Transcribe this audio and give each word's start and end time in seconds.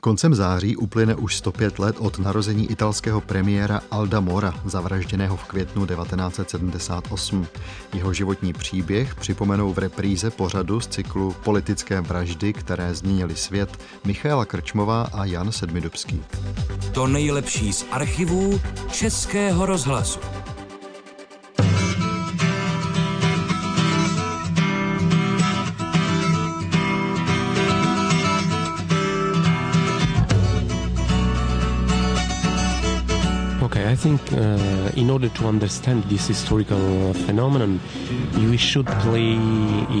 Koncem 0.00 0.34
září 0.34 0.76
uplyne 0.76 1.14
už 1.14 1.36
105 1.36 1.78
let 1.78 1.96
od 1.98 2.18
narození 2.18 2.70
italského 2.70 3.20
premiéra 3.20 3.80
Alda 3.90 4.20
Mora, 4.20 4.54
zavražděného 4.64 5.36
v 5.36 5.44
květnu 5.44 5.86
1978. 5.86 7.46
Jeho 7.94 8.12
životní 8.12 8.52
příběh 8.52 9.14
připomenou 9.14 9.72
v 9.72 9.78
repríze 9.78 10.30
pořadu 10.30 10.80
z 10.80 10.86
cyklu 10.86 11.36
Politické 11.44 12.00
vraždy, 12.00 12.52
které 12.52 12.94
změnily 12.94 13.36
svět 13.36 13.78
Michaela 14.04 14.44
Krčmová 14.44 15.02
a 15.02 15.24
Jan 15.24 15.52
Sedmidubský. 15.52 16.22
To 16.92 17.06
nejlepší 17.06 17.72
z 17.72 17.86
archivů 17.90 18.60
Českého 18.92 19.66
rozhlasu. 19.66 20.20
I 33.92 33.96
think 33.96 34.20
uh, 34.32 34.38
in 34.94 35.10
order 35.10 35.28
to 35.28 35.48
understand 35.48 36.04
this 36.04 36.28
historical 36.28 37.12
phenomenon, 37.26 37.80
we 38.50 38.56
should 38.56 38.86
play 38.86 39.34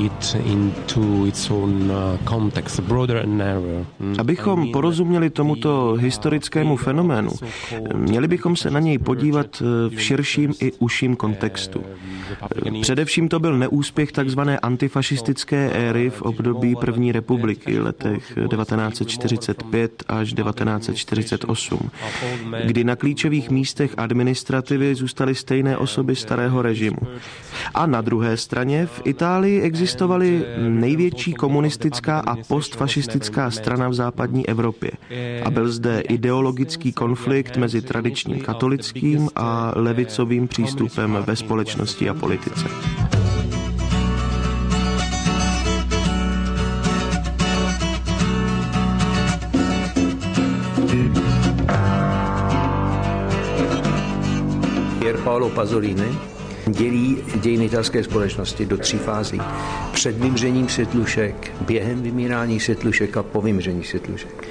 it 0.06 0.34
into 0.46 1.26
its 1.26 1.50
own 1.50 1.90
uh, 1.90 2.16
context, 2.24 2.80
broader 2.82 3.16
and 3.16 3.38
narrower. 3.38 3.84
Mm. 4.00 4.14
Abychom 4.18 4.72
porozuměli 4.72 5.30
tomuto 5.30 5.96
historickému 6.00 6.76
fenoménu, 6.76 7.30
měli 7.94 8.28
bychom 8.28 8.56
se 8.56 8.70
na 8.70 8.80
něj 8.80 8.98
podívat 8.98 9.60
uh, 9.60 9.96
v 9.96 10.02
širším 10.02 10.54
i 10.60 10.72
užším 10.78 11.16
kontextu. 11.16 11.84
Především 12.82 13.28
to 13.28 13.40
byl 13.40 13.58
neúspěch 13.58 14.12
tzv. 14.12 14.40
antifašistické 14.62 15.70
éry 15.70 16.10
v 16.10 16.22
období 16.22 16.76
první 16.76 17.12
republiky 17.12 17.78
letech 17.78 18.34
1945 18.50 20.04
až 20.08 20.32
1948, 20.32 21.90
kdy 22.64 22.84
na 22.84 22.96
klíčových 22.96 23.50
místech 23.50 23.79
místech 23.80 23.98
administrativy 23.98 24.94
zůstaly 24.94 25.34
stejné 25.34 25.76
osoby 25.76 26.16
starého 26.16 26.62
režimu. 26.62 26.98
A 27.74 27.86
na 27.86 28.00
druhé 28.00 28.36
straně 28.36 28.86
v 28.86 29.02
Itálii 29.04 29.60
existovaly 29.60 30.44
největší 30.68 31.34
komunistická 31.34 32.18
a 32.20 32.36
postfašistická 32.36 33.50
strana 33.50 33.88
v 33.88 33.94
západní 33.94 34.48
Evropě. 34.48 34.90
A 35.44 35.50
byl 35.50 35.68
zde 35.68 36.00
ideologický 36.00 36.92
konflikt 36.92 37.56
mezi 37.56 37.82
tradičním 37.82 38.40
katolickým 38.40 39.28
a 39.36 39.72
levicovým 39.76 40.48
přístupem 40.48 41.18
ve 41.26 41.36
společnosti 41.36 42.08
a 42.08 42.14
politice. 42.14 42.68
Paolo 55.24 55.50
Pasolini 55.50 56.18
dělí 56.66 57.18
dějiny 57.34 57.64
italské 57.64 58.04
společnosti 58.04 58.66
do 58.66 58.78
tří 58.78 58.98
fází. 58.98 59.40
Před 59.92 60.16
vymřením 60.18 60.68
světlušek, 60.68 61.52
během 61.60 62.02
vymírání 62.02 62.60
světlušek 62.60 63.16
a 63.16 63.22
po 63.22 63.40
vymření 63.40 63.84
světlušek. 63.84 64.48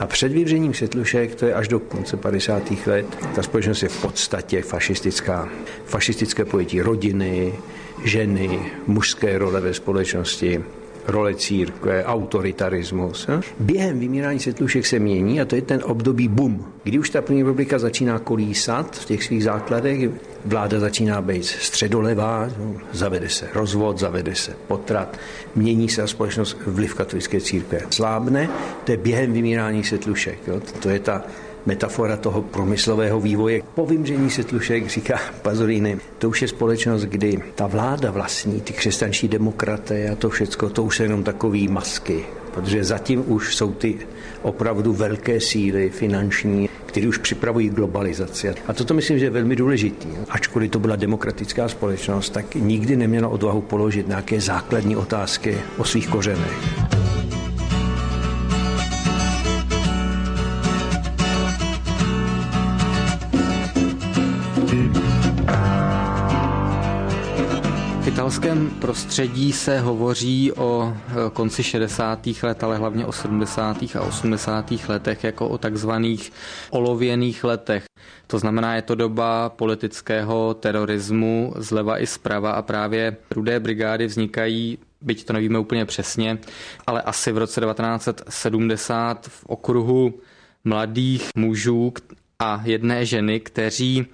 A 0.00 0.06
před 0.06 0.32
vymřením 0.32 0.74
světlušek, 0.74 1.34
to 1.34 1.46
je 1.46 1.54
až 1.54 1.68
do 1.68 1.78
konce 1.78 2.16
50. 2.16 2.62
let, 2.86 3.06
ta 3.34 3.42
společnost 3.42 3.82
je 3.82 3.88
v 3.88 4.02
podstatě 4.02 4.62
fašistická. 4.62 5.48
Fašistické 5.84 6.44
pojetí 6.44 6.82
rodiny, 6.82 7.54
ženy, 8.04 8.72
mužské 8.86 9.38
role 9.38 9.60
ve 9.60 9.74
společnosti, 9.74 10.64
role 11.06 11.34
církve, 11.34 12.04
autoritarismus. 12.04 13.28
Během 13.60 13.98
vymírání 13.98 14.40
světlušek 14.40 14.86
se 14.86 14.98
mění 14.98 15.40
a 15.40 15.44
to 15.44 15.54
je 15.54 15.62
ten 15.62 15.80
období 15.84 16.28
boom, 16.28 16.66
kdy 16.84 16.98
už 16.98 17.10
ta 17.10 17.22
první 17.22 17.42
republika 17.42 17.78
začíná 17.78 18.18
kolísat 18.18 18.96
v 18.96 19.04
těch 19.04 19.24
svých 19.24 19.44
základech, 19.44 20.10
vláda 20.44 20.80
začíná 20.80 21.22
být 21.22 21.44
středolevá, 21.44 22.48
zavede 22.92 23.28
se 23.28 23.48
rozvod, 23.54 23.98
zavede 23.98 24.34
se 24.34 24.52
potrat, 24.68 25.18
mění 25.54 25.88
se 25.88 26.02
a 26.02 26.06
společnost 26.06 26.58
vliv 26.66 26.94
katolické 26.94 27.40
církve. 27.40 27.80
Slábne, 27.90 28.48
to 28.84 28.92
je 28.92 28.96
během 28.96 29.32
vymírání 29.32 29.84
světlušek. 29.84 30.38
Jo? 30.46 30.60
To 30.82 30.88
je 30.88 30.98
ta 30.98 31.24
metafora 31.66 32.16
toho 32.16 32.42
promyslového 32.42 33.20
vývoje. 33.20 33.62
Po 33.74 33.86
vymření 33.86 34.30
světlušek, 34.30 34.88
říká 34.88 35.18
Pazolini, 35.42 35.98
to 36.18 36.28
už 36.28 36.42
je 36.42 36.48
společnost, 36.48 37.02
kdy 37.02 37.42
ta 37.54 37.66
vláda 37.66 38.10
vlastní, 38.10 38.60
ty 38.60 38.72
křesťanští 38.72 39.28
demokraté 39.28 40.10
a 40.10 40.16
to 40.16 40.30
všecko, 40.30 40.70
to 40.70 40.82
už 40.82 40.96
jsou 40.96 41.02
jenom 41.02 41.24
takové 41.24 41.68
masky, 41.68 42.24
protože 42.54 42.84
zatím 42.84 43.24
už 43.26 43.56
jsou 43.56 43.72
ty 43.72 43.98
opravdu 44.42 44.92
velké 44.92 45.40
síly 45.40 45.90
finanční, 45.90 46.68
které 46.86 47.08
už 47.08 47.18
připravují 47.18 47.68
globalizaci. 47.68 48.54
A 48.66 48.72
toto 48.72 48.94
myslím, 48.94 49.18
že 49.18 49.24
je 49.24 49.30
velmi 49.30 49.56
důležitý. 49.56 50.08
Ačkoliv 50.28 50.70
to 50.70 50.78
byla 50.78 50.96
demokratická 50.96 51.68
společnost, 51.68 52.30
tak 52.30 52.54
nikdy 52.54 52.96
neměla 52.96 53.28
odvahu 53.28 53.60
položit 53.60 54.08
nějaké 54.08 54.40
základní 54.40 54.96
otázky 54.96 55.58
o 55.78 55.84
svých 55.84 56.08
kořenech. 56.08 57.01
Italském 68.32 68.70
prostředí 68.70 69.52
se 69.52 69.80
hovoří 69.80 70.52
o 70.52 70.94
e, 71.26 71.30
konci 71.32 71.62
60. 71.62 72.26
let, 72.42 72.64
ale 72.64 72.76
hlavně 72.76 73.06
o 73.06 73.12
70. 73.12 73.82
a 73.82 74.00
80. 74.00 74.72
letech 74.88 75.24
jako 75.24 75.48
o 75.48 75.58
takzvaných 75.58 76.32
olověných 76.70 77.44
letech. 77.44 77.84
To 78.26 78.38
znamená, 78.38 78.74
je 78.76 78.82
to 78.82 78.94
doba 78.94 79.48
politického 79.48 80.54
terorismu 80.54 81.52
zleva 81.56 82.02
i 82.02 82.06
zprava 82.06 82.52
a 82.52 82.62
právě 82.62 83.16
rudé 83.30 83.60
brigády 83.60 84.06
vznikají 84.06 84.78
byť 85.00 85.24
to 85.24 85.32
nevíme 85.32 85.58
úplně 85.58 85.84
přesně, 85.84 86.38
ale 86.86 87.02
asi 87.02 87.32
v 87.32 87.38
roce 87.38 87.60
1970 87.60 89.26
v 89.28 89.44
okruhu 89.46 90.14
mladých 90.64 91.28
mužů 91.36 91.92
a 92.38 92.60
jedné 92.64 93.06
ženy, 93.06 93.40
kteří 93.40 94.06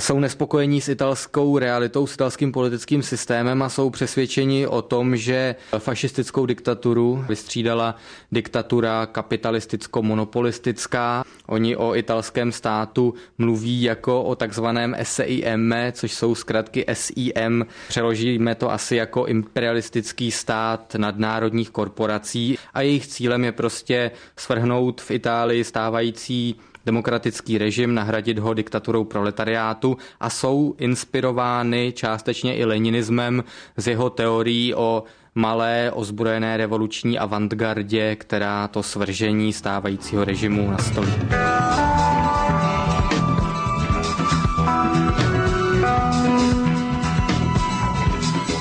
jsou 0.00 0.20
nespokojení 0.20 0.80
s 0.80 0.88
italskou 0.88 1.58
realitou, 1.58 2.06
s 2.06 2.14
italským 2.14 2.52
politickým 2.52 3.02
systémem 3.02 3.62
a 3.62 3.68
jsou 3.68 3.90
přesvědčeni 3.90 4.66
o 4.66 4.82
tom, 4.82 5.16
že 5.16 5.54
fašistickou 5.78 6.46
diktaturu 6.46 7.24
vystřídala 7.28 7.96
diktatura 8.32 9.06
kapitalisticko-monopolistická. 9.06 11.24
Oni 11.46 11.76
o 11.76 11.96
italském 11.96 12.52
státu 12.52 13.14
mluví 13.38 13.82
jako 13.82 14.22
o 14.22 14.34
takzvaném 14.34 14.96
SIM, 15.02 15.74
což 15.92 16.12
jsou 16.12 16.34
zkratky 16.34 16.84
SIM. 16.92 17.66
Přeložíme 17.88 18.54
to 18.54 18.70
asi 18.70 18.96
jako 18.96 19.26
imperialistický 19.26 20.30
stát 20.30 20.94
nadnárodních 20.94 21.70
korporací 21.70 22.58
a 22.74 22.80
jejich 22.80 23.06
cílem 23.06 23.44
je 23.44 23.52
prostě 23.52 24.10
svrhnout 24.36 25.00
v 25.00 25.10
Itálii 25.10 25.64
stávající 25.64 26.56
demokratický 26.86 27.58
režim, 27.58 27.94
nahradit 27.94 28.38
ho 28.38 28.54
diktaturou 28.54 29.04
proletariátu 29.04 29.96
a 30.20 30.30
jsou 30.30 30.74
inspirovány 30.78 31.92
částečně 31.96 32.56
i 32.56 32.64
leninismem 32.64 33.44
z 33.76 33.86
jeho 33.86 34.10
teorií 34.10 34.74
o 34.74 35.04
malé 35.34 35.90
ozbrojené 35.94 36.56
revoluční 36.56 37.18
avantgardě, 37.18 38.16
která 38.16 38.68
to 38.68 38.82
svržení 38.82 39.52
stávajícího 39.52 40.24
režimu 40.24 40.70
nastolí. 40.70 41.12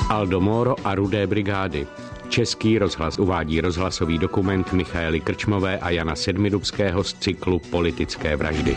Aldo 0.09 0.41
Moro 0.41 0.75
a 0.83 0.95
Rudé 0.95 1.27
brigády. 1.27 1.87
Český 2.31 2.77
rozhlas 2.79 3.19
uvádí 3.19 3.61
rozhlasový 3.61 4.17
dokument 4.17 4.73
Michaely 4.73 5.19
Krčmové 5.19 5.79
a 5.79 5.89
Jana 5.89 6.15
Sedmidubského 6.15 7.03
z 7.03 7.13
cyklu 7.13 7.59
Politické 7.59 8.35
vraždy. 8.35 8.75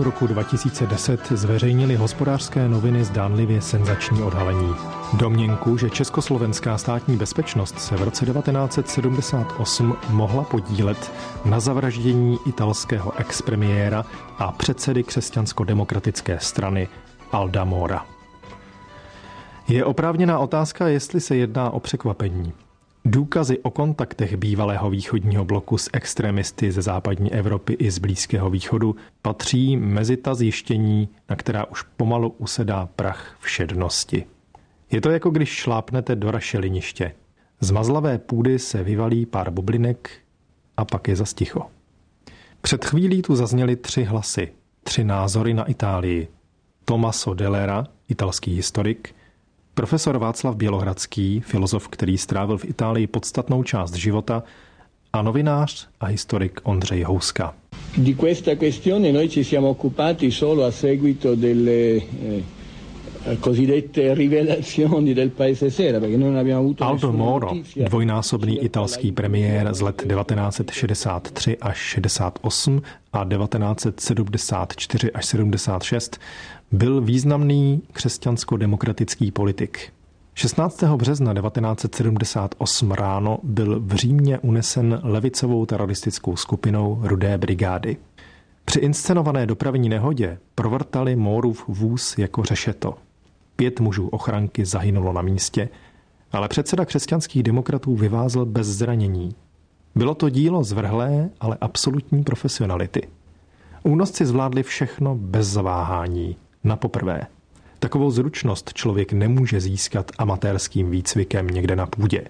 V 0.00 0.02
lednu 0.02 0.12
roku 0.12 0.26
2010 0.26 1.28
zveřejnili 1.30 1.96
hospodářské 1.96 2.68
noviny 2.68 3.04
zdánlivě 3.04 3.60
senzační 3.60 4.22
odhalení. 4.22 4.74
Domněnku, 5.12 5.76
že 5.76 5.90
československá 5.90 6.78
státní 6.78 7.16
bezpečnost 7.16 7.78
se 7.78 7.96
v 7.96 8.02
roce 8.02 8.26
1978 8.26 9.96
mohla 10.10 10.44
podílet 10.44 11.12
na 11.44 11.60
zavraždění 11.60 12.38
italského 12.46 13.18
expremiéra 13.18 14.04
a 14.38 14.52
předsedy 14.52 15.02
křesťansko-demokratické 15.02 16.38
strany 16.38 16.88
Alda 17.32 17.64
Mora. 17.64 18.06
Je 19.68 19.84
oprávněná 19.84 20.38
otázka, 20.38 20.88
jestli 20.88 21.20
se 21.20 21.36
jedná 21.36 21.70
o 21.70 21.80
překvapení. 21.80 22.52
Důkazy 23.04 23.58
o 23.58 23.70
kontaktech 23.70 24.36
bývalého 24.36 24.90
východního 24.90 25.44
bloku 25.44 25.78
s 25.78 25.90
extremisty 25.92 26.72
ze 26.72 26.82
západní 26.82 27.32
Evropy 27.32 27.72
i 27.72 27.90
z 27.90 27.98
Blízkého 27.98 28.50
východu 28.50 28.96
patří 29.22 29.76
mezi 29.76 30.16
ta 30.16 30.34
zjištění, 30.34 31.08
na 31.30 31.36
která 31.36 31.64
už 31.64 31.82
pomalu 31.82 32.34
usedá 32.38 32.88
prach 32.96 33.36
všednosti. 33.40 34.24
Je 34.90 35.00
to 35.00 35.10
jako 35.10 35.30
když 35.30 35.48
šlápnete 35.48 36.16
do 36.16 36.30
rašeliniště. 36.30 37.12
Z 37.60 37.70
mazlavé 37.70 38.18
půdy 38.18 38.58
se 38.58 38.82
vyvalí 38.82 39.26
pár 39.26 39.50
bublinek 39.50 40.10
a 40.76 40.84
pak 40.84 41.08
je 41.08 41.16
zasticho. 41.16 41.66
Před 42.60 42.84
chvílí 42.84 43.22
tu 43.22 43.36
zazněly 43.36 43.76
tři 43.76 44.04
hlasy, 44.04 44.52
tři 44.82 45.04
názory 45.04 45.54
na 45.54 45.64
Itálii. 45.64 46.28
Tomaso 46.84 47.34
Delera, 47.34 47.86
italský 48.08 48.56
historik, 48.56 49.14
profesor 49.80 50.18
Václav 50.18 50.56
Bělohradský, 50.56 51.40
filozof, 51.40 51.88
který 51.88 52.18
strávil 52.18 52.58
v 52.58 52.64
Itálii 52.64 53.06
podstatnou 53.06 53.62
část 53.62 53.94
života, 53.94 54.42
a 55.12 55.22
novinář 55.22 55.88
a 56.00 56.06
historik 56.06 56.60
Ondřej 56.62 57.02
Houska. 57.02 57.54
Di 57.96 58.14
questa 58.14 58.54
questione 58.56 59.12
noi 59.12 59.28
ci 59.28 59.44
siamo 59.44 59.68
occupati 59.68 60.30
solo 60.30 60.64
a 60.64 60.70
seguito 60.70 61.34
delle 61.34 61.96
eh, 61.96 62.42
cosiddette 63.40 64.14
rivelazioni 64.14 65.14
del 65.14 65.30
paese 65.30 65.70
sera, 65.70 65.98
perché 65.98 66.16
noi 66.16 66.28
non 66.28 66.38
abbiamo 66.38 66.60
avuto 66.60 66.84
Aldo 66.84 67.12
Moro, 67.12 67.56
dvojnásobný 67.74 68.64
italský 68.64 69.12
premiér 69.12 69.74
z 69.74 69.80
let 69.80 70.02
1963 70.06 71.56
až 71.60 71.76
68 71.76 72.82
a 73.12 73.24
1974 73.24 75.10
až 75.12 75.24
76, 75.26 76.18
byl 76.72 77.00
významný 77.00 77.82
křesťansko-demokratický 77.92 79.32
politik. 79.32 79.92
16. 80.34 80.82
března 80.82 81.34
1978 81.34 82.90
ráno 82.90 83.38
byl 83.42 83.80
v 83.80 83.94
Římě 83.94 84.38
unesen 84.38 85.00
levicovou 85.02 85.66
teroristickou 85.66 86.36
skupinou 86.36 87.00
Rudé 87.02 87.38
brigády. 87.38 87.96
Při 88.64 88.78
inscenované 88.78 89.46
dopravní 89.46 89.88
nehodě 89.88 90.38
provrtali 90.54 91.16
Mórův 91.16 91.64
vůz 91.68 92.18
jako 92.18 92.44
řešeto. 92.44 92.94
Pět 93.56 93.80
mužů 93.80 94.08
ochranky 94.08 94.64
zahynulo 94.64 95.12
na 95.12 95.22
místě, 95.22 95.68
ale 96.32 96.48
předseda 96.48 96.84
křesťanských 96.84 97.42
demokratů 97.42 97.96
vyvázl 97.96 98.44
bez 98.44 98.66
zranění. 98.66 99.34
Bylo 99.94 100.14
to 100.14 100.28
dílo 100.28 100.64
zvrhlé, 100.64 101.30
ale 101.40 101.56
absolutní 101.60 102.22
profesionality. 102.22 103.08
Únosci 103.82 104.26
zvládli 104.26 104.62
všechno 104.62 105.14
bez 105.14 105.46
zaváhání, 105.46 106.36
na 106.64 106.76
poprvé. 106.76 107.26
Takovou 107.78 108.10
zručnost 108.10 108.72
člověk 108.72 109.12
nemůže 109.12 109.60
získat 109.60 110.10
amatérským 110.18 110.90
výcvikem 110.90 111.46
někde 111.46 111.76
na 111.76 111.86
půdě. 111.86 112.24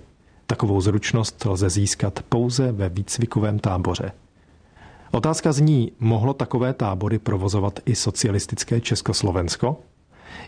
Takovou 0.46 0.80
zručnost 0.80 1.44
lze 1.44 1.70
získat 1.70 2.20
pouze 2.28 2.72
ve 2.72 2.88
výcvikovém 2.88 3.58
táboře. 3.58 4.12
Otázka 5.10 5.52
zní, 5.52 5.92
mohlo 6.00 6.34
takové 6.34 6.74
tábory 6.74 7.18
provozovat 7.18 7.80
i 7.86 7.94
socialistické 7.94 8.80
Československo? 8.80 9.76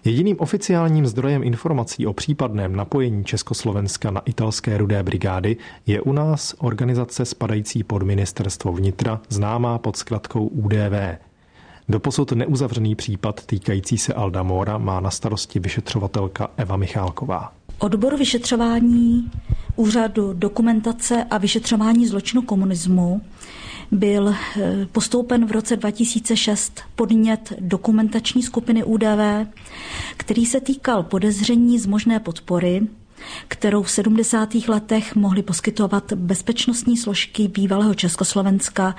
Jediným 0.05 0.37
oficiálním 0.41 1.07
zdrojem 1.07 1.43
informací 1.43 2.07
o 2.07 2.13
případném 2.13 2.77
napojení 2.77 3.25
Československa 3.25 4.11
na 4.11 4.21
italské 4.21 4.79
rudé 4.79 5.03
brigády 5.03 5.57
je 5.87 6.01
u 6.01 6.13
nás 6.13 6.55
organizace 6.59 7.25
spadající 7.25 7.85
pod 7.85 8.03
ministerstvo 8.03 8.73
vnitra, 8.73 9.21
známá 9.29 9.79
pod 9.79 9.97
zkratkou 9.97 10.47
UDV. 10.47 11.19
Doposud 11.93 12.33
neuzavřený 12.33 12.95
případ 12.95 13.47
týkající 13.47 13.99
se 13.99 14.15
Alda 14.15 14.43
Mora 14.43 14.79
má 14.79 15.01
na 15.01 15.11
starosti 15.11 15.61
vyšetřovatelka 15.61 16.51
Eva 16.57 16.77
Michálková. 16.77 17.53
Odbor 17.79 18.17
vyšetřování 18.17 19.31
úřadu 19.77 20.33
dokumentace 20.33 21.25
a 21.31 21.39
vyšetřování 21.39 22.07
zločinu 22.07 22.43
komunismu 22.43 23.21
byl 23.91 24.29
eh, 24.29 24.87
postoupen 24.93 25.47
v 25.47 25.51
roce 25.51 25.77
2006 25.77 26.81
podnět 26.97 27.53
dokumentační 27.61 28.43
skupiny 28.43 28.85
UDV, 28.85 29.49
který 30.17 30.47
se 30.47 30.61
týkal 30.61 31.03
podezření 31.03 31.79
z 31.79 31.87
možné 31.87 32.21
podpory 32.21 32.83
kterou 33.49 33.83
v 33.83 33.91
70. 33.91 34.55
letech 34.69 35.15
mohly 35.17 35.43
poskytovat 35.43 36.13
bezpečnostní 36.13 36.97
složky 36.97 37.49
bývalého 37.49 37.95
Československa 37.95 38.95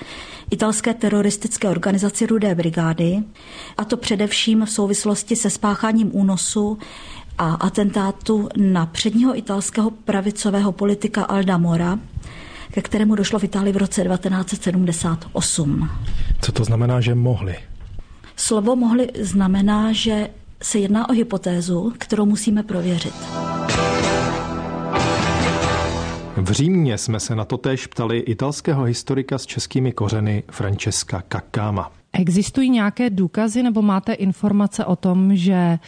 italské 0.52 0.94
teroristické 0.94 1.70
organizaci 1.70 2.25
Rudé 2.25 2.56
brigády, 2.56 3.24
a 3.78 3.86
to 3.86 3.98
především 3.98 4.66
v 4.66 4.70
souvislosti 4.70 5.36
se 5.36 5.50
spácháním 5.50 6.16
únosu 6.16 6.78
a 7.38 7.54
atentátu 7.54 8.50
na 8.58 8.86
předního 8.86 9.38
italského 9.38 9.92
pravicového 9.92 10.72
politika 10.72 11.24
Alda 11.24 11.58
Mora, 11.58 12.00
ke 12.72 12.81
kterému 12.81 13.16
došlo 13.16 13.40
v 13.40 13.44
Itálii 13.44 13.74
v 13.74 13.78
roce 13.78 14.04
1978. 14.04 15.90
Co 16.42 16.52
to 16.52 16.64
znamená, 16.64 17.02
že 17.02 17.16
mohli? 17.16 17.56
Slovo 18.36 18.75
mohli 18.75 19.08
znamená, 19.20 19.92
že 19.92 20.30
se 20.62 20.80
jedná 20.80 21.10
o 21.10 21.14
hypotézu, 21.14 21.94
kterou 21.98 22.25
musíme 22.25 22.64
prověřit. 22.64 23.14
V 26.38 26.52
Římě 26.52 26.98
jsme 26.98 27.20
se 27.20 27.36
na 27.36 27.46
to 27.46 27.58
též 27.58 27.88
ptali 27.88 28.20
italského 28.20 28.84
historika 28.84 29.38
s 29.38 29.46
českými 29.46 29.92
kořeny 29.92 30.44
Francesca 30.52 31.22
Kakama. 31.28 31.92
Existují 32.14 32.70
nějaké 32.70 33.10
důkazy 33.10 33.64
nebo 33.64 33.82
máte 33.82 34.14
informace 34.14 34.86
o 34.86 34.96
tom, 34.96 35.36
že 35.36 35.80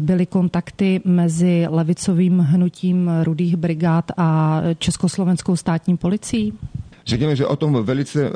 byly 0.00 0.26
kontakty 0.26 1.00
mezi 1.04 1.66
levicovým 1.70 2.38
hnutím 2.38 3.10
rudých 3.22 3.56
brigád 3.56 4.04
a 4.16 4.60
československou 4.78 5.56
státní 5.56 5.96
policií? 5.96 6.52
Řekněme, 7.06 7.36
že 7.36 7.46
o 7.46 7.56
tom 7.56 7.84
velice 7.84 8.32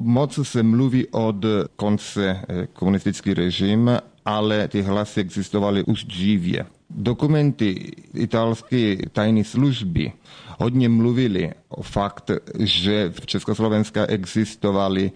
moc 0.00 0.38
se 0.42 0.62
mluví 0.62 1.06
od 1.06 1.44
konce 1.76 2.40
eh, 2.48 2.66
komunistický 2.72 3.34
režim, 3.34 3.90
ale 4.24 4.68
ty 4.68 4.82
hlasy 4.82 5.20
existovaly 5.20 5.84
už 5.84 6.04
dříve. 6.04 6.66
Dokumenty 6.90 7.92
italské 8.14 8.96
tajné 9.12 9.44
služby 9.44 10.12
hodně 10.58 10.88
mluvili 10.88 11.52
o 11.68 11.82
fakt, 11.82 12.30
že 12.58 13.10
v 13.10 13.26
Československu 13.26 13.98
existovaly 14.08 15.10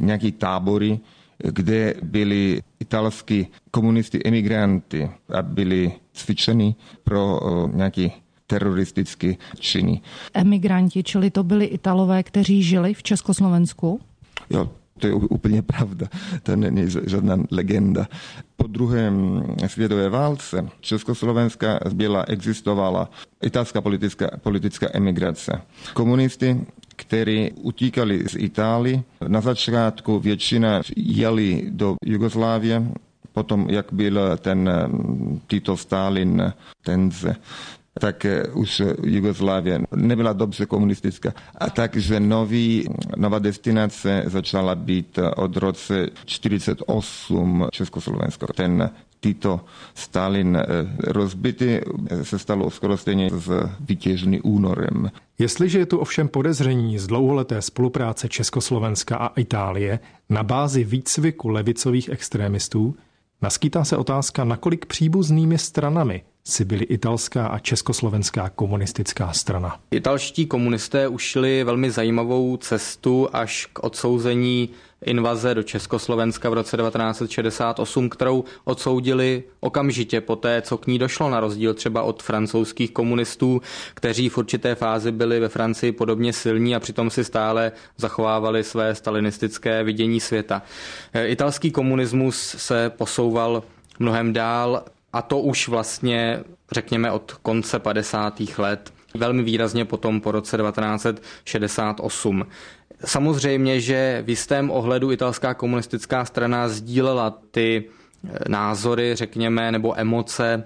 nějaké 0.00 0.32
tábory, 0.32 1.00
kde 1.38 1.94
byli 2.02 2.62
italský 2.80 3.46
komunisti 3.70 4.20
emigranty 4.24 5.10
a 5.34 5.42
byli 5.42 5.92
cvičeni 6.12 6.74
pro 7.04 7.40
nějaký 7.74 8.12
teroristické 8.46 9.34
činy. 9.58 10.00
Emigranti, 10.34 11.02
čili 11.02 11.30
to 11.30 11.44
byli 11.44 11.64
Italové, 11.64 12.22
kteří 12.22 12.62
žili 12.62 12.94
v 12.94 13.02
Československu? 13.02 14.00
Jo, 14.50 14.70
to 14.98 15.06
je 15.06 15.14
úplně 15.14 15.62
pravda, 15.62 16.06
to 16.42 16.56
není 16.56 16.90
žádná 17.06 17.36
legenda. 17.50 18.08
Po 18.56 18.66
druhém 18.66 19.42
světové 19.66 20.08
válce 20.08 20.68
Československa 20.80 21.80
byla, 21.94 22.24
existovala 22.28 23.10
italská 23.42 23.80
politická, 23.80 24.30
politická 24.42 24.86
emigrace. 24.92 25.62
Komunisty 25.94 26.60
kteří 26.96 27.52
utíkali 27.52 28.24
z 28.28 28.34
Itálie. 28.38 29.02
Na 29.28 29.40
začátku 29.40 30.20
většina 30.20 30.80
jeli 30.96 31.66
do 31.70 31.96
Jugoslávie, 32.04 32.82
potom, 33.32 33.66
jak 33.70 33.92
byl 33.92 34.36
ten 34.40 34.70
Tito 35.46 35.76
Stalin, 35.76 36.52
ten 36.82 37.10
tak 38.00 38.24
eh, 38.24 38.42
už 38.52 38.82
Jugoslávie 39.02 39.80
nebyla 39.94 40.32
dobře 40.32 40.66
komunistická. 40.66 41.32
A 41.58 41.70
takže 41.70 42.20
nový, 42.20 42.88
nová 43.16 43.38
destinace 43.38 44.22
začala 44.26 44.74
být 44.74 45.18
od 45.36 45.56
roce 45.56 46.06
48 46.24 47.66
Československo. 47.72 48.46
Ten 48.46 48.90
Tito 49.20 49.60
Stalin 49.94 50.56
eh, 50.56 50.66
rozbity 50.98 51.80
eh, 52.10 52.24
se 52.24 52.38
stalo 52.38 52.70
skoro 52.70 52.96
stejně 52.96 53.30
s 53.30 53.68
vítězný 53.80 54.40
únorem. 54.40 55.10
Jestliže 55.38 55.78
je 55.78 55.86
tu 55.86 55.98
ovšem 55.98 56.28
podezření 56.28 56.98
z 56.98 57.06
dlouholeté 57.06 57.62
spolupráce 57.62 58.28
Československa 58.28 59.16
a 59.16 59.40
Itálie 59.40 59.98
na 60.28 60.42
bázi 60.42 60.84
výcviku 60.84 61.48
levicových 61.48 62.08
extrémistů, 62.08 62.96
naskýtá 63.42 63.84
se 63.84 63.96
otázka, 63.96 64.44
nakolik 64.44 64.86
příbuznými 64.86 65.58
stranami 65.58 66.22
si 66.46 66.64
byly 66.64 66.84
italská 66.84 67.46
a 67.46 67.58
československá 67.58 68.48
komunistická 68.48 69.32
strana. 69.32 69.80
Italští 69.90 70.46
komunisté 70.46 71.08
ušli 71.08 71.64
velmi 71.64 71.90
zajímavou 71.90 72.56
cestu 72.56 73.28
až 73.32 73.66
k 73.72 73.84
odsouzení 73.84 74.68
invaze 75.04 75.54
do 75.54 75.62
Československa 75.62 76.50
v 76.50 76.52
roce 76.52 76.76
1968, 76.76 78.08
kterou 78.08 78.44
odsoudili 78.64 79.42
okamžitě 79.60 80.20
poté, 80.20 80.62
co 80.62 80.78
k 80.78 80.86
ní 80.86 80.98
došlo, 80.98 81.30
na 81.30 81.40
rozdíl 81.40 81.74
třeba 81.74 82.02
od 82.02 82.22
francouzských 82.22 82.90
komunistů, 82.90 83.62
kteří 83.94 84.28
v 84.28 84.38
určité 84.38 84.74
fázi 84.74 85.12
byli 85.12 85.40
ve 85.40 85.48
Francii 85.48 85.92
podobně 85.92 86.32
silní 86.32 86.74
a 86.76 86.80
přitom 86.80 87.10
si 87.10 87.24
stále 87.24 87.72
zachovávali 87.96 88.64
své 88.64 88.94
stalinistické 88.94 89.84
vidění 89.84 90.20
světa. 90.20 90.62
Italský 91.24 91.70
komunismus 91.70 92.54
se 92.58 92.90
posouval 92.90 93.62
mnohem 93.98 94.32
dál 94.32 94.82
a 95.16 95.22
to 95.22 95.38
už 95.40 95.68
vlastně, 95.68 96.44
řekněme, 96.72 97.12
od 97.12 97.32
konce 97.32 97.78
50. 97.78 98.40
let 98.58 98.92
velmi 99.14 99.42
výrazně 99.42 99.84
potom 99.84 100.20
po 100.20 100.30
roce 100.30 100.56
1968. 100.56 102.46
Samozřejmě, 103.04 103.80
že 103.80 104.22
v 104.26 104.28
jistém 104.28 104.70
ohledu 104.70 105.12
italská 105.12 105.54
komunistická 105.54 106.24
strana 106.24 106.68
sdílela 106.68 107.38
ty 107.50 107.84
eh, 107.84 108.38
názory, 108.48 109.14
řekněme, 109.14 109.72
nebo 109.72 110.00
emoce 110.00 110.64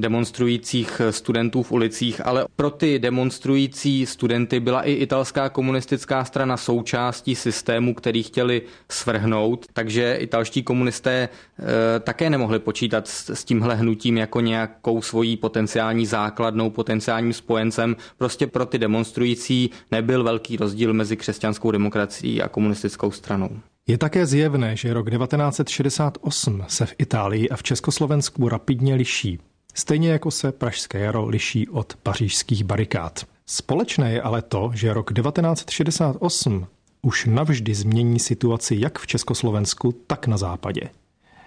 demonstrujících 0.00 1.00
studentů 1.10 1.62
v 1.62 1.72
ulicích, 1.72 2.26
ale 2.26 2.44
pro 2.56 2.70
ty 2.70 2.98
demonstrující 2.98 4.06
studenty 4.06 4.60
byla 4.60 4.82
i 4.82 4.92
italská 4.92 5.48
komunistická 5.48 6.24
strana 6.24 6.56
součástí 6.56 7.34
systému, 7.34 7.94
který 7.94 8.22
chtěli 8.22 8.62
svrhnout, 8.88 9.66
takže 9.72 10.14
italští 10.14 10.62
komunisté 10.62 11.12
e, 11.12 12.00
také 12.00 12.30
nemohli 12.30 12.58
počítat 12.58 13.08
s, 13.08 13.30
s 13.30 13.44
tímhle 13.44 13.74
hnutím 13.74 14.16
jako 14.16 14.40
nějakou 14.40 15.02
svojí 15.02 15.36
potenciální 15.36 16.06
základnou, 16.06 16.70
potenciálním 16.70 17.32
spojencem. 17.32 17.96
Prostě 18.18 18.46
pro 18.46 18.66
ty 18.66 18.78
demonstrující 18.78 19.70
nebyl 19.90 20.24
velký 20.24 20.56
rozdíl 20.56 20.92
mezi 20.92 21.16
křesťanskou 21.16 21.70
demokracií 21.70 22.42
a 22.42 22.48
komunistickou 22.48 23.10
stranou. 23.10 23.50
Je 23.86 23.98
také 23.98 24.26
zjevné, 24.26 24.76
že 24.76 24.94
rok 24.94 25.10
1968 25.10 26.64
se 26.68 26.86
v 26.86 26.94
Itálii 26.98 27.48
a 27.48 27.56
v 27.56 27.62
Československu 27.62 28.48
rapidně 28.48 28.94
liší. 28.94 29.38
Stejně 29.80 30.10
jako 30.10 30.30
se 30.30 30.52
Pražské 30.52 30.98
jaro 30.98 31.26
liší 31.26 31.68
od 31.68 31.96
pařížských 32.02 32.64
barikád. 32.64 33.24
Společné 33.46 34.12
je 34.12 34.22
ale 34.22 34.42
to, 34.42 34.70
že 34.74 34.92
rok 34.92 35.12
1968 35.14 36.66
už 37.02 37.26
navždy 37.26 37.74
změní 37.74 38.18
situaci 38.18 38.76
jak 38.78 38.98
v 38.98 39.06
Československu, 39.06 39.92
tak 40.06 40.26
na 40.26 40.36
západě. 40.36 40.80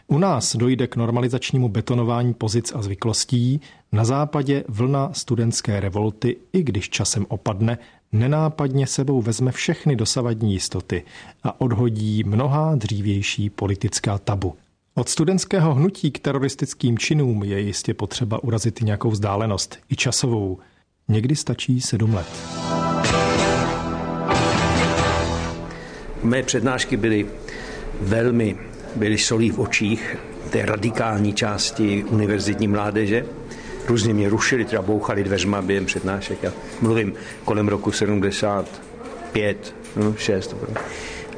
U 0.07 0.17
nás 0.17 0.55
dojde 0.55 0.87
k 0.87 0.95
normalizačnímu 0.95 1.69
betonování 1.69 2.33
pozic 2.33 2.71
a 2.75 2.81
zvyklostí, 2.81 3.61
na 3.91 4.05
západě 4.05 4.63
vlna 4.67 5.13
studentské 5.13 5.79
revolty, 5.79 6.37
i 6.53 6.63
když 6.63 6.89
časem 6.89 7.25
opadne, 7.29 7.77
nenápadně 8.11 8.87
sebou 8.87 9.21
vezme 9.21 9.51
všechny 9.51 9.95
dosavadní 9.95 10.53
jistoty 10.53 11.03
a 11.43 11.61
odhodí 11.61 12.23
mnohá 12.23 12.75
dřívější 12.75 13.49
politická 13.49 14.17
tabu. 14.17 14.55
Od 14.95 15.09
studentského 15.09 15.73
hnutí 15.73 16.11
k 16.11 16.19
teroristickým 16.19 16.97
činům 16.97 17.43
je 17.43 17.59
jistě 17.59 17.93
potřeba 17.93 18.43
urazit 18.43 18.81
nějakou 18.81 19.09
vzdálenost, 19.09 19.79
i 19.89 19.95
časovou. 19.95 20.59
Někdy 21.07 21.35
stačí 21.35 21.81
sedm 21.81 22.13
let. 22.13 22.27
Mé 26.23 26.43
přednášky 26.43 26.97
byly 26.97 27.27
velmi, 28.01 28.57
byly 28.95 29.17
solí 29.17 29.51
v 29.51 29.59
očích 29.59 30.17
té 30.49 30.65
radikální 30.65 31.33
části 31.33 32.03
univerzitní 32.03 32.67
mládeže. 32.67 33.25
Různě 33.87 34.13
mě 34.13 34.29
rušili, 34.29 34.65
třeba 34.65 34.81
bouchali 34.81 35.23
dveřma 35.23 35.61
během 35.61 35.85
přednášek. 35.85 36.43
Já 36.43 36.51
mluvím 36.81 37.13
kolem 37.45 37.67
roku 37.67 37.91
75, 37.91 39.75
no, 39.95 40.15
6. 40.15 40.55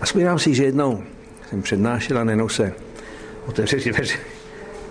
A 0.02 0.06
vzpomínám 0.06 0.40
si, 0.40 0.56
že 0.56 0.64
jednou 0.64 1.04
jsem 1.50 1.62
přednášel 1.62 2.18
a 2.18 2.24
nenou 2.24 2.50
se 2.50 2.85
otevřeli 3.46 3.84
dveře 3.84 4.18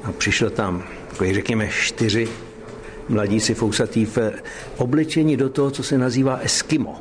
a 0.05 0.13
přišlo 0.13 0.51
tam, 0.51 0.85
takový 1.09 1.35
řekněme, 1.35 1.69
čtyři 1.69 2.29
mladíci 3.09 3.55
fousatý 3.55 4.05
v 4.05 4.19
oblečení 4.77 5.37
do 5.37 5.49
toho, 5.49 5.71
co 5.71 5.83
se 5.83 5.99
nazývá 5.99 6.37
Eskimo. 6.37 6.99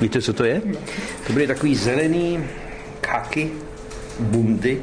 Víte, 0.00 0.22
co 0.22 0.32
to 0.32 0.44
je? 0.44 0.62
To 1.26 1.32
byly 1.32 1.46
takový 1.46 1.76
zelený 1.76 2.44
kaky, 3.00 3.50
bundy. 4.20 4.82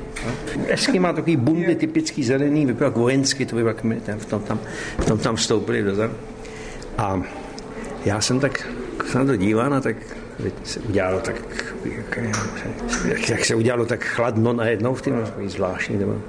Eskimo 0.68 1.04
má 1.08 1.14
takový 1.14 1.36
bundy 1.36 1.76
typický 1.76 2.24
zelený, 2.24 2.66
vypadá 2.66 2.86
jako 2.86 3.00
vojenský, 3.00 3.46
to 3.46 3.56
by 3.56 3.64
v 4.18 4.26
tom 4.26 4.42
tam, 4.42 4.60
v 5.00 5.06
tom 5.06 5.18
tam 5.18 5.36
vstoupili 5.36 5.84
dozem. 5.84 6.14
A 6.98 7.22
já 8.06 8.22
jsem 8.22 8.40
tak 8.40 8.68
se 9.12 9.18
na 9.18 9.26
to 9.26 9.36
díval 9.36 9.74
a 9.74 9.82
tak 9.82 9.98
se 10.64 10.80
udělalo 10.80 11.20
tak, 11.20 11.36
jak, 13.06 13.30
jak 13.30 13.46
se 13.46 13.56
udělalo 13.56 13.86
tak 13.86 14.04
chladno 14.04 14.54
najednou 14.54 14.94
v 14.94 15.02
tom, 15.02 15.14
takový 15.14 15.50
zvláštní. 15.50 15.98
Nebo. 15.98 16.22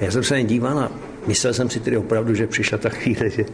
A 0.00 0.04
já 0.04 0.10
jsem 0.10 0.22
se 0.22 0.38
jen 0.38 0.46
díval 0.46 0.78
a 0.78 0.92
myslel 1.26 1.54
jsem 1.54 1.70
si 1.70 1.80
tedy 1.80 1.96
opravdu, 1.96 2.34
že 2.34 2.46
přišla 2.46 2.78
ta 2.78 2.88
chvíle, 2.88 3.30
že 3.30 3.44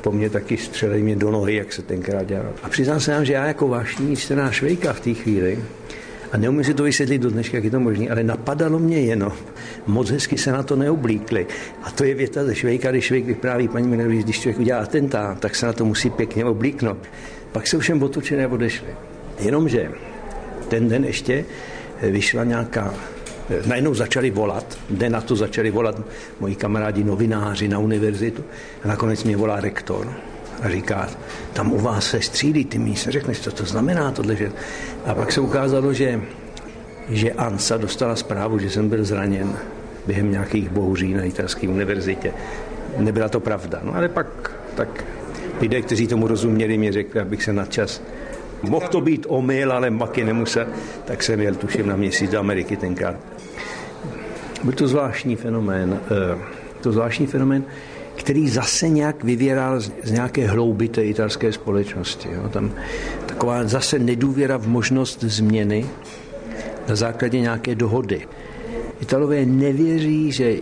po 0.00 0.12
mně 0.12 0.30
taky 0.30 0.56
střelej 0.56 1.02
mě 1.02 1.16
do 1.16 1.30
nohy, 1.30 1.54
jak 1.54 1.72
se 1.72 1.82
tenkrát 1.82 2.26
dělalo. 2.26 2.48
A 2.62 2.68
přiznám 2.68 3.00
se 3.00 3.12
vám, 3.12 3.24
že 3.24 3.32
já 3.32 3.46
jako 3.46 3.68
vášní 3.68 4.16
čtená 4.16 4.50
švejka 4.50 4.92
v 4.92 5.00
té 5.00 5.14
chvíli, 5.14 5.58
a 6.32 6.36
neumím 6.36 6.64
si 6.64 6.74
to 6.74 6.82
vysvětlit 6.82 7.18
do 7.18 7.30
dneška, 7.30 7.56
jak 7.56 7.64
je 7.64 7.70
to 7.70 7.80
možné, 7.80 8.08
ale 8.08 8.22
napadalo 8.22 8.78
mě 8.78 9.00
jenom, 9.00 9.32
moc 9.86 10.10
hezky 10.10 10.38
se 10.38 10.52
na 10.52 10.62
to 10.62 10.76
neoblíkli. 10.76 11.46
A 11.82 11.90
to 11.90 12.04
je 12.04 12.14
věta 12.14 12.44
ze 12.44 12.54
Švejka, 12.54 12.90
když 12.90 13.04
Švejk 13.04 13.26
vypráví 13.26 13.68
paní 13.68 13.88
Minerovi, 13.88 14.22
když 14.22 14.40
člověk 14.40 14.58
udělá 14.58 14.80
atentát, 14.80 15.40
tak 15.40 15.54
se 15.54 15.66
na 15.66 15.72
to 15.72 15.84
musí 15.84 16.10
pěkně 16.10 16.44
oblíknout. 16.44 16.98
Pak 17.52 17.66
se 17.66 17.78
všem 17.78 18.02
otočili 18.02 18.44
a 18.44 18.48
odešli. 18.48 18.88
Jenomže 19.40 19.90
ten 20.68 20.88
den 20.88 21.04
ještě 21.04 21.44
vyšla 22.02 22.44
nějaká 22.44 22.94
najednou 23.66 23.94
začali 23.94 24.30
volat, 24.30 24.78
den 24.90 25.12
na 25.12 25.20
to 25.20 25.36
začali 25.36 25.70
volat 25.70 26.00
moji 26.40 26.54
kamarádi 26.54 27.04
novináři 27.04 27.68
na 27.68 27.78
univerzitu 27.78 28.44
a 28.84 28.88
nakonec 28.88 29.24
mě 29.24 29.36
volá 29.36 29.60
rektor 29.60 30.12
a 30.62 30.70
říká, 30.70 31.08
tam 31.52 31.72
u 31.72 31.78
vás 31.78 32.06
se 32.06 32.20
střílí 32.20 32.64
ty 32.64 32.78
míse, 32.78 33.12
řekneš, 33.12 33.40
co 33.40 33.52
to 33.52 33.64
znamená 33.64 34.10
tohle, 34.10 34.36
že... 34.36 34.52
A 35.06 35.14
pak 35.14 35.32
se 35.32 35.40
ukázalo, 35.40 35.92
že, 35.92 36.20
že 37.08 37.32
ANSA 37.32 37.76
dostala 37.76 38.16
zprávu, 38.16 38.58
že 38.58 38.70
jsem 38.70 38.88
byl 38.88 39.04
zraněn 39.04 39.56
během 40.06 40.30
nějakých 40.30 40.68
bouří 40.68 41.14
na 41.14 41.22
italské 41.22 41.68
univerzitě. 41.68 42.32
Nebyla 42.98 43.28
to 43.28 43.40
pravda. 43.40 43.80
No 43.82 43.94
ale 43.96 44.08
pak 44.08 44.26
tak 44.74 45.04
lidé, 45.60 45.82
kteří 45.82 46.06
tomu 46.06 46.26
rozuměli, 46.26 46.78
mi 46.78 46.92
řekli, 46.92 47.20
abych 47.20 47.42
se 47.42 47.52
na 47.52 47.66
čas 47.66 48.02
Mohl 48.62 48.88
to 48.88 49.00
být 49.00 49.26
omyl, 49.28 49.72
ale 49.72 49.90
maky 49.90 50.24
nemusel, 50.24 50.66
tak 51.04 51.22
jsem 51.22 51.40
jel 51.40 51.54
tuším 51.54 51.86
na 51.86 51.96
měsíc 51.96 52.30
do 52.30 52.38
Ameriky 52.38 52.76
tenkrát. 52.76 53.16
Byl 54.64 54.72
to 54.72 54.88
zvláštní 54.88 55.36
fenomén, 55.36 56.00
eh, 56.10 56.38
to 56.80 56.92
zvláštní 56.92 57.26
fenomén, 57.26 57.64
který 58.16 58.48
zase 58.48 58.88
nějak 58.88 59.24
vyvěral 59.24 59.80
z 59.80 60.10
nějaké 60.10 60.46
hlouby 60.46 60.88
té 60.88 61.04
italské 61.04 61.52
společnosti. 61.52 62.28
Jo. 62.32 62.48
Tam 62.48 62.72
taková 63.26 63.64
zase 63.64 63.98
nedůvěra 63.98 64.56
v 64.56 64.68
možnost 64.68 65.24
změny 65.24 65.86
na 66.88 66.96
základě 66.96 67.40
nějaké 67.40 67.74
dohody. 67.74 68.28
Italové 69.00 69.46
nevěří, 69.46 70.32
že 70.32 70.56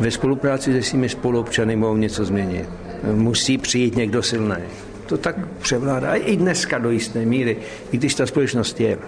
ve 0.00 0.10
spolupráci 0.10 0.72
se 0.72 0.82
svými 0.82 1.08
spoluobčany 1.08 1.76
mohou 1.76 1.96
něco 1.96 2.24
změnit. 2.24 2.68
Musí 3.14 3.58
přijít 3.58 3.96
někdo 3.96 4.22
silný 4.22 4.62
to 5.10 5.18
tak 5.18 5.36
převládá. 5.58 6.14
I 6.14 6.36
dneska 6.36 6.78
do 6.78 6.90
jisté 6.90 7.24
míry, 7.24 7.56
i 7.92 7.96
když 7.96 8.14
ta 8.14 8.26
společnost 8.26 8.80
je 8.80 8.98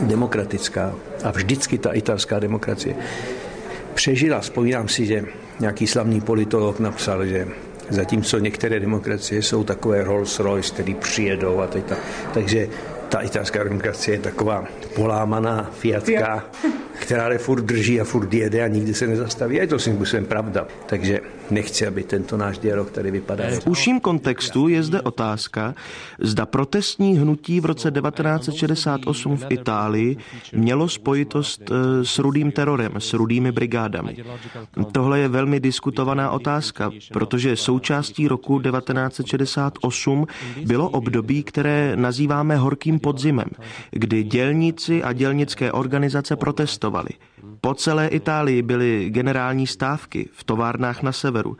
demokratická 0.00 0.94
a 1.24 1.30
vždycky 1.30 1.78
ta 1.78 1.92
italská 1.92 2.38
demokracie 2.38 2.94
přežila. 3.94 4.40
Vzpomínám 4.40 4.88
si, 4.88 5.06
že 5.06 5.24
nějaký 5.60 5.86
slavný 5.86 6.20
politolog 6.20 6.80
napsal, 6.80 7.26
že 7.26 7.48
zatímco 7.90 8.38
některé 8.38 8.80
demokracie 8.80 9.42
jsou 9.42 9.64
takové 9.64 10.04
Rolls 10.04 10.38
Royce, 10.38 10.72
který 10.72 10.94
přijedou 10.94 11.60
a 11.60 11.66
teď 11.66 11.84
ta, 11.84 11.96
takže 12.34 12.68
ta 13.08 13.20
italská 13.20 13.64
demokracie 13.64 14.14
je 14.14 14.20
taková 14.20 14.64
polámaná 14.94 15.70
Fiatka, 15.78 16.44
která 16.98 17.24
ale 17.24 17.38
furt 17.38 17.62
drží 17.62 18.00
a 18.00 18.04
furt 18.04 18.34
jede 18.34 18.64
a 18.64 18.68
nikdy 18.68 18.94
se 18.94 19.06
nezastaví. 19.06 19.58
A 19.58 19.62
je 19.62 19.66
to 19.66 19.78
svým 19.78 19.94
způsobem 19.94 20.24
pravda. 20.24 20.66
Takže 20.86 21.20
nechci, 21.50 21.86
aby 21.86 22.02
tento 22.02 22.36
náš 22.36 22.58
dialog 22.58 22.90
tady 22.90 23.10
vypadal. 23.10 23.50
V 23.50 23.66
užším 23.66 24.00
kontextu 24.00 24.68
je 24.68 24.82
zde 24.82 25.02
otázka, 25.02 25.74
zda 26.18 26.46
protestní 26.46 27.18
hnutí 27.18 27.60
v 27.60 27.64
roce 27.64 27.90
1968 27.90 29.36
v 29.36 29.44
Itálii 29.48 30.16
mělo 30.52 30.88
spojitost 30.88 31.70
eh, 31.70 32.04
s 32.04 32.18
rudým 32.18 32.52
terorem, 32.52 32.92
s 32.98 33.12
rudými 33.12 33.52
brigádami. 33.52 34.16
Tohle 34.92 35.18
je 35.18 35.28
velmi 35.28 35.60
diskutovaná 35.60 36.30
otázka, 36.30 36.90
protože 37.12 37.56
součástí 37.56 38.28
roku 38.28 38.60
1968 38.60 40.26
bylo 40.64 40.88
období, 40.88 41.42
které 41.42 41.96
nazýváme 41.96 42.56
horkým 42.56 42.98
podzimem, 42.98 43.48
kdy 43.90 44.22
dělníci 44.22 45.02
a 45.02 45.12
dělnické 45.12 45.72
organizace 45.72 46.36
protestovali. 46.36 47.10
Po 47.60 47.74
celé 47.74 48.08
Itálii 48.08 48.62
byly 48.62 49.10
generální 49.10 49.66
stávky 49.66 50.28
v 50.32 50.44
továrnách 50.44 51.02
na 51.02 51.12
severu, 51.12 51.56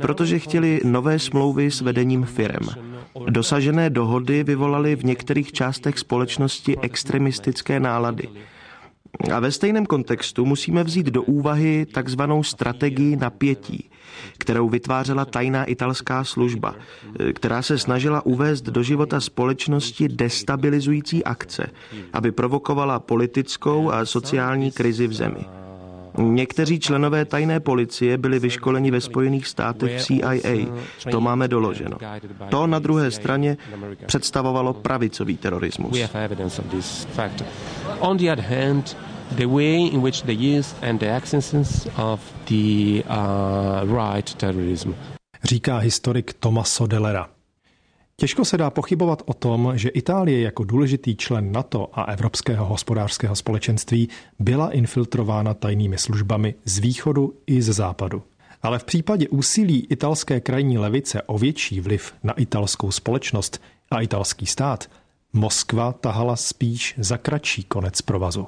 protože 0.00 0.38
chtěli 0.38 0.80
nové 0.84 1.18
smlouvy 1.18 1.70
s 1.70 1.80
vedením 1.80 2.24
firem. 2.24 2.62
Dosažené 3.30 3.90
dohody 3.90 4.44
vyvolaly 4.44 4.96
v 4.96 5.04
některých 5.04 5.52
částech 5.52 5.98
společnosti 5.98 6.76
extremistické 6.82 7.80
nálady. 7.80 8.28
A 9.34 9.40
ve 9.40 9.52
stejném 9.52 9.86
kontextu 9.86 10.44
musíme 10.44 10.84
vzít 10.84 11.06
do 11.06 11.22
úvahy 11.22 11.86
takzvanou 11.86 12.42
strategii 12.42 13.16
napětí, 13.16 13.90
kterou 14.38 14.68
vytvářela 14.68 15.24
tajná 15.24 15.64
italská 15.64 16.24
služba, 16.24 16.74
která 17.32 17.62
se 17.62 17.78
snažila 17.78 18.26
uvést 18.26 18.62
do 18.62 18.82
života 18.82 19.20
společnosti 19.20 20.08
destabilizující 20.08 21.24
akce, 21.24 21.66
aby 22.12 22.32
provokovala 22.32 22.98
politickou 22.98 23.90
a 23.90 24.04
sociální 24.04 24.72
krizi 24.72 25.06
v 25.06 25.12
zemi. 25.12 25.65
Někteří 26.18 26.80
členové 26.80 27.24
tajné 27.24 27.60
policie 27.60 28.18
byli 28.18 28.38
vyškoleni 28.38 28.90
ve 28.90 29.00
Spojených 29.00 29.46
státech 29.46 30.00
v 30.00 30.02
CIA. 30.04 30.66
To 31.10 31.20
máme 31.20 31.48
doloženo. 31.48 31.98
To 32.48 32.66
na 32.66 32.78
druhé 32.78 33.10
straně 33.10 33.56
představovalo 34.06 34.72
pravicový 34.72 35.36
terorismus. 35.36 35.98
the 39.36 39.46
way 39.46 39.86
in 39.86 40.02
which 40.02 40.22
they 40.22 40.34
use 40.58 40.74
and 40.82 41.00
the 41.00 41.06
of 41.96 42.20
the 42.48 43.02
uh, 43.08 43.82
right 43.84 44.34
terrorism. 44.34 44.94
Říká 45.44 45.78
historik 45.78 46.32
Tomaso 46.32 46.86
Delera. 46.86 47.35
Těžko 48.20 48.44
se 48.44 48.56
dá 48.56 48.70
pochybovat 48.70 49.22
o 49.26 49.34
tom, 49.34 49.72
že 49.74 49.88
Itálie 49.88 50.40
jako 50.40 50.64
důležitý 50.64 51.16
člen 51.16 51.52
NATO 51.52 51.88
a 51.92 52.02
Evropského 52.02 52.66
hospodářského 52.66 53.36
společenství 53.36 54.08
byla 54.38 54.70
infiltrována 54.70 55.54
tajnými 55.54 55.98
službami 55.98 56.54
z 56.64 56.78
východu 56.78 57.34
i 57.46 57.62
ze 57.62 57.72
západu. 57.72 58.22
Ale 58.62 58.78
v 58.78 58.84
případě 58.84 59.28
úsilí 59.28 59.86
italské 59.90 60.40
krajní 60.40 60.78
levice 60.78 61.22
o 61.22 61.38
větší 61.38 61.80
vliv 61.80 62.12
na 62.22 62.32
italskou 62.32 62.90
společnost 62.90 63.62
a 63.90 64.00
italský 64.00 64.46
stát, 64.46 64.90
Moskva 65.32 65.92
tahala 65.92 66.36
spíš 66.36 66.94
za 66.98 67.16
kratší 67.16 67.64
konec 67.64 68.00
provazu. 68.02 68.46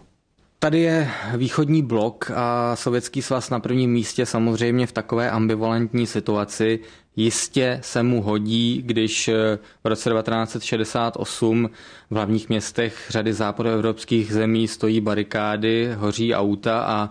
Tady 0.58 0.80
je 0.80 1.10
východní 1.36 1.82
blok 1.82 2.30
a 2.34 2.76
Sovětský 2.76 3.22
svaz 3.22 3.50
na 3.50 3.60
prvním 3.60 3.92
místě 3.92 4.26
samozřejmě 4.26 4.86
v 4.86 4.92
takové 4.92 5.30
ambivalentní 5.30 6.06
situaci. 6.06 6.80
Jistě 7.18 7.78
se 7.82 8.02
mu 8.02 8.22
hodí, 8.22 8.82
když 8.86 9.28
v 9.84 9.88
roce 9.88 10.10
1968 10.10 11.70
v 12.10 12.14
hlavních 12.14 12.48
městech 12.48 13.06
řady 13.08 13.32
západoevropských 13.32 14.32
zemí 14.32 14.68
stojí 14.68 15.00
barikády, 15.00 15.90
hoří 15.96 16.34
auta 16.34 16.80
a 16.80 17.10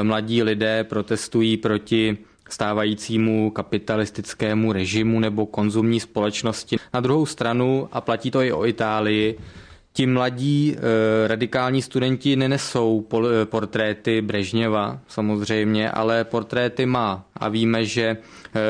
e, 0.00 0.04
mladí 0.04 0.42
lidé 0.42 0.84
protestují 0.84 1.56
proti 1.56 2.18
stávajícímu 2.50 3.50
kapitalistickému 3.50 4.72
režimu 4.72 5.20
nebo 5.20 5.46
konzumní 5.46 6.00
společnosti. 6.00 6.76
Na 6.94 7.00
druhou 7.00 7.26
stranu, 7.26 7.88
a 7.92 8.00
platí 8.00 8.30
to 8.30 8.42
i 8.42 8.52
o 8.52 8.66
Itálii, 8.66 9.38
ti 9.98 10.06
mladí 10.06 10.76
eh, 10.76 11.28
radikální 11.28 11.82
studenti 11.82 12.36
nenesou 12.36 13.06
eh, 13.14 13.46
portréty 13.46 14.22
Brežněva 14.22 14.98
samozřejmě, 15.08 15.90
ale 15.90 16.24
portréty 16.24 16.86
má. 16.86 17.24
A 17.36 17.48
víme, 17.48 17.84
že 17.84 18.02
eh, 18.06 18.16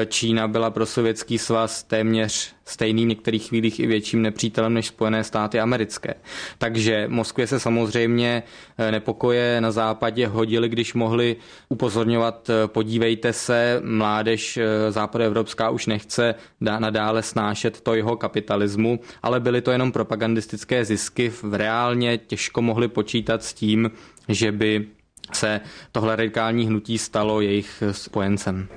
Čína 0.06 0.49
byla 0.49 0.70
pro 0.70 0.87
sovětský 0.87 1.38
svaz 1.38 1.82
téměř 1.82 2.54
stejným, 2.68 3.06
v 3.06 3.08
některých 3.08 3.49
chvílích 3.49 3.80
i 3.80 3.87
větším 3.87 4.23
nepřítelem 4.23 4.75
než 4.75 4.87
Spojené 4.87 5.25
státy 5.25 5.61
americké. 5.61 6.14
Takže 6.58 7.04
Moskvě 7.08 7.47
se 7.47 7.61
samozřejmě 7.61 8.42
eh, 8.78 8.90
nepokoje 8.92 9.61
na 9.61 9.70
západě 9.70 10.26
hodili, 10.26 10.68
když 10.68 10.94
mohli 10.94 11.37
upozorňovat, 11.68 12.50
eh, 12.50 12.68
podívejte 12.68 13.32
se, 13.32 13.80
mládež 13.85 14.56
eh, 14.56 14.92
západoevropská 14.92 15.70
už 15.70 15.87
nechce 15.87 16.35
nadále 16.61 17.23
snášet 17.23 17.80
to 17.80 17.94
jeho 17.94 18.16
kapitalismu, 18.16 19.00
ale 19.23 19.40
byly 19.40 19.61
to 19.62 19.70
jenom 19.70 19.92
propagandistické 19.92 20.85
zisky. 20.85 21.28
V 21.28 21.54
reálně 21.54 22.18
těžko 22.18 22.62
mohli 22.62 22.88
počítat 22.88 23.44
s 23.44 23.54
tím, 23.54 23.90
že 24.28 24.52
by 24.52 24.87
se 25.32 25.61
tohle 25.92 26.16
radikální 26.16 26.66
hnutí 26.66 26.99
stalo 26.99 27.40
jejich 27.40 27.82
spojencem. 27.92 28.68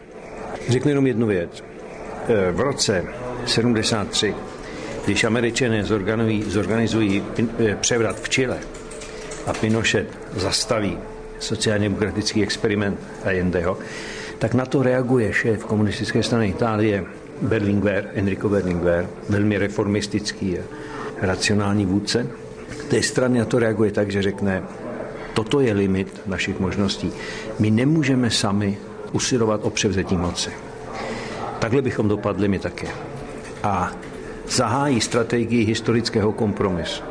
Řeknu 0.70 0.90
jenom 0.90 1.08
jednu 1.08 1.28
věc. 1.28 1.64
V 2.52 2.60
roce 2.60 3.06
73, 3.46 4.36
když 5.06 5.24
američané 5.24 5.84
zorganizují, 5.84 6.44
zorganizují 6.44 7.24
eh, 7.60 7.76
převrat 7.76 8.20
v 8.20 8.30
Chile 8.30 8.58
a 9.46 9.54
Pinochet 9.54 10.08
zastaví 10.36 10.98
sociálně 11.40 11.90
demokratický 11.90 12.44
experiment 12.44 13.00
Allendeho, 13.26 13.78
tak 14.40 14.54
na 14.54 14.66
to 14.66 14.84
reaguje 14.84 15.34
šéf 15.34 15.66
komunistické 15.66 16.24
strany 16.24 16.48
Itálie 16.48 17.06
Berlinguer, 17.42 18.10
Enrico 18.14 18.50
Berlinguer, 18.50 19.08
velmi 19.30 19.58
reformistický 19.58 20.58
a 20.58 20.62
racionální 21.22 21.86
vůdce. 21.86 22.28
Té 22.90 23.02
strany 23.02 23.40
na 23.40 23.46
to 23.46 23.60
reaguje 23.60 23.92
tak, 23.92 24.12
že 24.12 24.22
řekne, 24.22 24.64
toto 25.34 25.60
je 25.60 25.74
limit 25.74 26.22
našich 26.26 26.60
možností. 26.60 27.12
My 27.60 27.72
nemůžeme 27.72 28.30
sami 28.30 28.78
usilovat 29.12 29.60
o 29.64 29.70
převzetí 29.70 30.18
moci. 30.18 30.50
Takhle 31.60 31.82
bychom 31.82 32.08
dopadli 32.08 32.48
my 32.48 32.60
také 32.60 32.88
a 33.64 33.92
zahájí 34.50 35.02
strategii 35.02 35.66
historického 35.66 36.32
kompromisu. 36.32 37.04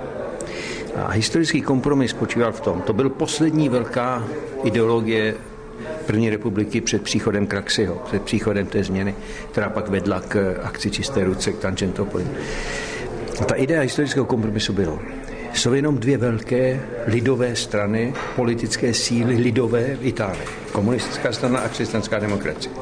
A 0.97 1.11
historický 1.11 1.63
kompromis 1.63 2.11
spočíval 2.11 2.53
v 2.53 2.61
tom, 2.61 2.81
to 2.81 2.93
byl 2.93 3.11
poslední 3.11 3.69
velká 3.69 4.25
ideologie 4.65 5.35
první 6.07 6.31
republiky 6.31 6.81
před 6.81 7.03
příchodem 7.03 7.47
Kraxiho, 7.47 8.03
před 8.05 8.23
příchodem 8.23 8.67
té 8.67 8.85
změny, 8.85 9.15
která 9.53 9.69
pak 9.69 9.89
vedla 9.89 10.21
k 10.21 10.61
akci 10.63 10.91
Čisté 10.91 11.25
ruce, 11.25 11.53
k 11.53 11.59
Tangentopoli. 11.59 12.27
Ta 13.47 13.55
idea 13.55 13.81
historického 13.81 14.27
kompromisu 14.27 14.73
bylo, 14.73 14.99
jsou 15.53 15.73
jenom 15.73 15.99
dvě 15.99 16.19
velké 16.19 16.81
lidové 17.07 17.57
strany, 17.57 18.15
politické 18.37 18.95
síly 18.95 19.35
lidové 19.35 19.97
v 19.97 20.07
Itálii. 20.07 20.60
Komunistická 20.73 21.33
strana 21.33 21.61
a 21.61 21.69
křesťanská 21.69 22.19
demokracie 22.19 22.75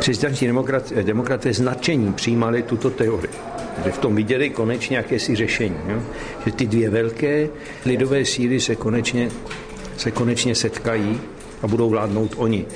křesťanští 0.00 0.46
demokraté, 0.46 1.02
demokraté 1.02 1.54
s 1.54 1.60
nadšením 1.60 2.14
přijímali 2.14 2.62
tuto 2.62 2.90
teorii. 2.90 3.34
Že 3.84 3.90
v 3.92 3.98
tom 3.98 4.16
viděli 4.16 4.50
konečně 4.50 4.96
jakési 4.96 5.36
řešení. 5.36 5.76
Jo? 5.88 6.02
Že 6.46 6.52
ty 6.52 6.66
dvě 6.66 6.90
velké 6.90 7.48
lidové 7.84 8.24
síly 8.24 8.60
se 8.60 8.76
konečně, 8.76 9.28
se 9.96 10.10
konečně 10.10 10.54
setkají 10.54 11.20
a 11.62 11.66
budou 11.66 11.88
vládnout 11.88 12.34
oni. 12.36 12.66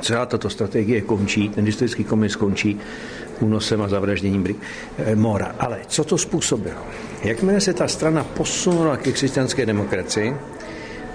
Celá 0.00 0.26
tato 0.26 0.50
strategie 0.50 1.00
končí, 1.00 1.48
ten 1.48 1.64
historický 1.64 2.04
komis 2.04 2.36
končí 2.36 2.80
únosem 3.40 3.82
a 3.82 3.88
zavražděním 3.88 4.46
eh, 4.98 5.16
Mora. 5.16 5.54
Ale 5.58 5.80
co 5.86 6.04
to 6.04 6.18
způsobilo? 6.18 6.80
Jakmile 7.24 7.60
se 7.60 7.72
ta 7.72 7.88
strana 7.88 8.24
posunula 8.24 8.96
ke 8.96 9.12
křesťanské 9.12 9.66
demokracii, 9.66 10.36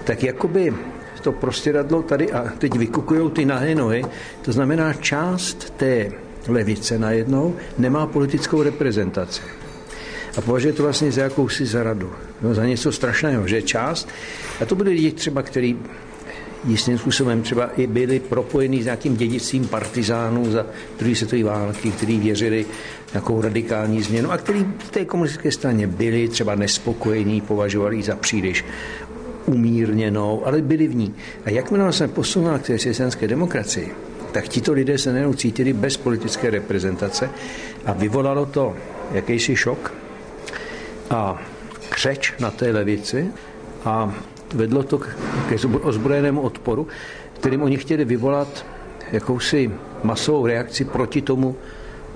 tak 0.04 0.24
jakoby 0.24 0.74
to 1.22 1.32
prostěradlo 1.32 2.02
tady 2.02 2.32
a 2.32 2.54
teď 2.58 2.76
vykukují 2.76 3.32
ty 3.32 3.46
nahé 3.46 3.76
nohy. 3.76 4.06
To 4.42 4.52
znamená, 4.52 4.94
část 4.94 5.74
té 5.78 6.12
levice 6.48 7.00
najednou 7.00 7.56
nemá 7.78 8.08
politickou 8.08 8.64
reprezentaci. 8.64 9.42
A 10.38 10.42
považuje 10.42 10.74
to 10.74 10.84
vlastně 10.84 11.12
za 11.12 11.22
jakousi 11.22 11.66
zaradu, 11.66 12.12
no, 12.42 12.54
za 12.54 12.66
něco 12.66 12.92
strašného, 12.92 13.48
že 13.48 13.62
část, 13.62 14.10
a 14.62 14.66
to 14.66 14.76
byli 14.76 14.92
lidi 14.92 15.12
třeba, 15.12 15.42
kteří 15.42 15.78
jistým 16.68 16.98
způsobem 16.98 17.42
třeba 17.42 17.70
i 17.78 17.88
byli 17.88 18.20
propojeni 18.20 18.82
s 18.82 18.86
nějakým 18.86 19.16
dědictvím 19.16 19.68
partizánů 19.68 20.52
za 20.52 20.66
druhé 21.00 21.16
světové 21.16 21.44
války, 21.44 21.92
kteří 21.92 22.20
věřili 22.20 22.66
nějakou 23.14 23.42
radikální 23.42 24.02
změnu 24.02 24.32
a 24.32 24.38
kteří 24.38 24.66
v 24.80 24.92
té 24.92 25.06
komunistické 25.06 25.52
straně 25.52 25.88
byli 25.88 26.28
třeba 26.28 26.56
nespokojení, 26.56 27.42
považovali 27.42 28.04
za 28.04 28.16
příliš 28.16 28.66
umírněnou, 29.46 30.46
ale 30.46 30.62
byli 30.62 30.88
v 30.88 30.96
ní. 30.96 31.16
A 31.46 31.50
jakmile 31.50 31.94
se 31.94 32.08
posunula 32.08 32.60
k 32.60 32.62
té 32.62 32.78
křesťanské 32.78 33.28
demokracii, 33.28 33.92
tak 34.32 34.48
tito 34.48 34.74
lidé 34.74 34.98
se 34.98 35.14
nejenom 35.14 35.36
cítili 35.36 35.74
bez 35.74 35.98
politické 35.98 36.50
reprezentace 36.50 37.30
a 37.86 37.94
vyvolalo 37.94 38.46
to 38.46 38.76
jakýsi 39.12 39.56
šok 39.56 39.94
a 41.10 41.42
křeč 41.90 42.34
na 42.40 42.52
té 42.52 42.72
levici 42.72 43.28
a 43.86 44.16
vedlo 44.54 44.84
to 44.84 44.98
k 44.98 45.10
ozbrojenému 45.82 46.42
odporu, 46.42 46.88
kterým 47.34 47.62
oni 47.62 47.78
chtěli 47.78 48.06
vyvolat 48.06 48.66
jakousi 49.12 49.72
masovou 50.04 50.46
reakci 50.46 50.86
proti 50.86 51.22
tomu 51.22 51.56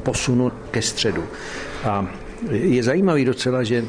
posunu 0.04 0.52
ke 0.72 0.82
středu. 0.82 1.24
A 1.84 2.08
je 2.52 2.84
zajímavý 2.84 3.26
docela, 3.26 3.64
že 3.64 3.86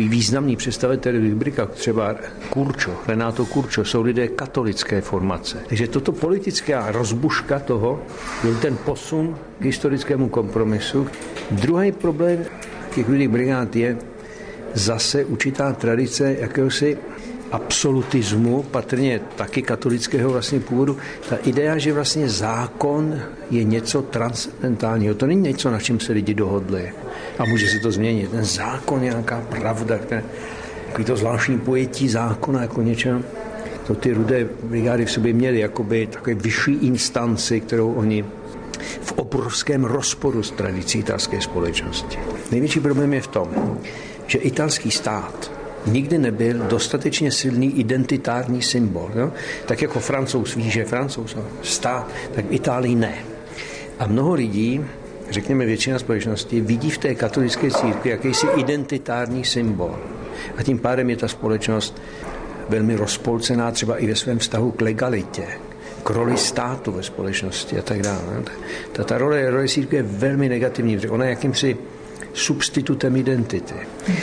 takový 0.00 0.16
významný 0.16 0.56
představitel 0.56 1.12
Librika, 1.12 1.66
třeba 1.66 2.16
Kurčo, 2.50 2.90
Renato 3.06 3.44
Kurčo, 3.46 3.84
jsou 3.84 4.02
lidé 4.02 4.28
katolické 4.28 5.00
formace. 5.00 5.58
Takže 5.68 5.88
toto 5.88 6.12
politická 6.12 6.92
rozbuška 6.92 7.58
toho 7.58 8.00
byl 8.42 8.54
ten 8.54 8.76
posun 8.76 9.36
k 9.58 9.64
historickému 9.64 10.28
kompromisu. 10.28 11.06
Druhý 11.50 11.92
problém 11.92 12.44
těch 12.94 13.08
lidí 13.08 13.28
brigád 13.28 13.76
je 13.76 13.96
zase 14.74 15.24
určitá 15.24 15.72
tradice 15.72 16.36
jakéhosi 16.40 16.96
absolutismu, 17.52 18.62
patrně 18.62 19.20
taky 19.36 19.62
katolického 19.62 20.30
vlastně 20.30 20.60
původu, 20.60 20.96
ta 21.28 21.36
idea, 21.36 21.78
že 21.78 21.92
vlastně 21.92 22.28
zákon 22.28 23.20
je 23.50 23.64
něco 23.64 24.02
transcendentálního. 24.02 25.14
To 25.14 25.26
není 25.26 25.42
něco, 25.42 25.70
na 25.70 25.80
čem 25.80 26.00
se 26.00 26.12
lidi 26.12 26.34
dohodli 26.34 26.92
a 27.40 27.44
může 27.44 27.68
se 27.68 27.78
to 27.78 27.90
změnit. 27.90 28.30
Ten 28.30 28.44
zákon 28.44 29.02
nějaká 29.02 29.40
pravda, 29.40 29.98
které, 29.98 30.24
takový 30.86 31.04
to 31.04 31.16
zvláštní 31.16 31.58
pojetí 31.58 32.08
zákona 32.08 32.62
jako 32.62 32.82
něčeho. 32.82 33.20
To 33.86 33.94
ty 33.94 34.12
rudé 34.12 34.48
brigády 34.62 35.06
v 35.06 35.10
sobě 35.10 35.32
měly 35.32 35.58
jakoby 35.58 36.06
takové 36.06 36.34
vyšší 36.34 36.72
instanci, 36.72 37.60
kterou 37.60 37.92
oni 37.92 38.24
v 39.00 39.12
obrovském 39.12 39.84
rozporu 39.84 40.42
s 40.42 40.50
tradicí 40.50 40.98
italské 40.98 41.40
společnosti. 41.40 42.18
Největší 42.50 42.80
problém 42.80 43.14
je 43.14 43.20
v 43.20 43.26
tom, 43.26 43.78
že 44.26 44.38
italský 44.38 44.90
stát 44.90 45.52
nikdy 45.86 46.18
nebyl 46.18 46.58
dostatečně 46.58 47.30
silný 47.30 47.80
identitární 47.80 48.62
symbol. 48.62 49.10
Jo? 49.14 49.32
Tak 49.66 49.82
jako 49.82 50.00
francouz 50.00 50.54
ví, 50.54 50.70
že 50.70 50.84
francouz 50.84 51.36
stát, 51.62 52.08
tak 52.34 52.44
v 52.44 52.52
Itálii 52.52 52.94
ne. 52.94 53.14
A 53.98 54.06
mnoho 54.06 54.34
lidí, 54.34 54.84
řekněme 55.30 55.66
většina 55.66 55.98
společnosti, 55.98 56.60
vidí 56.60 56.90
v 56.90 56.98
té 56.98 57.14
katolické 57.14 57.70
církvi 57.70 58.10
jakýsi 58.10 58.46
identitární 58.56 59.44
symbol. 59.44 59.98
A 60.56 60.62
tím 60.62 60.78
pádem 60.78 61.10
je 61.10 61.16
ta 61.16 61.28
společnost 61.28 62.02
velmi 62.68 62.96
rozpolcená 62.96 63.70
třeba 63.70 63.96
i 63.96 64.06
ve 64.06 64.16
svém 64.16 64.38
vztahu 64.38 64.70
k 64.70 64.80
legalitě, 64.80 65.46
k 66.04 66.10
roli 66.10 66.36
státu 66.36 66.92
ve 66.92 67.02
společnosti 67.02 67.78
a 67.78 67.82
tak 67.82 68.02
dále. 68.02 68.42
Ta, 68.92 69.04
ta 69.04 69.18
role, 69.18 69.50
role 69.50 69.68
církve 69.68 69.98
je 69.98 70.02
velmi 70.02 70.48
negativní, 70.48 70.96
protože 70.96 71.10
ona 71.10 71.24
je 71.24 71.30
jakýmsi 71.30 71.76
substitutem 72.32 73.16
identity. 73.16 73.74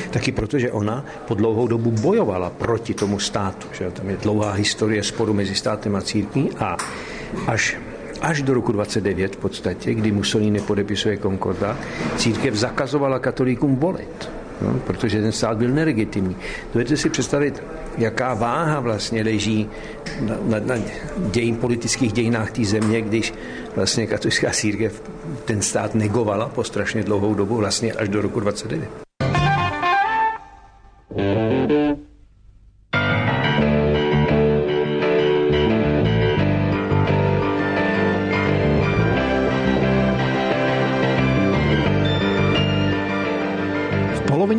Taky 0.09 0.31
protože 0.31 0.71
ona 0.71 1.05
po 1.27 1.33
dlouhou 1.33 1.67
dobu 1.67 1.91
bojovala 1.91 2.49
proti 2.49 2.93
tomu 2.93 3.19
státu. 3.19 3.67
Že? 3.73 3.91
Tam 3.91 4.09
je 4.09 4.17
dlouhá 4.17 4.51
historie 4.51 5.03
sporu 5.03 5.33
mezi 5.33 5.55
státem 5.55 5.95
a 5.95 6.01
církví 6.01 6.49
a 6.59 6.77
až 7.47 7.77
až 8.21 8.41
do 8.41 8.53
roku 8.53 8.71
29 8.71 9.35
v 9.35 9.39
podstatě, 9.39 9.93
kdy 9.93 10.11
Mussolini 10.11 10.59
podepisuje 10.59 11.17
Concorda, 11.17 11.77
církev 12.17 12.55
zakazovala 12.55 13.19
katolíkům 13.19 13.75
volit, 13.75 14.29
no, 14.61 14.73
protože 14.73 15.21
ten 15.21 15.31
stát 15.31 15.57
byl 15.57 15.69
nelegitimní. 15.69 16.35
Dovedete 16.73 16.97
si 16.97 17.09
představit, 17.09 17.63
jaká 17.97 18.33
váha 18.33 18.79
vlastně 18.79 19.23
leží 19.23 19.69
na, 20.21 20.35
na, 20.45 20.59
na 20.59 20.75
dějin, 21.31 21.55
politických 21.55 22.13
dějinách 22.13 22.51
té 22.51 22.65
země, 22.65 23.01
když 23.01 23.33
vlastně 23.75 24.07
katolická 24.07 24.51
církev 24.51 25.03
ten 25.45 25.61
stát 25.61 25.95
negovala 25.95 26.49
po 26.49 26.63
strašně 26.63 27.03
dlouhou 27.03 27.33
dobu, 27.33 27.55
vlastně 27.55 27.93
až 27.93 28.09
do 28.09 28.21
roku 28.21 28.39
29. 28.39 29.06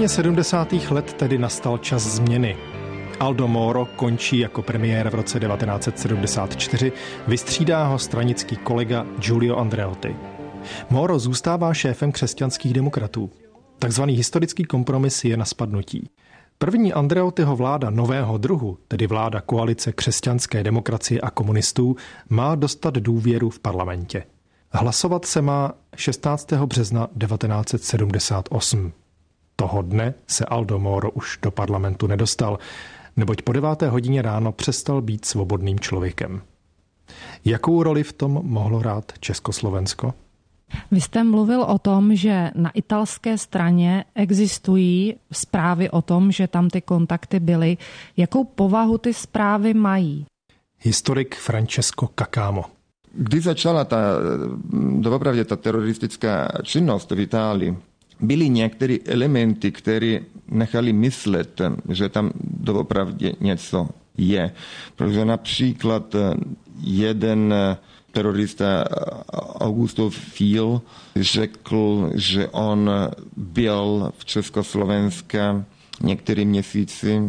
polovině 0.09 0.45
70. 0.45 0.73
let 0.91 1.13
tedy 1.13 1.39
nastal 1.39 1.79
čas 1.79 2.03
změny. 2.03 2.57
Aldo 3.21 3.49
Moro 3.49 3.85
končí 3.85 4.39
jako 4.39 4.63
premiér 4.63 5.11
v 5.11 5.15
roce 5.15 5.41
1974, 5.41 6.93
vystřídá 7.27 7.87
ho 7.87 7.99
stranický 7.99 8.57
kolega 8.57 9.07
Giulio 9.19 9.57
Andreotti. 9.57 10.17
Moro 10.91 11.19
zůstává 11.19 11.75
šéfem 11.75 12.13
křesťanských 12.13 12.73
demokratů. 12.73 13.31
Takzvaný 13.79 14.15
historický 14.15 14.65
kompromis 14.65 15.25
je 15.25 15.37
na 15.37 15.45
spadnutí. 15.45 16.11
První 16.59 16.93
Andreottiho 16.93 17.57
vláda 17.57 17.91
nového 17.91 18.39
druhu, 18.39 18.79
tedy 18.89 19.07
vláda 19.07 19.41
koalice 19.41 19.93
křesťanské 19.93 20.65
demokracie 20.65 21.21
a 21.21 21.31
komunistů, 21.31 21.97
má 22.29 22.55
dostat 22.55 22.95
důvěru 22.95 23.51
v 23.51 23.59
parlamentě. 23.59 24.25
Hlasovat 24.73 25.25
se 25.25 25.43
má 25.43 25.73
16. 25.97 26.53
března 26.53 27.07
1978. 27.07 28.93
Toho 29.61 29.83
dne 29.83 30.15
se 30.27 30.45
Aldo 30.45 30.79
Moro 30.79 31.11
už 31.11 31.39
do 31.43 31.51
parlamentu 31.51 32.07
nedostal 32.07 32.59
neboť 33.17 33.43
po 33.43 33.53
deváté 33.53 33.89
hodině 33.89 34.23
ráno 34.23 34.53
přestal 34.53 35.03
být 35.03 35.25
svobodným 35.25 35.81
člověkem. 35.81 36.43
Jakou 37.45 37.83
roli 37.83 38.03
v 38.03 38.13
tom 38.13 38.41
mohlo 38.43 38.79
hrát 38.79 39.13
Československo? 39.21 40.15
Vy 40.91 41.01
jste 41.01 41.25
mluvil 41.25 41.63
o 41.63 41.79
tom, 41.79 42.15
že 42.15 42.51
na 42.55 42.71
italské 42.71 43.39
straně 43.39 44.05
existují 44.15 45.15
zprávy 45.33 45.91
o 45.91 46.03
tom, 46.03 46.33
že 46.33 46.47
tam 46.47 46.71
ty 46.71 46.81
kontakty 46.81 47.41
byly. 47.41 47.77
Jakou 48.17 48.45
povahu 48.45 48.99
ty 48.99 49.15
zprávy 49.15 49.75
mají? 49.75 50.27
Historik 50.79 51.35
Francesco 51.35 52.09
Cacamo. 52.19 52.65
Když 53.13 53.45
začala 53.45 53.85
ta, 53.85 53.99
doopravdy 55.01 55.45
ta 55.45 55.57
teroristická 55.57 56.49
činnost 56.63 57.11
v 57.11 57.21
Itálii, 57.21 57.77
byly 58.21 58.49
některé 58.49 58.97
elementy, 59.07 59.73
které 59.73 60.21
nechali 60.49 60.93
myslet, 60.93 61.61
že 61.89 62.09
tam 62.09 62.31
doopravdy 62.41 63.35
něco 63.41 63.89
je. 64.17 64.53
Protože 64.97 65.25
například 65.25 66.17
jeden 66.81 67.55
terorista 68.13 68.85
Augusto 69.61 70.11
Fiel 70.11 70.83
řekl, 71.17 72.11
že 72.15 72.49
on 72.49 72.91
byl 73.37 74.13
v 74.19 74.25
Československu 74.25 75.65
některé 76.01 76.45
měsíci 76.45 77.23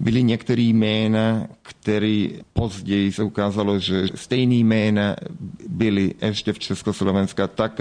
byly 0.00 0.22
některé 0.22 0.62
jména, 0.62 1.46
které 1.62 2.28
později 2.52 3.12
se 3.12 3.22
ukázalo, 3.22 3.78
že 3.78 4.08
stejné 4.14 4.54
jména 4.54 5.16
byly 5.68 6.14
ještě 6.22 6.52
v 6.52 6.58
Československu, 6.58 7.42
tak 7.54 7.80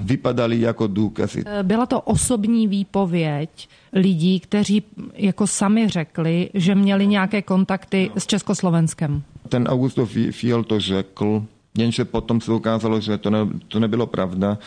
vypadaly 0.00 0.60
jako 0.60 0.86
důkazy. 0.86 1.44
Byla 1.62 1.86
to 1.86 2.00
osobní 2.00 2.68
výpověď 2.68 3.68
lidí, 3.92 4.40
kteří 4.40 4.82
jako 5.14 5.46
sami 5.46 5.88
řekli, 5.88 6.50
že 6.54 6.74
měli 6.74 7.06
nějaké 7.06 7.42
kontakty 7.42 8.10
s 8.16 8.26
Československem. 8.26 9.22
Ten 9.48 9.68
Augusto 9.68 10.06
Fiel 10.30 10.64
to 10.64 10.80
řekl, 10.80 11.44
jenže 11.78 12.04
potom 12.04 12.40
se 12.40 12.52
ukázalo, 12.52 13.00
že 13.00 13.18
to, 13.18 13.30
ne, 13.30 13.38
to 13.68 13.80
nebylo 13.80 14.06
pravda 14.06 14.58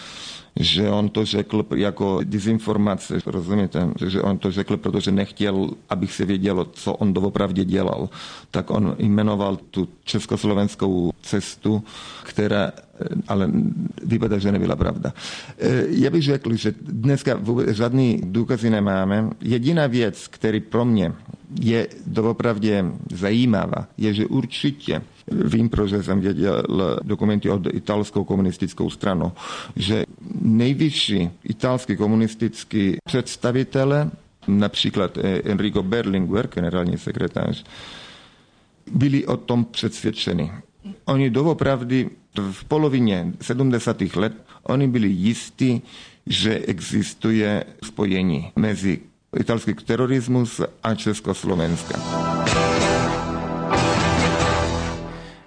že 0.59 0.89
on 0.89 1.09
to 1.09 1.25
řekl 1.25 1.65
jako 1.75 2.19
dezinformace, 2.23 3.19
rozumíte? 3.25 3.89
Že 4.05 4.21
on 4.21 4.37
to 4.37 4.51
řekl, 4.51 4.77
protože 4.77 5.11
nechtěl, 5.11 5.69
abych 5.89 6.13
se 6.13 6.25
vědělo, 6.25 6.65
co 6.65 6.93
on 6.93 7.13
doopravdy 7.13 7.65
dělal. 7.65 8.09
Tak 8.51 8.71
on 8.71 8.95
jmenoval 8.99 9.55
tu 9.71 9.87
československou 10.03 11.11
cestu, 11.21 11.83
která 12.23 12.71
ale 13.27 13.51
vypadá, 14.05 14.37
že 14.37 14.51
nebyla 14.51 14.75
pravda. 14.75 15.13
Já 15.87 16.09
bych 16.09 16.23
řekl, 16.23 16.55
že 16.55 16.73
dneska 16.81 17.39
žádný 17.71 18.21
důkazy 18.25 18.69
nemáme. 18.69 19.29
Jediná 19.41 19.87
věc, 19.87 20.27
který 20.27 20.59
pro 20.59 20.85
mě 20.85 21.13
je 21.61 21.87
doopravdy 22.05 22.83
zajímavá, 23.11 23.87
je, 23.97 24.13
že 24.13 24.25
určitě 24.25 25.01
Vím, 25.31 25.69
protože 25.69 26.03
jsem 26.03 26.21
věděl 26.21 26.63
dokumenty 27.03 27.49
od 27.49 27.67
italskou 27.73 28.23
komunistickou 28.23 28.89
stranu, 28.89 29.31
že 29.75 30.05
nejvyšší 30.41 31.29
italský 31.43 31.95
komunistický 31.97 32.97
představitele, 33.05 34.11
například 34.47 35.17
Enrico 35.43 35.83
Berlinguer, 35.83 36.47
generální 36.55 36.97
sekretář, 36.97 37.63
byli 38.91 39.25
o 39.25 39.37
tom 39.37 39.65
přesvědčeni. 39.65 40.51
Oni 41.05 41.29
doopravdy 41.29 42.09
v 42.51 42.63
polovině 42.65 43.33
70. 43.41 44.01
let 44.15 44.33
oni 44.63 44.87
byli 44.87 45.07
jistí, 45.07 45.81
že 46.27 46.59
existuje 46.59 47.63
spojení 47.83 48.51
mezi 48.55 48.99
italský 49.39 49.73
terorismus 49.73 50.61
a 50.83 50.95
Československa. 50.95 51.99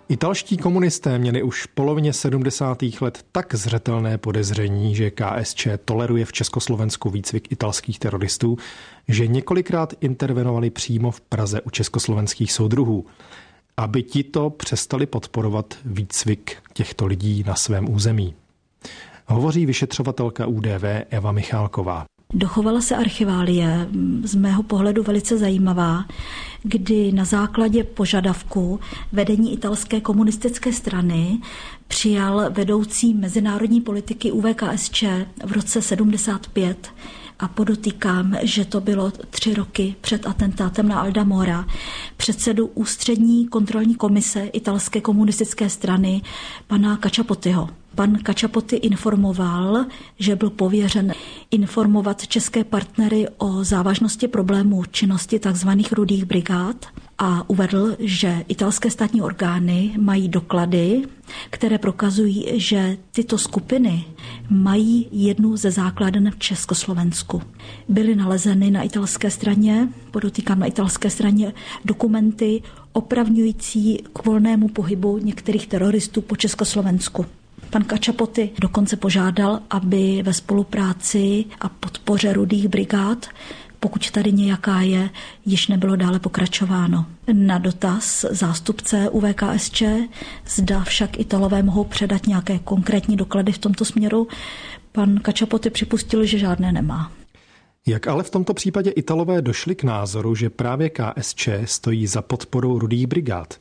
Italští 0.08 0.56
komunisté 0.56 1.18
měli 1.18 1.42
už 1.42 1.62
v 1.62 1.68
polovině 1.68 2.12
70. 2.12 2.78
let 3.00 3.24
tak 3.32 3.54
zřetelné 3.54 4.18
podezření, 4.18 4.94
že 4.94 5.10
KSČ 5.10 5.68
toleruje 5.84 6.24
v 6.24 6.32
Československu 6.32 7.10
výcvik 7.10 7.52
italských 7.52 7.98
teroristů, 7.98 8.56
že 9.08 9.26
několikrát 9.26 9.94
intervenovali 10.00 10.70
přímo 10.70 11.10
v 11.10 11.20
Praze 11.20 11.60
u 11.60 11.70
československých 11.70 12.52
soudruhů, 12.52 13.06
aby 13.76 14.02
tito 14.02 14.50
přestali 14.50 15.06
podporovat 15.06 15.74
výcvik 15.84 16.56
těchto 16.72 17.06
lidí 17.06 17.44
na 17.46 17.54
svém 17.54 17.90
území. 17.94 18.34
Hovoří 19.26 19.66
vyšetřovatelka 19.66 20.46
UDV 20.46 20.84
Eva 21.10 21.32
Michálková. 21.32 22.06
Dochovala 22.34 22.80
se 22.80 22.96
archiválie, 22.96 23.88
z 24.22 24.34
mého 24.34 24.62
pohledu 24.62 25.02
velice 25.02 25.38
zajímavá, 25.38 26.04
kdy 26.62 27.12
na 27.12 27.24
základě 27.24 27.84
požadavku 27.84 28.80
vedení 29.12 29.52
italské 29.52 30.00
komunistické 30.00 30.72
strany 30.72 31.38
přijal 31.88 32.50
vedoucí 32.50 33.14
mezinárodní 33.14 33.80
politiky 33.80 34.32
UVKSČ 34.32 35.04
v 35.46 35.52
roce 35.52 35.82
75 35.82 36.92
a 37.38 37.48
podotýkám, 37.48 38.36
že 38.42 38.64
to 38.64 38.80
bylo 38.80 39.12
tři 39.30 39.54
roky 39.54 39.94
před 40.00 40.26
atentátem 40.26 40.88
na 40.88 41.00
Alda 41.00 41.24
Mora, 41.24 41.66
předsedu 42.16 42.66
ústřední 42.66 43.48
kontrolní 43.48 43.94
komise 43.94 44.44
italské 44.44 45.00
komunistické 45.00 45.70
strany 45.70 46.22
pana 46.66 46.96
Kačapotyho. 46.96 47.68
Pan 47.96 48.18
Kačapoty 48.18 48.76
informoval, 48.76 49.86
že 50.18 50.36
byl 50.36 50.50
pověřen 50.50 51.12
informovat 51.50 52.26
české 52.26 52.64
partnery 52.64 53.26
o 53.38 53.64
závažnosti 53.64 54.28
problémů 54.28 54.84
činnosti 54.84 55.38
tzv. 55.38 55.68
rudých 55.92 56.24
brigád 56.24 56.86
a 57.18 57.50
uvedl, 57.50 57.96
že 57.98 58.44
italské 58.48 58.90
státní 58.90 59.22
orgány 59.22 59.94
mají 59.98 60.28
doklady, 60.28 61.02
které 61.50 61.78
prokazují, 61.78 62.46
že 62.52 62.96
tyto 63.12 63.38
skupiny 63.38 64.04
mají 64.50 65.08
jednu 65.12 65.56
ze 65.56 65.70
základen 65.70 66.30
v 66.30 66.38
Československu. 66.38 67.42
Byly 67.88 68.16
nalezeny 68.16 68.70
na 68.70 68.82
italské 68.82 69.30
straně, 69.30 69.88
podotýkám 70.10 70.58
na 70.58 70.66
italské 70.66 71.10
straně, 71.10 71.52
dokumenty 71.84 72.62
opravňující 72.92 73.98
k 74.12 74.24
volnému 74.24 74.68
pohybu 74.68 75.18
některých 75.18 75.66
teroristů 75.66 76.20
po 76.20 76.36
Československu. 76.36 77.26
Pan 77.70 77.84
Kačapoty 77.84 78.50
dokonce 78.60 78.96
požádal, 78.96 79.60
aby 79.70 80.22
ve 80.22 80.32
spolupráci 80.32 81.44
a 81.60 81.68
podpoře 81.68 82.32
rudých 82.32 82.68
brigád 82.68 83.26
pokud 83.80 84.10
tady 84.10 84.32
nějaká 84.32 84.80
je, 84.80 85.10
již 85.44 85.68
nebylo 85.68 85.96
dále 85.96 86.18
pokračováno. 86.18 87.06
Na 87.32 87.58
dotaz 87.58 88.24
zástupce 88.30 89.08
UVKSČ, 89.10 89.82
zda 90.46 90.84
však 90.84 91.18
Italové 91.18 91.62
mohou 91.62 91.84
předat 91.84 92.26
nějaké 92.26 92.58
konkrétní 92.58 93.16
doklady 93.16 93.52
v 93.52 93.58
tomto 93.58 93.84
směru, 93.84 94.28
pan 94.92 95.18
Kačapoty 95.18 95.70
připustil, 95.70 96.24
že 96.24 96.38
žádné 96.38 96.72
nemá. 96.72 97.12
Jak 97.86 98.06
ale 98.06 98.22
v 98.22 98.30
tomto 98.30 98.54
případě 98.54 98.90
Italové 98.90 99.42
došli 99.42 99.74
k 99.74 99.84
názoru, 99.84 100.34
že 100.34 100.50
právě 100.50 100.90
KSČ 100.90 101.48
stojí 101.64 102.06
za 102.06 102.22
podporou 102.22 102.78
rudých 102.78 103.06
brigád? 103.06 103.54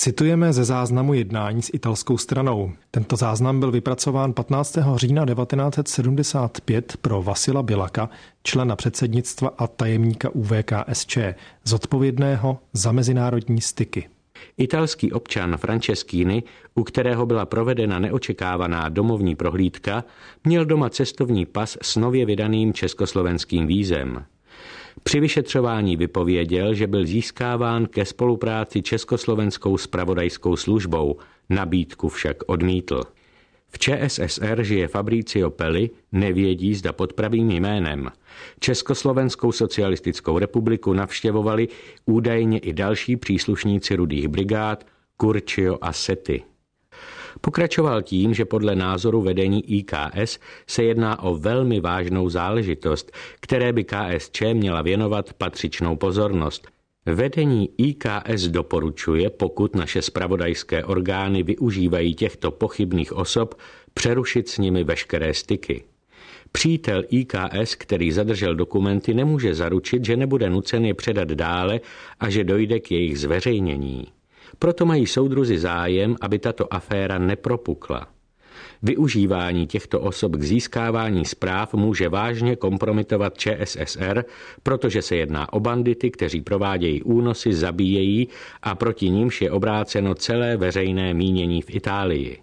Citujeme 0.00 0.52
ze 0.52 0.64
záznamu 0.64 1.14
jednání 1.14 1.62
s 1.62 1.70
italskou 1.74 2.18
stranou. 2.18 2.72
Tento 2.90 3.16
záznam 3.16 3.60
byl 3.60 3.70
vypracován 3.70 4.32
15. 4.32 4.78
října 4.96 5.26
1975 5.26 6.96
pro 6.96 7.22
Vasila 7.22 7.62
Bilaka, 7.62 8.10
člena 8.42 8.76
předsednictva 8.76 9.52
a 9.58 9.66
tajemníka 9.66 10.30
UVKSČ, 10.30 11.18
zodpovědného 11.64 12.58
za 12.72 12.92
mezinárodní 12.92 13.60
styky. 13.60 14.08
Italský 14.56 15.12
občan 15.12 15.56
Franceschini, 15.56 16.42
u 16.74 16.84
kterého 16.84 17.26
byla 17.26 17.46
provedena 17.46 17.98
neočekávaná 17.98 18.88
domovní 18.88 19.36
prohlídka, 19.36 20.04
měl 20.44 20.64
doma 20.64 20.90
cestovní 20.90 21.46
pas 21.46 21.78
s 21.82 21.96
nově 21.96 22.26
vydaným 22.26 22.72
československým 22.72 23.66
vízem. 23.66 24.24
Při 25.02 25.20
vyšetřování 25.20 25.96
vypověděl, 25.96 26.74
že 26.74 26.86
byl 26.86 27.06
získáván 27.06 27.86
ke 27.86 28.04
spolupráci 28.04 28.82
Československou 28.82 29.78
spravodajskou 29.78 30.56
službou, 30.56 31.16
nabídku 31.48 32.08
však 32.08 32.36
odmítl. 32.46 33.02
V 33.68 33.78
ČSSR 33.78 34.62
žije 34.62 34.88
Fabricio 34.88 35.50
Peli, 35.50 35.90
nevědí 36.12 36.74
zda 36.74 36.92
pod 36.92 37.12
pravým 37.12 37.50
jménem. 37.50 38.10
Československou 38.60 39.52
socialistickou 39.52 40.38
republiku 40.38 40.92
navštěvovali 40.92 41.68
údajně 42.06 42.58
i 42.58 42.72
další 42.72 43.16
příslušníci 43.16 43.96
rudých 43.96 44.28
brigád 44.28 44.86
Curcio 45.20 45.78
a 45.80 45.92
Sety. 45.92 46.42
Pokračoval 47.40 48.02
tím, 48.02 48.34
že 48.34 48.44
podle 48.44 48.76
názoru 48.76 49.22
vedení 49.22 49.72
IKS 49.78 50.38
se 50.66 50.82
jedná 50.82 51.22
o 51.22 51.34
velmi 51.34 51.80
vážnou 51.80 52.30
záležitost, 52.30 53.12
které 53.40 53.72
by 53.72 53.84
KSČ 53.84 54.42
měla 54.52 54.82
věnovat 54.82 55.32
patřičnou 55.32 55.96
pozornost. 55.96 56.68
Vedení 57.06 57.70
IKS 57.78 58.48
doporučuje, 58.48 59.30
pokud 59.30 59.76
naše 59.76 60.02
spravodajské 60.02 60.84
orgány 60.84 61.42
využívají 61.42 62.14
těchto 62.14 62.50
pochybných 62.50 63.12
osob, 63.12 63.54
přerušit 63.94 64.48
s 64.48 64.58
nimi 64.58 64.84
veškeré 64.84 65.34
styky. 65.34 65.84
Přítel 66.52 67.04
IKS, 67.08 67.74
který 67.74 68.12
zadržel 68.12 68.54
dokumenty, 68.54 69.14
nemůže 69.14 69.54
zaručit, 69.54 70.04
že 70.04 70.16
nebude 70.16 70.50
nucen 70.50 70.84
je 70.84 70.94
předat 70.94 71.28
dále 71.28 71.80
a 72.20 72.30
že 72.30 72.44
dojde 72.44 72.80
k 72.80 72.90
jejich 72.90 73.18
zveřejnění. 73.18 74.06
Proto 74.60 74.86
mají 74.86 75.06
soudruzi 75.06 75.58
zájem, 75.58 76.16
aby 76.20 76.38
tato 76.38 76.74
aféra 76.74 77.18
nepropukla. 77.18 78.06
Využívání 78.82 79.66
těchto 79.66 80.00
osob 80.00 80.32
k 80.36 80.42
získávání 80.42 81.24
zpráv 81.24 81.74
může 81.74 82.08
vážně 82.08 82.56
kompromitovat 82.56 83.38
ČSSR, 83.38 84.24
protože 84.62 85.02
se 85.02 85.16
jedná 85.16 85.52
o 85.52 85.60
bandity, 85.60 86.10
kteří 86.10 86.40
provádějí 86.40 87.02
únosy, 87.02 87.52
zabíjejí 87.52 88.28
a 88.62 88.74
proti 88.74 89.10
nímž 89.10 89.42
je 89.42 89.50
obráceno 89.50 90.14
celé 90.14 90.56
veřejné 90.56 91.14
mínění 91.14 91.62
v 91.62 91.74
Itálii. 91.74 92.38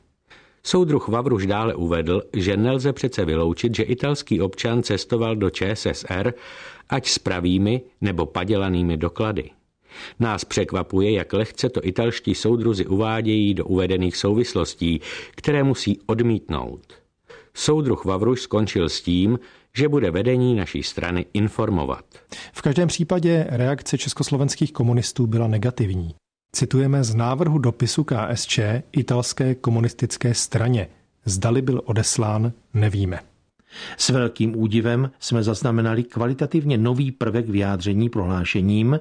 Soudruh 0.64 1.08
Vavruš 1.08 1.46
dále 1.46 1.76
uvedl, 1.76 2.22
že 2.34 2.58
nelze 2.58 2.94
přece 2.94 3.26
vyloučit, 3.26 3.76
že 3.76 3.84
italský 3.84 4.42
občan 4.42 4.84
cestoval 4.84 5.36
do 5.36 5.50
ČSSR, 5.50 6.34
ať 6.90 7.08
s 7.08 7.20
pravými 7.20 7.82
nebo 8.02 8.26
padělanými 8.26 8.98
doklady. 8.98 9.50
Nás 10.20 10.46
překvapuje, 10.46 11.12
jak 11.12 11.34
lehce 11.34 11.70
to 11.70 11.86
italští 11.88 12.36
soudruzi 12.36 12.86
uvádějí 12.86 13.54
do 13.54 13.66
uvedených 13.66 14.18
souvislostí, 14.18 15.02
které 15.36 15.64
musí 15.64 16.00
odmítnout. 16.06 16.82
Soudruh 17.54 18.06
Vavruš 18.06 18.42
skončil 18.42 18.90
s 18.90 19.02
tím, 19.02 19.40
že 19.76 19.90
bude 19.90 20.12
vedení 20.12 20.56
naší 20.56 20.84
strany 20.84 21.26
informovat. 21.34 22.06
V 22.54 22.62
každém 22.62 22.88
případě 22.88 23.48
reakce 23.50 23.98
československých 23.98 24.74
komunistů 24.74 25.28
byla 25.28 25.48
negativní. 25.48 26.16
Citujeme 26.52 27.04
z 27.04 27.16
návrhu 27.16 27.58
dopisu 27.58 28.04
KSČ 28.04 28.60
italské 28.92 29.56
komunistické 29.56 30.34
straně. 30.34 30.88
Zdali 31.26 31.62
byl 31.62 31.82
odeslán, 31.86 32.54
nevíme. 32.74 33.20
S 33.98 34.10
velkým 34.10 34.60
údivem 34.60 35.12
jsme 35.20 35.44
zaznamenali 35.44 36.04
kvalitativně 36.04 36.78
nový 36.78 37.12
prvek 37.12 37.50
vyjádření 37.50 38.10
prohlášením, 38.10 39.00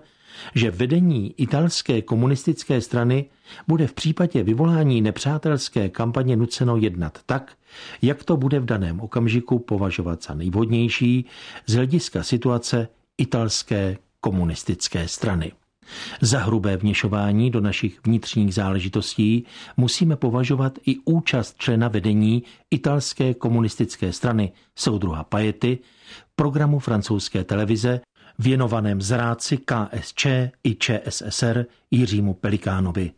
že 0.54 0.70
vedení 0.70 1.34
italské 1.36 2.02
komunistické 2.02 2.80
strany 2.80 3.24
bude 3.68 3.86
v 3.86 3.92
případě 3.92 4.42
vyvolání 4.42 5.00
nepřátelské 5.00 5.88
kampaně 5.88 6.36
nuceno 6.36 6.76
jednat 6.76 7.18
tak, 7.26 7.52
jak 8.02 8.24
to 8.24 8.36
bude 8.36 8.60
v 8.60 8.64
daném 8.64 9.00
okamžiku 9.00 9.58
považovat 9.58 10.22
za 10.22 10.34
nejvhodnější 10.34 11.24
z 11.66 11.74
hlediska 11.74 12.22
situace 12.22 12.88
italské 13.18 13.96
komunistické 14.20 15.08
strany. 15.08 15.52
Za 16.20 16.38
hrubé 16.38 16.76
vněšování 16.76 17.50
do 17.50 17.60
našich 17.60 18.00
vnitřních 18.04 18.54
záležitostí 18.54 19.44
musíme 19.76 20.16
považovat 20.16 20.78
i 20.86 20.96
účast 21.04 21.54
člena 21.58 21.88
vedení 21.88 22.42
italské 22.70 23.34
komunistické 23.34 24.12
strany 24.12 24.52
soudruha 24.76 25.24
Pajety 25.24 25.78
programu 26.36 26.78
francouzské 26.78 27.44
televize 27.44 28.00
věnovaném 28.38 29.02
zráci 29.02 29.58
KSČ 29.58 30.26
i 30.64 30.76
ČSSR 30.78 31.66
Jiřímu 31.90 32.34
Pelikánovi. 32.34 33.12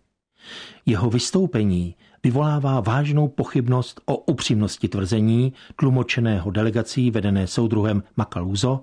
Jeho 0.86 1.10
vystoupení 1.10 1.94
vyvolává 2.22 2.80
vážnou 2.80 3.28
pochybnost 3.28 4.00
o 4.04 4.16
upřímnosti 4.16 4.88
tvrzení 4.88 5.52
tlumočeného 5.76 6.50
delegací 6.50 7.10
vedené 7.10 7.46
soudruhem 7.46 8.02
Makaluzo, 8.16 8.80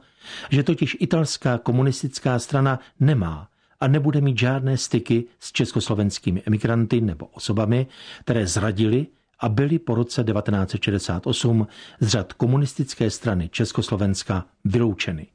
že 0.49 0.63
totiž 0.63 0.97
italská 0.99 1.57
komunistická 1.57 2.39
strana 2.39 2.79
nemá 2.99 3.49
a 3.79 3.87
nebude 3.87 4.21
mít 4.21 4.39
žádné 4.39 4.77
styky 4.77 5.25
s 5.39 5.51
československými 5.51 6.43
emigranty 6.45 7.01
nebo 7.01 7.25
osobami, 7.25 7.87
které 8.19 8.47
zradili 8.47 9.07
a 9.39 9.49
byly 9.49 9.79
po 9.79 9.95
roce 9.95 10.23
1968 10.23 11.67
z 11.99 12.07
řad 12.07 12.33
komunistické 12.33 13.09
strany 13.09 13.49
Československa 13.49 14.45
vyloučeny. 14.65 15.27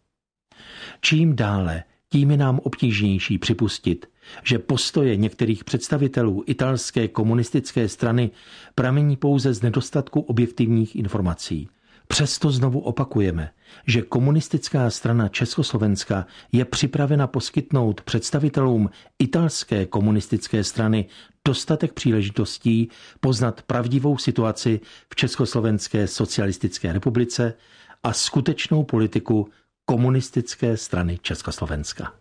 Čím 1.00 1.36
dále, 1.36 1.84
tím 2.08 2.30
je 2.30 2.36
nám 2.36 2.58
obtížnější 2.62 3.38
připustit, 3.38 4.06
že 4.44 4.58
postoje 4.58 5.16
některých 5.16 5.64
představitelů 5.64 6.44
italské 6.46 7.08
komunistické 7.08 7.88
strany 7.88 8.30
pramení 8.74 9.16
pouze 9.16 9.54
z 9.54 9.62
nedostatku 9.62 10.20
objektivních 10.20 10.96
informací. 10.96 11.68
Přesto 12.08 12.50
znovu 12.50 12.80
opakujeme, 12.80 13.50
že 13.86 14.02
komunistická 14.02 14.90
strana 14.90 15.28
Československa 15.28 16.26
je 16.52 16.64
připravena 16.64 17.26
poskytnout 17.26 18.00
představitelům 18.00 18.90
italské 19.18 19.86
komunistické 19.86 20.64
strany 20.64 21.06
dostatek 21.44 21.92
příležitostí 21.92 22.88
poznat 23.20 23.62
pravdivou 23.62 24.18
situaci 24.18 24.80
v 25.12 25.16
Československé 25.16 26.06
socialistické 26.06 26.92
republice 26.92 27.54
a 28.02 28.12
skutečnou 28.12 28.84
politiku 28.84 29.48
komunistické 29.90 30.76
strany 30.76 31.18
Československa. 31.22 32.12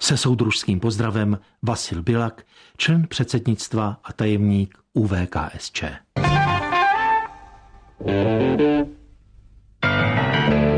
Se 0.00 0.16
soudružským 0.16 0.80
pozdravem 0.80 1.38
Vasil 1.62 2.02
Bilak, 2.02 2.46
člen 2.76 3.06
předsednictva 3.08 4.00
a 4.04 4.12
tajemník 4.12 4.78
UVKSČ. 4.94 5.84
passione 9.78 10.77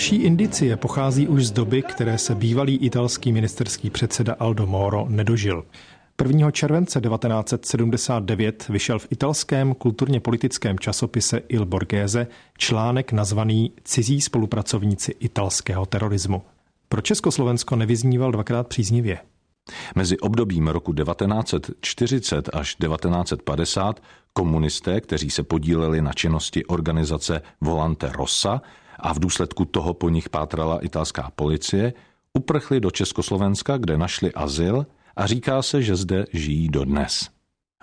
Další 0.00 0.16
indicie 0.16 0.76
pochází 0.76 1.28
už 1.28 1.46
z 1.46 1.50
doby, 1.50 1.82
které 1.82 2.18
se 2.18 2.34
bývalý 2.34 2.76
italský 2.76 3.32
ministerský 3.32 3.90
předseda 3.90 4.36
Aldo 4.38 4.66
Moro 4.66 5.06
nedožil. 5.08 5.64
1. 6.24 6.50
července 6.50 7.00
1979 7.00 8.68
vyšel 8.68 8.98
v 8.98 9.06
italském 9.10 9.74
kulturně 9.74 10.20
politickém 10.20 10.78
časopise 10.78 11.42
Il 11.48 11.66
Borghese 11.66 12.26
článek 12.58 13.12
nazvaný 13.12 13.72
Cizí 13.84 14.20
spolupracovníci 14.20 15.14
italského 15.20 15.86
terorismu. 15.86 16.42
Pro 16.88 17.00
Československo 17.00 17.76
nevyzníval 17.76 18.32
dvakrát 18.32 18.68
příznivě. 18.68 19.18
Mezi 19.94 20.18
obdobím 20.18 20.68
roku 20.68 20.92
1940 20.92 22.50
až 22.52 22.74
1950 22.74 24.02
komunisté, 24.32 25.00
kteří 25.00 25.30
se 25.30 25.42
podíleli 25.42 26.02
na 26.02 26.12
činnosti 26.12 26.66
organizace 26.66 27.42
Volante 27.60 28.12
Rossa 28.12 28.60
a 29.02 29.14
v 29.14 29.18
důsledku 29.18 29.64
toho 29.64 29.94
po 29.94 30.08
nich 30.08 30.28
pátrala 30.28 30.84
italská 30.84 31.30
policie, 31.36 31.92
uprchli 32.34 32.80
do 32.80 32.90
Československa, 32.90 33.76
kde 33.76 33.98
našli 33.98 34.32
azyl 34.32 34.86
a 35.16 35.26
říká 35.26 35.62
se, 35.62 35.82
že 35.82 35.96
zde 35.96 36.24
žijí 36.32 36.68
dodnes. 36.68 37.28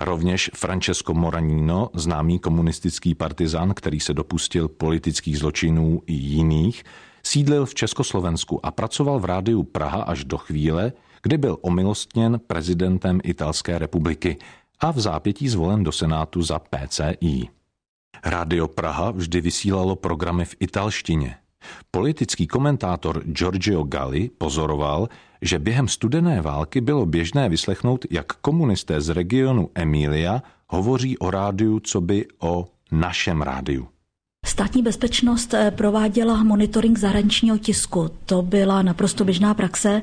Rovněž 0.02 0.52
Francesco 0.56 1.14
Moranino, 1.14 1.90
známý 1.94 2.40
komunistický 2.40 3.16
partizán, 3.16 3.74
který 3.74 4.00
se 4.00 4.14
dopustil 4.14 4.68
politických 4.68 5.40
zločinů 5.40 6.02
i 6.06 6.14
jiných, 6.14 6.84
sídlil 7.24 7.66
v 7.66 7.76
Československu 7.76 8.66
a 8.66 8.72
pracoval 8.72 9.20
v 9.20 9.26
rádiu 9.26 9.64
Praha 9.64 10.02
až 10.02 10.24
do 10.24 10.38
chvíle, 10.38 10.94
kdy 11.24 11.38
byl 11.38 11.58
omilostněn 11.62 12.40
prezidentem 12.48 13.20
Italské 13.24 13.80
republiky 13.80 14.38
a 14.80 14.92
v 14.92 15.00
zápětí 15.00 15.50
zvolen 15.50 15.84
do 15.84 15.92
Senátu 15.92 16.42
za 16.42 16.60
PCI. 16.60 17.57
Rádio 18.24 18.68
Praha 18.68 19.12
vždy 19.12 19.42
vysílalo 19.42 19.96
programy 19.96 20.46
v 20.46 20.56
italštině. 20.60 21.36
Politický 21.92 22.48
komentátor 22.48 23.24
Giorgio 23.24 23.84
Galli 23.84 24.30
pozoroval, 24.38 25.10
že 25.42 25.60
během 25.60 25.88
studené 25.88 26.42
války 26.42 26.82
bylo 26.82 27.06
běžné 27.06 27.50
vyslechnout, 27.50 28.06
jak 28.10 28.34
komunisté 28.34 29.02
z 29.02 29.10
regionu 29.10 29.70
Emilia 29.76 30.44
hovoří 30.70 31.18
o 31.18 31.32
rádiu, 31.32 31.80
co 31.80 32.02
by 32.02 32.26
o 32.40 32.68
našem 32.92 33.42
rádiu. 33.42 33.88
Státní 34.46 34.84
bezpečnost 34.84 35.54
eh, 35.54 35.72
prováděla 35.72 36.44
monitoring 36.44 36.98
zahraničního 36.98 37.58
tisku. 37.58 38.10
To 38.26 38.42
byla 38.42 38.82
naprosto 38.82 39.26
běžná 39.26 39.54
praxe 39.54 40.02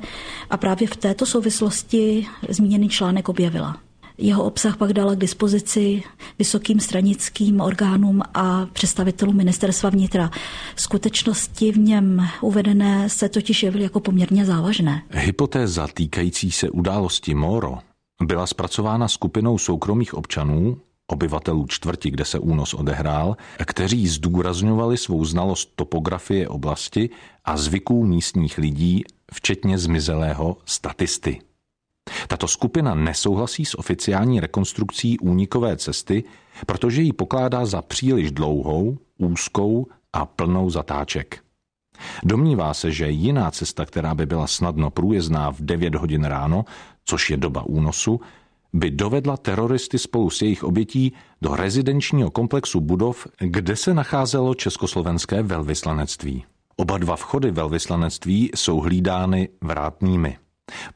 a 0.51 0.57
právě 0.57 0.89
v 0.89 0.97
této 0.97 1.27
souvislosti 1.27 2.27
zmíněný 2.49 2.89
článek 2.89 3.29
objevila. 3.29 3.84
Jeho 4.19 4.45
obsah 4.45 4.77
pak 4.77 4.93
dala 4.93 5.15
k 5.15 5.19
dispozici 5.19 6.03
vysokým 6.39 6.81
stranickým 6.81 7.61
orgánům 7.61 8.23
a 8.35 8.67
představitelům 8.73 9.37
ministerstva 9.37 9.91
vnitra. 9.91 10.31
Skutečnosti 10.77 11.73
v 11.73 11.79
něm 11.79 12.27
uvedené 12.41 13.09
se 13.09 13.29
totiž 13.29 13.63
jevily 13.63 13.83
jako 13.83 14.01
poměrně 14.01 14.45
závažné. 14.45 15.03
Hypotéza 15.11 15.89
týkající 15.95 16.53
se 16.53 16.71
události 16.71 17.35
Moro 17.35 17.79
byla 18.23 18.47
zpracována 18.47 19.09
skupinou 19.09 19.59
soukromých 19.59 20.15
občanů, 20.15 20.81
obyvatelů 21.07 21.67
čtvrti, 21.67 22.11
kde 22.11 22.25
se 22.25 22.39
únos 22.39 22.75
odehrál, 22.75 23.37
kteří 23.65 24.09
zdůrazňovali 24.09 24.97
svou 24.97 25.25
znalost 25.25 25.73
topografie 25.77 26.49
oblasti 26.49 27.11
a 27.45 27.57
zvyků 27.57 28.05
místních 28.05 28.59
lidí, 28.59 29.05
včetně 29.33 29.79
zmizelého 29.79 30.57
statisty. 30.65 31.41
Tato 32.29 32.49
skupina 32.49 32.95
nesouhlasí 32.95 33.65
s 33.65 33.79
oficiální 33.79 34.41
rekonstrukcí 34.41 35.19
únikové 35.19 35.77
cesty, 35.77 36.25
protože 36.67 37.03
ji 37.03 37.13
pokládá 37.13 37.67
za 37.67 37.83
příliš 37.83 38.33
dlouhou, 38.33 38.99
úzkou 39.19 39.87
a 40.13 40.27
plnou 40.27 40.71
zatáček. 40.71 41.45
Domnívá 42.25 42.75
se, 42.75 42.91
že 42.91 43.11
jiná 43.11 43.51
cesta, 43.51 43.85
která 43.85 44.15
by 44.15 44.27
byla 44.27 44.47
snadno 44.47 44.91
průjezdná 44.91 45.51
v 45.51 45.61
9 45.61 45.95
hodin 45.95 46.25
ráno, 46.25 46.65
což 47.05 47.31
je 47.31 47.37
doba 47.37 47.63
únosu, 47.63 48.21
by 48.73 48.91
dovedla 48.91 49.37
teroristy 49.37 49.99
spolu 49.99 50.31
s 50.31 50.43
jejich 50.43 50.65
obětí 50.65 51.13
do 51.43 51.57
rezidenčního 51.57 52.31
komplexu 52.31 52.81
budov, 52.81 53.27
kde 53.39 53.77
se 53.77 53.95
nacházelo 53.95 54.55
československé 54.55 55.43
velvyslanectví. 55.43 56.45
Oba 56.77 56.99
dva 56.99 57.17
vchody 57.17 57.51
velvyslanectví 57.51 58.51
jsou 58.55 58.81
hlídány 58.81 59.49
vrátnými. 59.61 60.39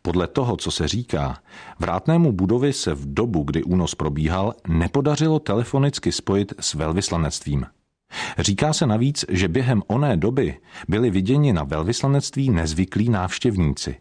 Podle 0.02 0.26
toho, 0.26 0.56
co 0.56 0.70
se 0.70 0.88
říká, 0.88 1.38
vrátnému 1.78 2.32
budovy 2.32 2.72
se 2.72 2.94
v 2.94 3.14
dobu, 3.14 3.42
kdy 3.42 3.62
únos 3.62 3.94
probíhal, 3.94 4.54
nepodařilo 4.68 5.38
telefonicky 5.38 6.12
spojit 6.12 6.52
s 6.60 6.74
velvyslanectvím. 6.74 7.66
Říká 8.38 8.72
se 8.72 8.86
navíc, 8.86 9.24
že 9.28 9.48
během 9.48 9.82
oné 9.86 10.16
doby 10.16 10.58
byli 10.88 11.10
viděni 11.10 11.52
na 11.52 11.64
velvyslanectví 11.64 12.50
nezvyklí 12.50 13.08
návštěvníci. 13.08 13.96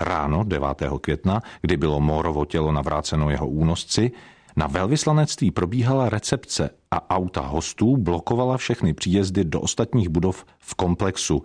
Ráno 0.00 0.44
9. 0.44 0.68
května, 1.00 1.42
kdy 1.60 1.76
bylo 1.76 2.00
Mórovo 2.00 2.44
tělo 2.44 2.72
navráceno 2.72 3.30
jeho 3.30 3.48
únosci, 3.48 4.12
na 4.56 4.66
velvyslanectví 4.66 5.50
probíhala 5.50 6.08
recepce 6.08 6.70
a 6.90 7.10
auta 7.10 7.40
hostů 7.40 7.96
blokovala 7.96 8.56
všechny 8.56 8.94
příjezdy 8.94 9.44
do 9.44 9.60
ostatních 9.60 10.08
budov 10.08 10.44
v 10.58 10.74
komplexu, 10.74 11.42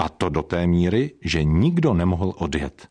a 0.00 0.08
to 0.08 0.28
do 0.28 0.42
té 0.42 0.66
míry, 0.66 1.12
že 1.24 1.44
nikdo 1.44 1.94
nemohl 1.94 2.34
odjet. 2.36 2.88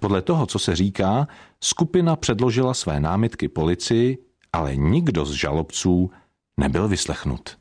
Podle 0.00 0.22
toho, 0.22 0.46
co 0.46 0.58
se 0.58 0.76
říká, 0.76 1.28
skupina 1.60 2.16
předložila 2.16 2.74
své 2.74 3.00
námitky 3.00 3.48
policii, 3.48 4.18
ale 4.52 4.76
nikdo 4.76 5.24
z 5.24 5.32
žalobců 5.32 6.10
nebyl 6.56 6.88
vyslechnut. 6.88 7.58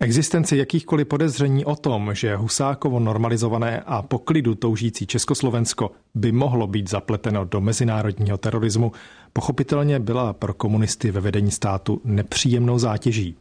Existenci 0.00 0.56
jakýchkoliv 0.56 1.08
podezření 1.08 1.64
o 1.64 1.76
tom, 1.76 2.14
že 2.14 2.36
Husákovo 2.36 3.00
normalizované 3.00 3.80
a 3.80 4.02
poklidu 4.02 4.54
toužící 4.54 5.06
Československo 5.06 5.90
by 6.14 6.32
mohlo 6.32 6.66
být 6.66 6.90
zapleteno 6.90 7.44
do 7.44 7.60
mezinárodního 7.60 8.38
terorismu, 8.38 8.92
pochopitelně 9.32 9.98
byla 9.98 10.32
pro 10.32 10.54
komunisty 10.54 11.10
ve 11.10 11.20
vedení 11.20 11.50
státu 11.50 12.00
nepříjemnou 12.04 12.78
zátěží. 12.78 13.36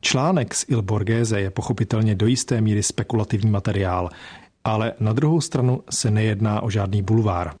Článek 0.00 0.54
z 0.54 0.64
Il 0.68 0.82
Borghese 0.82 1.40
je 1.40 1.50
pochopitelně 1.50 2.14
do 2.14 2.26
jisté 2.26 2.60
míry 2.60 2.82
spekulativní 2.82 3.50
materiál, 3.50 4.08
ale 4.64 4.92
na 5.00 5.12
druhou 5.12 5.40
stranu 5.40 5.82
se 5.90 6.10
nejedná 6.10 6.60
o 6.60 6.70
žádný 6.70 7.02
bulvár. 7.02 7.54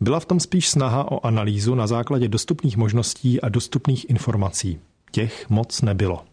Byla 0.00 0.20
v 0.20 0.24
tom 0.24 0.40
spíš 0.40 0.68
snaha 0.68 1.12
o 1.12 1.26
analýzu 1.26 1.74
na 1.74 1.86
základě 1.86 2.28
dostupných 2.28 2.76
možností 2.76 3.40
a 3.40 3.48
dostupných 3.48 4.10
informací. 4.10 4.78
Těch 5.10 5.50
moc 5.50 5.82
nebylo. 5.82 6.24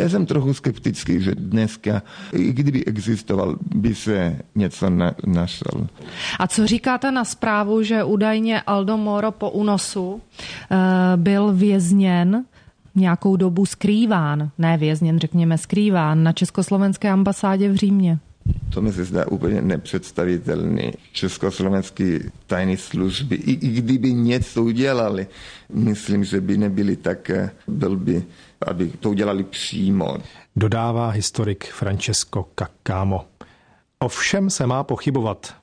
Já 0.00 0.08
jsem 0.08 0.26
trochu 0.26 0.54
skeptický, 0.54 1.22
že 1.22 1.34
dneska, 1.34 2.02
i 2.32 2.52
kdyby 2.52 2.84
existoval, 2.84 3.56
by 3.74 3.94
se 3.94 4.38
něco 4.54 4.90
na, 4.90 5.14
našel. 5.26 5.86
A 6.38 6.46
co 6.46 6.66
říkáte 6.66 7.10
na 7.10 7.24
zprávu, 7.24 7.82
že 7.82 8.04
údajně 8.04 8.60
Aldo 8.60 8.96
Moro 8.96 9.32
po 9.32 9.50
únosu 9.50 10.12
uh, 10.12 10.20
byl 11.16 11.52
vězněn 11.52 12.44
nějakou 12.94 13.36
dobu 13.36 13.66
skrýván, 13.66 14.50
ne 14.58 14.76
vězněn, 14.76 15.18
řekněme 15.18 15.58
skrýván, 15.58 16.22
na 16.22 16.32
československé 16.32 17.10
ambasádě 17.10 17.68
v 17.68 17.76
Římě. 17.76 18.18
To 18.74 18.82
mi 18.82 18.92
se 18.92 19.04
zdá 19.04 19.26
úplně 19.26 19.62
nepředstavitelný. 19.62 20.92
Československé 21.12 22.18
tajné 22.46 22.76
služby, 22.76 23.36
i, 23.36 23.52
i 23.52 23.68
kdyby 23.68 24.12
něco 24.12 24.62
udělali, 24.62 25.26
myslím, 25.72 26.24
že 26.24 26.40
by 26.40 26.56
nebyli 26.56 26.96
tak 26.96 27.30
eh, 27.30 27.50
blbí, 27.68 28.24
aby 28.66 28.88
to 28.88 29.10
udělali 29.10 29.44
přímo. 29.44 30.16
Dodává 30.56 31.10
historik 31.10 31.64
Francesco 31.64 32.48
Caccamo. 32.58 33.24
O 33.98 34.08
všem 34.08 34.50
se 34.50 34.66
má 34.66 34.84
pochybovat, 34.84 35.54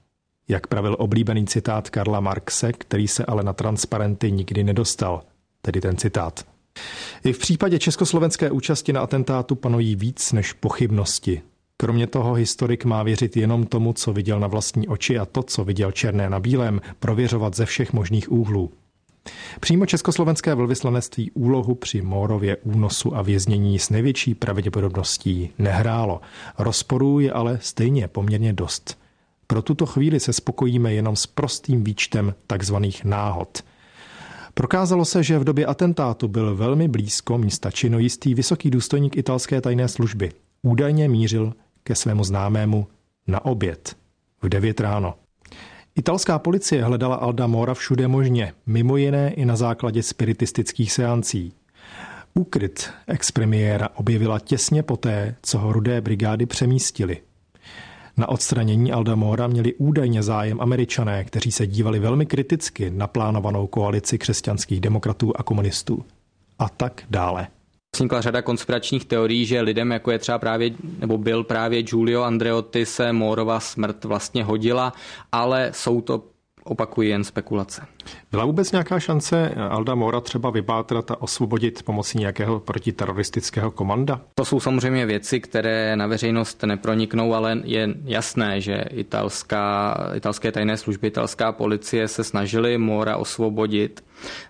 jak 0.47 0.67
pravil 0.67 0.95
oblíbený 0.99 1.47
citát 1.47 1.89
Karla 1.89 2.19
Marxe, 2.19 2.73
který 2.73 3.07
se 3.07 3.25
ale 3.25 3.43
na 3.43 3.53
transparenty 3.53 4.31
nikdy 4.31 4.63
nedostal, 4.63 5.21
tedy 5.61 5.81
ten 5.81 5.97
citát. 5.97 6.45
I 7.23 7.33
v 7.33 7.37
případě 7.37 7.79
československé 7.79 8.51
účasti 8.51 8.93
na 8.93 9.01
atentátu 9.01 9.55
panují 9.55 9.95
víc 9.95 10.31
než 10.31 10.53
pochybnosti. 10.53 11.41
Kromě 11.77 12.07
toho 12.07 12.33
historik 12.33 12.85
má 12.85 13.03
věřit 13.03 13.37
jenom 13.37 13.65
tomu, 13.65 13.93
co 13.93 14.13
viděl 14.13 14.39
na 14.39 14.47
vlastní 14.47 14.87
oči 14.87 15.19
a 15.19 15.25
to, 15.25 15.43
co 15.43 15.63
viděl 15.63 15.91
černé 15.91 16.29
na 16.29 16.39
bílém, 16.39 16.81
prověřovat 16.99 17.55
ze 17.55 17.65
všech 17.65 17.93
možných 17.93 18.31
úhlů. 18.31 18.71
Přímo 19.59 19.85
československé 19.85 20.55
velvyslanectví 20.55 21.31
úlohu 21.31 21.75
při 21.75 22.01
Mórově 22.01 22.57
únosu 22.57 23.15
a 23.15 23.21
věznění 23.21 23.79
s 23.79 23.89
největší 23.89 24.35
pravděpodobností 24.35 25.49
nehrálo. 25.57 26.21
Rozporů 26.57 27.19
je 27.19 27.31
ale 27.31 27.59
stejně 27.61 28.07
poměrně 28.07 28.53
dost. 28.53 28.97
Pro 29.47 29.61
tuto 29.61 29.85
chvíli 29.85 30.19
se 30.19 30.33
spokojíme 30.33 30.93
jenom 30.93 31.15
s 31.15 31.27
prostým 31.27 31.83
výčtem 31.83 32.35
takzvaných 32.47 33.03
náhod– 33.03 33.63
Prokázalo 34.53 35.05
se, 35.05 35.23
že 35.23 35.39
v 35.39 35.43
době 35.43 35.65
atentátu 35.65 36.27
byl 36.27 36.55
velmi 36.55 36.87
blízko 36.87 37.37
místa 37.37 37.71
činu 37.71 37.99
jistý 37.99 38.33
vysoký 38.33 38.71
důstojník 38.71 39.17
italské 39.17 39.61
tajné 39.61 39.87
služby. 39.87 40.31
Údajně 40.61 41.09
mířil 41.09 41.53
ke 41.83 41.95
svému 41.95 42.23
známému 42.23 42.87
na 43.27 43.45
oběd 43.45 43.97
v 44.41 44.49
9 44.49 44.79
ráno. 44.79 45.13
Italská 45.95 46.39
policie 46.39 46.83
hledala 46.83 47.15
Alda 47.15 47.47
Mora 47.47 47.73
všude 47.73 48.07
možně, 48.07 48.53
mimo 48.65 48.97
jiné 48.97 49.33
i 49.33 49.45
na 49.45 49.55
základě 49.55 50.03
spiritistických 50.03 50.91
seancí. 50.91 51.53
Úkryt 52.33 52.89
expremiéra 53.07 53.89
objevila 53.95 54.39
těsně 54.39 54.83
poté, 54.83 55.35
co 55.41 55.59
ho 55.59 55.73
rudé 55.73 56.01
brigády 56.01 56.45
přemístili. 56.45 57.17
Na 58.17 58.29
odstranění 58.29 58.91
Alda 58.91 59.15
měli 59.47 59.73
údajně 59.73 60.23
zájem 60.23 60.61
američané, 60.61 61.23
kteří 61.23 61.51
se 61.51 61.67
dívali 61.67 61.99
velmi 61.99 62.25
kriticky 62.25 62.89
na 62.89 63.07
plánovanou 63.07 63.67
koalici 63.67 64.17
křesťanských 64.17 64.81
demokratů 64.81 65.33
a 65.35 65.43
komunistů. 65.43 66.05
A 66.59 66.69
tak 66.69 67.03
dále. 67.09 67.47
Vznikla 67.95 68.21
řada 68.21 68.41
konspiračních 68.41 69.05
teorií, 69.05 69.45
že 69.45 69.61
lidem, 69.61 69.91
jako 69.91 70.11
je 70.11 70.19
třeba 70.19 70.39
právě, 70.39 70.71
nebo 70.99 71.17
byl 71.17 71.43
právě 71.43 71.83
Giulio 71.83 72.21
Andreotti, 72.21 72.85
se 72.85 73.13
Mórova 73.13 73.59
smrt 73.59 74.05
vlastně 74.05 74.43
hodila, 74.43 74.93
ale 75.31 75.71
jsou 75.73 76.01
to 76.01 76.23
opakují 76.63 77.09
jen 77.09 77.23
spekulace. 77.23 77.85
Byla 78.31 78.45
vůbec 78.45 78.71
nějaká 78.71 78.99
šance 78.99 79.49
Alda 79.69 79.95
Mora 79.95 80.21
třeba 80.21 80.49
vypátrat 80.49 81.11
a 81.11 81.21
osvobodit 81.21 81.83
pomocí 81.83 82.17
nějakého 82.17 82.59
protiteroristického 82.59 83.71
komanda? 83.71 84.21
To 84.35 84.45
jsou 84.45 84.59
samozřejmě 84.59 85.05
věci, 85.05 85.39
které 85.39 85.95
na 85.95 86.07
veřejnost 86.07 86.63
neproniknou, 86.63 87.33
ale 87.33 87.61
je 87.63 87.89
jasné, 88.03 88.61
že 88.61 88.75
italská, 88.89 89.95
italské 90.15 90.51
tajné 90.51 90.77
služby, 90.77 91.07
italská 91.07 91.51
policie 91.51 92.07
se 92.07 92.23
snažili 92.23 92.77
Mora 92.77 93.17
osvobodit. 93.17 94.03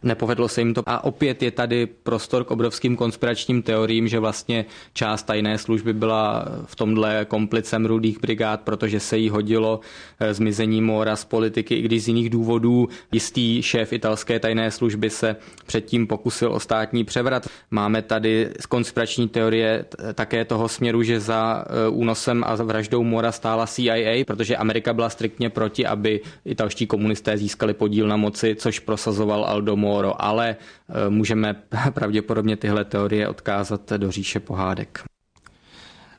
Nepovedlo 0.03 0.47
se 0.47 0.61
jim 0.61 0.73
to. 0.73 0.83
A 0.85 1.03
opět 1.03 1.43
je 1.43 1.51
tady 1.51 1.85
prostor 1.85 2.43
k 2.43 2.51
obrovským 2.51 2.95
konspiračním 2.95 3.61
teoriím, 3.61 4.07
že 4.07 4.19
vlastně 4.19 4.65
část 4.93 5.23
tajné 5.23 5.57
služby 5.57 5.93
byla 5.93 6.45
v 6.65 6.75
tomhle 6.75 7.25
komplicem 7.25 7.85
rudých 7.85 8.21
brigád, 8.21 8.61
protože 8.61 8.99
se 8.99 9.17
jí 9.17 9.29
hodilo 9.29 9.79
eh, 10.19 10.33
zmizení 10.33 10.81
Mora 10.81 11.15
z 11.15 11.25
politiky, 11.25 11.75
i 11.75 11.81
když 11.81 12.03
z 12.03 12.07
jiných 12.07 12.29
důvodů 12.29 12.89
jistý 13.11 13.61
šéf 13.61 13.93
italské 13.93 14.39
tajné 14.39 14.71
služby 14.71 15.09
se 15.09 15.35
předtím 15.65 16.07
pokusil 16.07 16.51
o 16.51 16.59
státní 16.59 17.03
převrat. 17.03 17.47
Máme 17.71 18.01
tady 18.01 18.49
z 18.59 18.65
konspirační 18.65 19.29
teorie 19.29 19.85
také 20.13 20.45
toho 20.45 20.67
směru, 20.69 21.03
že 21.03 21.19
za 21.19 21.65
eh, 21.67 21.89
únosem 21.89 22.43
a 22.47 22.55
vraždou 22.55 23.03
Mora 23.03 23.31
stála 23.31 23.67
CIA, 23.67 24.23
protože 24.25 24.57
Amerika 24.57 24.93
byla 24.93 25.09
striktně 25.09 25.49
proti, 25.49 25.85
aby 25.85 26.21
italští 26.45 26.87
komunisté 26.87 27.37
získali 27.37 27.73
podíl 27.73 28.07
na 28.07 28.17
moci, 28.17 28.55
což 28.55 28.79
prosazoval 28.79 29.45
Al 29.45 29.60
do 29.61 29.75
Moro, 29.75 30.21
ale 30.21 30.49
e, 30.49 31.09
můžeme 31.09 31.53
pravděpodobně 31.93 32.57
tyhle 32.57 32.85
teorie 32.85 33.27
odkázat 33.29 33.93
do 33.97 34.11
říše 34.11 34.39
pohádek. 34.39 35.03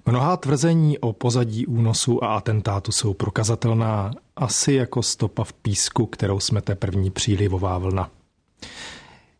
Mnohá 0.07 0.36
tvrzení 0.36 0.99
o 0.99 1.12
pozadí 1.12 1.66
únosu 1.66 2.24
a 2.24 2.36
atentátu 2.36 2.93
jsou 2.93 3.14
prokazatelná 3.14 4.11
asi 4.36 4.72
jako 4.72 5.03
stopa 5.03 5.45
v 5.45 5.53
písku, 5.53 6.07
kterou 6.07 6.40
smete 6.40 6.74
první 6.74 7.11
přílivová 7.11 7.78
vlna. 7.78 8.11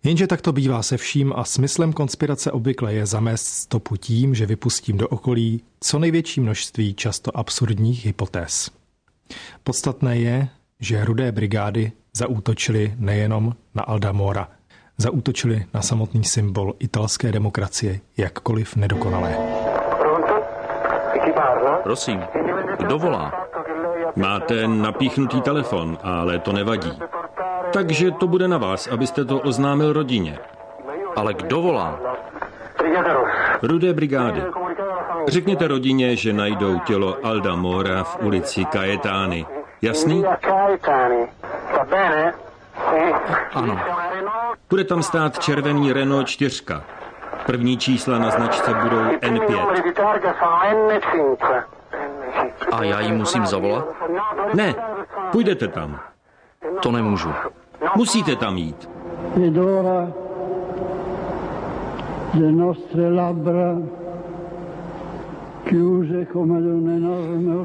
Jenže 0.05 0.26
tak 0.26 0.40
to 0.40 0.53
bývá 0.53 0.82
se 0.82 0.96
vším 0.96 1.32
a 1.36 1.44
smyslem 1.44 1.92
konspirace 1.92 2.53
obvykle 2.53 2.94
je 2.94 3.07
zamést 3.07 3.46
stopu 3.46 3.96
tím, 3.96 4.34
že 4.34 4.46
vypustím 4.46 4.96
do 4.98 5.09
okolí 5.09 5.62
co 5.80 5.98
největší 5.98 6.40
množství 6.40 6.94
často 6.94 7.36
absurdních 7.36 8.07
hypotéz. 8.07 8.70
Podstatné 9.64 10.18
je, 10.18 10.48
že 10.80 11.05
rudé 11.05 11.32
brigády 11.32 11.92
zaútočili 12.12 12.92
nejenom 13.00 13.56
na 13.74 13.82
Aldamora, 13.88 14.44
zaútočili 15.00 15.72
na 15.72 15.80
samotný 15.80 16.22
symbol 16.24 16.76
italské 16.78 17.32
demokracie, 17.32 18.04
jakkoliv 18.16 18.76
nedokonalé. 18.76 19.32
Prosím, 21.82 22.20
kdo 22.78 22.98
volá? 22.98 23.32
Máte 24.16 24.68
napíchnutý 24.68 25.40
telefon, 25.40 25.98
ale 26.02 26.38
to 26.38 26.52
nevadí. 26.52 26.92
Takže 27.72 28.10
to 28.20 28.28
bude 28.28 28.48
na 28.48 28.58
vás, 28.58 28.86
abyste 28.86 29.24
to 29.24 29.40
oznámil 29.40 29.92
rodině. 29.92 30.38
Ale 31.16 31.34
kdo 31.34 31.62
volá? 31.62 32.00
Rudé 33.62 33.92
brigády. 33.92 34.42
Řekněte 35.28 35.68
rodině, 35.68 36.16
že 36.16 36.32
najdou 36.32 36.78
tělo 36.78 37.16
Alda 37.22 37.56
Mora 37.56 38.04
v 38.04 38.16
ulici 38.22 38.64
Kajetány. 38.64 39.46
Jasný? 39.82 40.24
Ano. 43.54 43.78
Bude 44.70 44.84
tam 44.84 45.02
stát 45.02 45.38
červený 45.38 45.92
Renault 45.92 46.28
4. 46.28 46.64
První 47.46 47.78
čísla 47.78 48.18
na 48.18 48.30
značce 48.30 48.74
budou 48.74 49.02
N5. 49.02 49.76
A 52.72 52.84
já 52.84 53.00
jí 53.00 53.12
musím 53.12 53.46
zavolat? 53.46 53.84
Ne, 54.54 54.74
půjdete 55.32 55.68
tam. 55.68 56.00
To 56.80 56.92
nemůžu. 56.92 57.32
Musíte 57.96 58.36
tam 58.36 58.56
jít. 58.56 58.88
le 62.34 62.52
nostre 62.52 63.10
labbra 63.10 63.76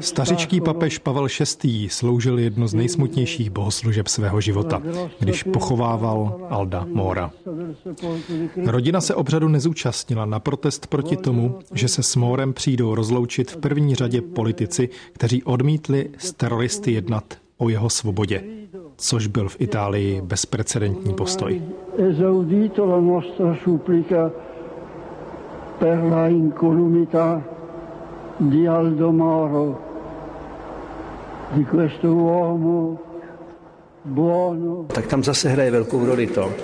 Stařičký 0.00 0.60
papež 0.60 0.98
Pavel 0.98 1.26
VI. 1.64 1.88
sloužil 1.88 2.38
jedno 2.38 2.68
z 2.68 2.74
nejsmutnějších 2.74 3.50
bohoslužeb 3.50 4.08
svého 4.08 4.40
života, 4.40 4.82
když 5.18 5.42
pochovával 5.42 6.46
Alda 6.50 6.86
Mora. 6.92 7.30
Rodina 8.66 9.00
se 9.00 9.14
obřadu 9.14 9.48
nezúčastnila 9.48 10.24
na 10.24 10.40
protest 10.40 10.86
proti 10.86 11.16
tomu, 11.16 11.58
že 11.74 11.88
se 11.88 12.02
s 12.02 12.16
Mórem 12.16 12.52
přijdou 12.52 12.94
rozloučit 12.94 13.50
v 13.50 13.56
první 13.56 13.94
řadě 13.94 14.20
politici, 14.20 14.88
kteří 15.12 15.42
odmítli 15.42 16.10
s 16.18 16.32
teroristy 16.32 16.92
jednat 16.92 17.24
o 17.58 17.68
jeho 17.68 17.90
svobodě, 17.90 18.42
což 18.96 19.26
byl 19.26 19.48
v 19.48 19.56
Itálii 19.60 20.20
bezprecedentní 20.20 21.14
postoj. 21.14 21.62
per 25.78 26.02
la 26.02 26.28
incolumità 26.28 27.57
di 28.38 28.66
Aldo 28.66 29.10
Moro, 29.10 29.82
di 31.52 31.64
questo 31.64 32.06
uomo 32.14 32.98
buono. 34.02 34.86
Tak 34.86 35.06
tam 35.06 35.24
zase 35.24 35.48
hraje 35.48 35.70
velkou 35.70 36.04
roli 36.06 36.26
to, 36.26 36.54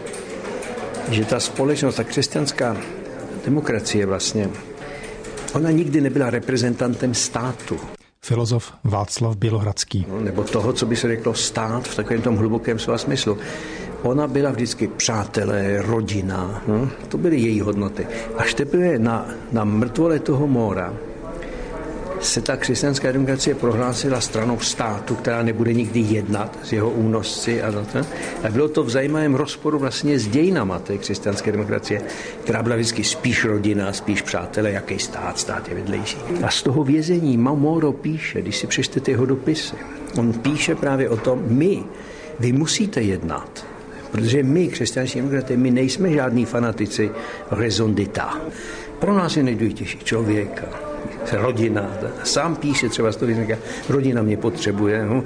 že 1.11 1.25
ta 1.25 1.41
společnost, 1.41 1.97
ta 1.97 2.05
křesťanská 2.05 2.77
demokracie 3.45 4.07
vlastně, 4.07 4.49
ona 5.55 5.71
nikdy 5.71 6.01
nebyla 6.01 6.31
reprezentantem 6.31 7.15
státu. 7.15 7.77
Filozof 8.23 8.73
Václav 8.85 9.37
Bělohradský. 9.37 10.07
No, 10.09 10.21
nebo 10.21 10.45
toho, 10.45 10.73
co 10.73 10.87
by 10.87 10.97
se 10.97 11.09
řeklo 11.09 11.35
stát 11.35 11.89
v 11.89 11.97
takovém 11.97 12.23
tom 12.23 12.37
hlubokém 12.37 12.79
slova 12.79 12.99
smyslu. 12.99 13.39
Ona 14.03 14.27
byla 14.27 14.51
vždycky 14.51 14.87
přátelé, 14.87 15.83
rodina, 15.83 16.63
no, 16.69 16.89
to 17.09 17.19
byly 17.19 17.41
její 17.41 17.61
hodnoty. 17.61 18.07
Až 18.37 18.55
teprve 18.55 18.99
na, 18.99 19.27
na 19.53 19.65
mrtvole 19.65 20.19
toho 20.19 20.47
mora 20.47 20.95
se 22.25 22.41
ta 22.41 22.57
křesťanská 22.57 23.13
demokracie 23.13 23.55
prohlásila 23.55 24.21
stranou 24.21 24.61
státu, 24.61 25.15
která 25.15 25.43
nebude 25.43 25.73
nikdy 25.73 26.01
jednat 26.01 26.59
s 26.63 26.73
jeho 26.73 26.91
únosci 26.91 27.63
a, 27.63 27.73
to, 27.73 27.99
a 28.43 28.51
bylo 28.51 28.69
to 28.69 28.85
v 28.85 28.91
zajímavém 28.91 29.35
rozporu 29.35 29.79
vlastně 29.79 30.19
s 30.19 30.27
dějinama 30.27 30.79
té 30.79 30.99
křesťanské 30.99 31.53
demokracie, 31.53 32.03
která 32.43 32.63
byla 32.63 32.77
vždycky 32.77 33.05
spíš 33.05 33.45
rodina, 33.45 33.93
spíš 33.93 34.23
přátelé, 34.23 34.71
jaký 34.73 34.99
stát, 34.99 35.39
stát 35.39 35.69
je 35.69 35.75
vedlejší. 35.75 36.17
A 36.43 36.51
z 36.51 36.63
toho 36.63 36.85
vězení 36.85 37.37
Mamoro 37.37 37.93
píše, 37.93 38.43
když 38.43 38.57
si 38.57 38.67
přečtete 38.67 39.11
jeho 39.11 39.27
dopisy, 39.27 39.77
on 40.19 40.33
píše 40.33 40.75
právě 40.75 41.09
o 41.09 41.17
tom, 41.17 41.43
my, 41.47 41.83
vy 42.39 42.53
musíte 42.53 43.03
jednat, 43.03 43.67
protože 44.11 44.43
my, 44.43 44.69
křesťanští 44.69 45.19
demokraté, 45.19 45.57
my 45.57 45.71
nejsme 45.71 46.11
žádní 46.11 46.45
fanatici 46.45 47.11
raison 47.51 47.95
d'etat. 47.95 48.41
Pro 48.99 49.15
nás 49.15 49.37
je 49.37 49.43
nejdůležitější 49.43 49.99
člověk, 49.99 50.65
rodina. 51.33 51.91
Sám 52.25 52.57
píše 52.57 52.89
třeba 52.89 53.13
z 53.13 53.17
toho, 53.17 53.35
říká, 53.35 53.57
rodina 53.89 54.23
mě 54.23 54.37
potřebuje, 54.37 55.07
no, 55.07 55.25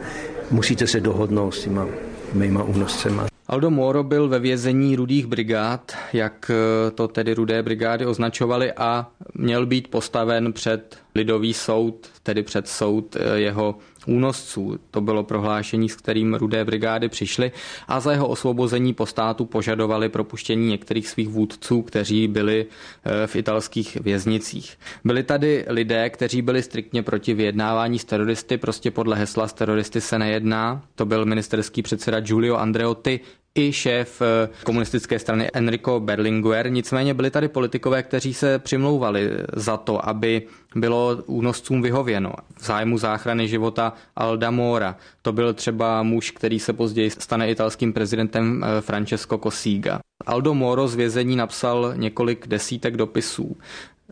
musíte 0.51 0.86
se 0.86 1.01
dohodnout 1.01 1.51
s 1.51 1.64
těma 1.64 1.86
mýma 2.32 2.62
únoscema. 2.62 3.26
Aldo 3.49 3.70
Moro 3.70 4.03
byl 4.03 4.28
ve 4.28 4.38
vězení 4.38 4.96
rudých 4.96 5.26
brigád, 5.26 5.92
jak 6.12 6.51
to 6.94 7.09
tedy 7.09 7.34
rudé 7.34 7.62
brigády 7.62 8.07
označovaly 8.07 8.72
a 8.72 9.07
měl 9.34 9.66
být 9.66 9.88
postaven 9.88 10.53
před 10.53 10.96
lidový 11.14 11.55
soud, 11.55 12.09
tedy 12.22 12.42
před 12.42 12.68
soud 12.68 13.16
jeho 13.34 13.74
únosců. 14.09 14.78
To 14.90 15.00
bylo 15.00 15.24
prohlášení, 15.24 15.88
s 15.88 15.96
kterým 15.96 16.34
rudé 16.34 16.64
brigády 16.64 17.09
přišly 17.09 17.52
a 17.88 18.00
za 18.00 18.12
jeho 18.12 18.28
osvobození 18.28 18.94
po 18.94 19.06
státu 19.06 19.44
požadovali 19.44 20.09
propuštění 20.09 20.68
některých 20.68 21.09
svých 21.09 21.28
vůdců, 21.28 21.82
kteří 21.82 22.28
byli 22.28 22.66
eh, 23.04 23.26
v 23.26 23.36
italských 23.36 23.96
věznicích. 23.96 24.78
Byli 25.04 25.22
tady 25.22 25.64
lidé, 25.68 26.11
kteří 26.11 26.42
byli 26.42 26.62
striktně 26.62 27.02
proti 27.02 27.34
vyjednávání 27.34 27.98
s 27.98 28.04
teroristy, 28.04 28.59
prostě 28.59 28.90
podle 28.90 29.16
hesla 29.16 29.48
s 29.48 29.52
teroristy 29.52 30.00
se 30.00 30.18
nejedná. 30.18 30.82
To 30.94 31.06
byl 31.06 31.24
ministerský 31.24 31.82
předseda 31.82 32.20
Giulio 32.20 32.56
Andreotti, 32.56 33.20
i 33.59 33.72
šéf 33.72 34.22
eh, 34.22 34.48
komunistické 34.64 35.18
strany 35.18 35.50
Enrico 35.52 36.00
Berlinguer. 36.00 36.70
Nicméně 36.70 37.14
byli 37.14 37.30
tady 37.30 37.48
politikové, 37.48 38.02
kteří 38.02 38.34
se 38.34 38.59
přimlouvali 38.59 39.30
za 39.56 39.76
to, 39.76 40.09
aby 40.09 40.42
bylo 40.74 41.16
únoscům 41.26 41.82
vyhověno 41.82 42.32
v 42.56 42.64
zájmu 42.64 42.98
záchrany 42.98 43.48
života 43.48 43.92
Alda 44.16 44.50
Mora. 44.50 44.96
To 45.22 45.32
byl 45.32 45.54
třeba 45.54 46.02
muž, 46.02 46.30
který 46.30 46.61
se 46.61 46.72
později 46.72 47.11
stane 47.11 47.50
italským 47.50 47.92
prezidentem 47.92 48.64
eh, 48.64 48.80
Francesco 48.80 49.38
Cossiga. 49.38 49.98
Aldo 50.26 50.54
Moro 50.54 50.88
z 50.88 50.94
vězení 50.94 51.36
napsal 51.36 51.92
několik 51.96 52.46
desítek 52.46 52.96
dopisů 52.96 53.56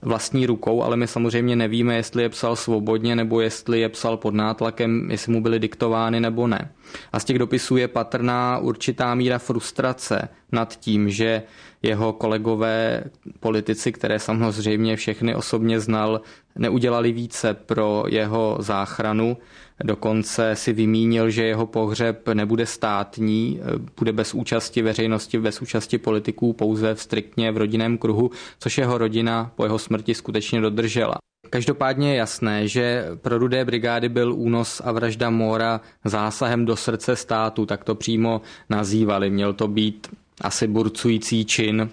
vlastní 0.03 0.47
rukou, 0.47 0.83
ale 0.83 0.97
my 0.97 1.07
samozřejmě 1.07 1.57
nevíme, 1.57 1.97
jestli 1.97 2.23
je 2.23 2.29
psal 2.29 2.57
svobodně 2.57 3.17
nebo 3.17 3.41
jestli 3.41 3.81
je 3.81 3.89
psal 3.89 4.17
pod 4.17 4.35
nátlakem, 4.35 5.11
jestli 5.11 5.33
mu 5.33 5.43
byly 5.43 5.59
diktovány 5.59 6.21
nebo 6.21 6.47
ne. 6.47 6.71
A 7.13 7.21
z 7.21 7.25
těch 7.25 7.39
dopisů 7.39 7.77
je 7.77 7.89
patrná 7.89 8.59
určitá 8.59 9.15
míra 9.15 9.39
frustrace 9.39 10.29
nad 10.53 10.79
tím, 10.81 11.11
že 11.11 11.43
jeho 11.83 12.13
kolegové 12.13 13.05
politici, 13.41 13.93
které 13.93 14.19
samozřejmě 14.19 14.97
všechny 14.97 15.35
osobně 15.35 15.81
znal, 15.81 16.21
neudělali 16.59 17.13
více 17.13 17.55
pro 17.55 18.05
jeho 18.09 18.57
záchranu. 18.61 19.37
Dokonce 19.85 20.57
si 20.57 20.73
vymínil, 20.73 21.31
že 21.31 21.45
jeho 21.45 21.67
pohřeb 21.67 22.29
nebude 22.29 22.67
státní, 22.67 23.61
bude 23.99 24.13
bez 24.13 24.35
účasti 24.35 24.83
veřejnosti, 24.83 25.39
bez 25.39 25.63
účasti 25.63 25.99
politiků, 25.99 26.53
pouze 26.53 26.95
v 26.95 27.03
striktně 27.03 27.53
v 27.53 27.57
rodinném 27.57 27.99
kruhu, 27.99 28.31
což 28.59 28.79
jeho 28.79 28.99
rodina 28.99 29.53
po 29.57 29.65
jeho 29.65 29.79
smrti 29.79 30.15
skutečně 30.15 30.61
dodržela. 30.61 31.15
Každopádně 31.51 32.11
je 32.11 32.17
jasné, 32.17 32.69
že 32.69 33.07
pro 33.17 33.39
rudé 33.39 33.65
brigády 33.65 34.09
byl 34.09 34.33
únos 34.33 34.83
a 34.85 34.93
vražda 34.93 35.31
Mora 35.31 35.81
zásahem 36.05 36.65
do 36.65 36.77
srdce 36.77 37.17
státu, 37.17 37.67
tak 37.67 37.85
to 37.85 37.95
přímo 37.95 38.41
nazývali. 38.71 39.31
Měl 39.31 39.53
to 39.53 39.69
být 39.69 40.09
asi 40.41 40.67
burcující 40.67 41.45
čin, 41.45 41.91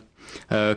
eh, 0.51 0.75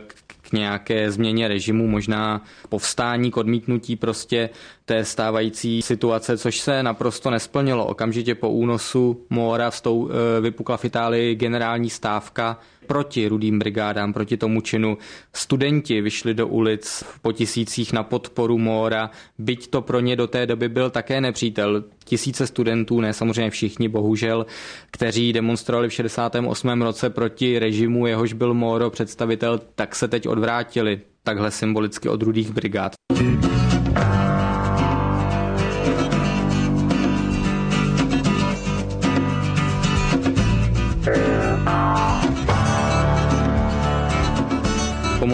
k 0.49 0.51
nějaké 0.51 1.11
změně 1.11 1.47
režimu, 1.47 1.87
možná 1.87 2.41
povstání 2.69 3.31
k 3.31 3.37
odmítnutí 3.37 3.95
prostě 3.95 4.49
té 4.85 5.05
stávající 5.05 5.81
situace, 5.81 6.37
což 6.37 6.59
se 6.59 6.83
naprosto 6.83 7.29
nesplnilo. 7.29 7.85
Okamžitě 7.85 8.35
po 8.35 8.49
únosu 8.49 9.25
Mora 9.29 9.71
eh, 9.71 10.41
vypukla 10.41 10.77
v 10.77 10.85
Itálii 10.85 11.35
generální 11.35 11.89
stávka 11.89 12.59
proti 12.87 13.27
rudým 13.27 13.59
brigádám, 13.59 14.13
proti 14.13 14.37
tomu 14.37 14.61
činu. 14.61 14.97
Studenti 15.33 16.01
vyšli 16.01 16.33
do 16.33 16.47
ulic 16.47 17.03
po 17.21 17.31
tisících 17.31 17.93
na 17.93 18.03
podporu 18.03 18.57
Móra, 18.57 19.09
byť 19.37 19.67
to 19.67 19.81
pro 19.81 19.99
ně 19.99 20.15
do 20.15 20.27
té 20.27 20.45
doby 20.45 20.69
byl 20.69 20.89
také 20.89 21.21
nepřítel. 21.21 21.83
Tisíce 22.05 22.47
studentů, 22.47 23.01
ne 23.01 23.13
samozřejmě 23.13 23.49
všichni, 23.49 23.89
bohužel, 23.89 24.45
kteří 24.91 25.33
demonstrovali 25.33 25.89
v 25.89 25.93
68. 25.93 26.81
roce 26.81 27.09
proti 27.09 27.59
režimu, 27.59 28.07
jehož 28.07 28.33
byl 28.33 28.53
Moro 28.53 28.89
představitel, 28.89 29.59
tak 29.75 29.95
se 29.95 30.07
teď 30.07 30.27
odvrátili 30.27 31.01
takhle 31.23 31.51
symbolicky 31.51 32.09
od 32.09 32.21
rudých 32.21 32.51
brigád. 32.51 32.91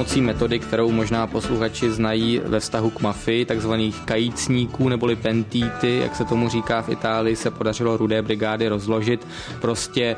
Pomocí 0.03 0.21
metody, 0.21 0.59
kterou 0.59 0.91
možná 0.91 1.27
posluchači 1.27 1.91
znají 1.91 2.41
ve 2.45 2.59
vztahu 2.59 2.89
k 2.89 3.01
mafii, 3.01 3.45
takzvaných 3.45 3.99
kajícníků 3.99 4.89
neboli 4.89 5.15
pentíty, 5.15 5.99
jak 5.99 6.15
se 6.15 6.25
tomu 6.25 6.49
říká 6.49 6.81
v 6.81 6.89
Itálii, 6.89 7.35
se 7.35 7.51
podařilo 7.51 7.97
rudé 7.97 8.21
brigády 8.21 8.67
rozložit. 8.67 9.27
Prostě 9.61 10.15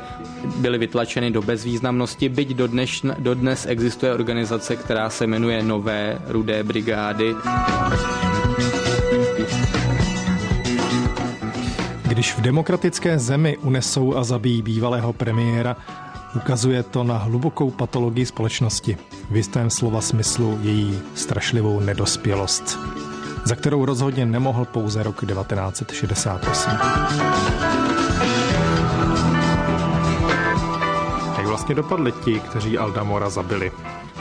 byly 0.56 0.78
vytlačeny 0.78 1.30
do 1.30 1.42
bezvýznamnosti, 1.42 2.28
byť 2.28 2.48
dodnes, 2.48 2.90
dodnes 3.18 3.66
existuje 3.66 4.14
organizace, 4.14 4.76
která 4.76 5.10
se 5.10 5.26
jmenuje 5.26 5.62
Nové 5.62 6.18
rudé 6.26 6.62
brigády. 6.64 7.34
Když 12.08 12.34
v 12.34 12.40
demokratické 12.40 13.18
zemi 13.18 13.56
unesou 13.62 14.16
a 14.16 14.24
zabijí 14.24 14.62
bývalého 14.62 15.12
premiéra, 15.12 15.76
Ukazuje 16.36 16.82
to 16.82 17.04
na 17.04 17.18
hlubokou 17.18 17.70
patologii 17.70 18.26
společnosti, 18.26 18.98
v 19.30 19.36
jistém 19.36 19.70
slova 19.70 20.00
smyslu 20.00 20.58
její 20.62 20.98
strašlivou 21.14 21.80
nedospělost, 21.80 22.78
za 23.44 23.54
kterou 23.54 23.84
rozhodně 23.84 24.26
nemohl 24.26 24.64
pouze 24.64 25.02
rok 25.02 25.26
1968. 25.26 26.70
Jak 31.36 31.46
vlastně 31.46 31.74
dopadli 31.74 32.12
ti, 32.12 32.40
kteří 32.40 32.78
Aldamora 32.78 33.30
zabili? 33.30 33.72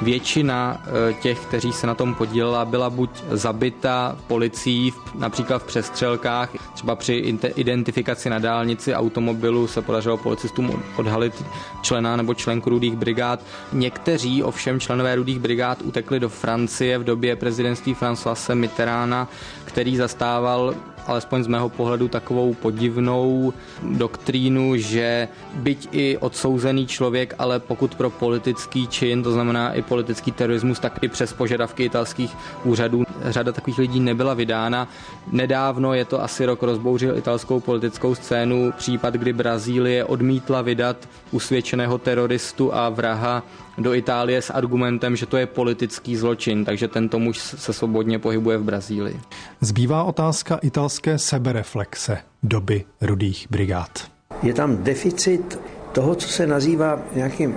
Většina 0.02 0.82
eh, 0.86 1.14
těch, 1.14 1.40
kteří 1.40 1.74
se 1.74 1.88
na 1.88 1.96
tom 1.96 2.16
podílela, 2.16 2.66
byla 2.66 2.90
buď 2.90 3.10
zabita 3.30 4.18
policií, 4.28 4.94
například 5.16 5.64
v 5.64 5.66
přestřelkách, 5.66 6.50
třeba 6.74 6.96
při 6.96 7.14
identifikaci 7.56 8.30
na 8.30 8.40
dálnici 8.40 8.96
automobilu 8.96 9.68
se 9.68 9.82
podařilo 9.82 10.18
policistům 10.18 10.84
odhalit 10.96 11.44
člena 11.82 12.16
nebo 12.16 12.34
členku 12.34 12.70
rudých 12.70 12.96
brigád. 12.96 13.40
Někteří 13.74 14.44
ovšem 14.44 14.80
členové 14.80 15.16
rudých 15.16 15.40
brigád 15.40 15.82
utekli 15.82 16.20
do 16.20 16.30
Francie 16.30 16.98
v 16.98 17.04
době 17.04 17.36
prezidentství 17.36 17.96
Françoise 17.96 18.56
Mitterána, 18.56 19.28
který 19.66 19.98
zastával 19.98 20.76
alespoň 21.08 21.44
z 21.44 21.48
mého 21.48 21.70
pohledu 21.70 22.08
takovou 22.08 22.54
podivnou 22.54 23.54
doktrínu, 23.84 24.78
že 24.78 25.28
byť 25.56 25.88
i 25.92 26.18
odsouzený 26.18 26.88
člověk, 26.88 27.36
ale 27.38 27.60
pokud 27.60 27.96
pro 27.96 28.10
politický 28.10 28.88
čin, 28.88 29.24
to 29.24 29.32
znamená 29.32 29.74
i 29.74 29.82
politický 29.82 30.32
terorismus, 30.32 30.80
tak 30.80 31.04
i 31.04 31.08
přes 31.08 31.34
požadavky 31.34 31.84
italských 31.84 32.36
úřadů 32.64 33.04
řada 33.24 33.52
takových 33.52 33.78
lidí 33.78 34.00
nebyla 34.00 34.34
vydána. 34.34 34.88
Nedávno, 35.32 35.94
je 35.94 36.06
to 36.06 36.24
asi 36.24 36.46
rok, 36.46 36.64
rozbouřil 36.64 37.18
italskou 37.18 37.60
politickou 37.60 38.16
scénu 38.16 38.74
případ, 38.78 39.14
kdy 39.14 39.34
Brazílie 39.34 40.06
odmítla 40.06 40.62
vydat 40.62 40.98
usvědčeného 41.32 41.98
teroristu 41.98 42.76
a 42.76 42.90
vraha 42.90 43.44
do 43.78 43.94
Itálie 43.94 44.42
s 44.42 44.50
argumentem, 44.50 45.16
že 45.16 45.26
to 45.26 45.38
je 45.38 45.46
politický 45.46 46.16
zločin, 46.16 46.66
takže 46.66 46.88
tento 46.88 47.20
muž 47.20 47.38
se 47.38 47.74
svobodně 47.74 48.20
pohybuje 48.20 48.58
v 48.58 48.64
Brazílii. 48.64 49.20
Zbývá 49.62 50.04
otázka 50.04 50.60
italské 50.62 50.95
sebereflexe 51.18 52.18
doby 52.44 52.84
rudých 53.02 53.48
brigád. 53.50 54.12
Je 54.44 54.54
tam 54.54 54.84
deficit 54.84 55.60
toho, 55.92 56.16
co 56.16 56.28
se 56.28 56.48
nazývá 56.48 57.00
nějakým 57.16 57.56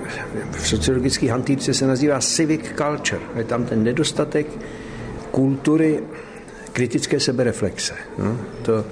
v 0.51 0.68
sociologických 0.68 1.30
hantýrce 1.30 1.74
se 1.74 1.86
nazývá 1.86 2.20
civic 2.20 2.61
culture. 2.76 3.22
Je 3.36 3.45
tam 3.45 3.64
ten 3.64 3.82
nedostatek 3.82 4.47
kultury 5.30 6.01
kritické 6.72 7.20
sebereflexe. 7.20 7.95
No, 8.18 8.36
to, 8.62 8.84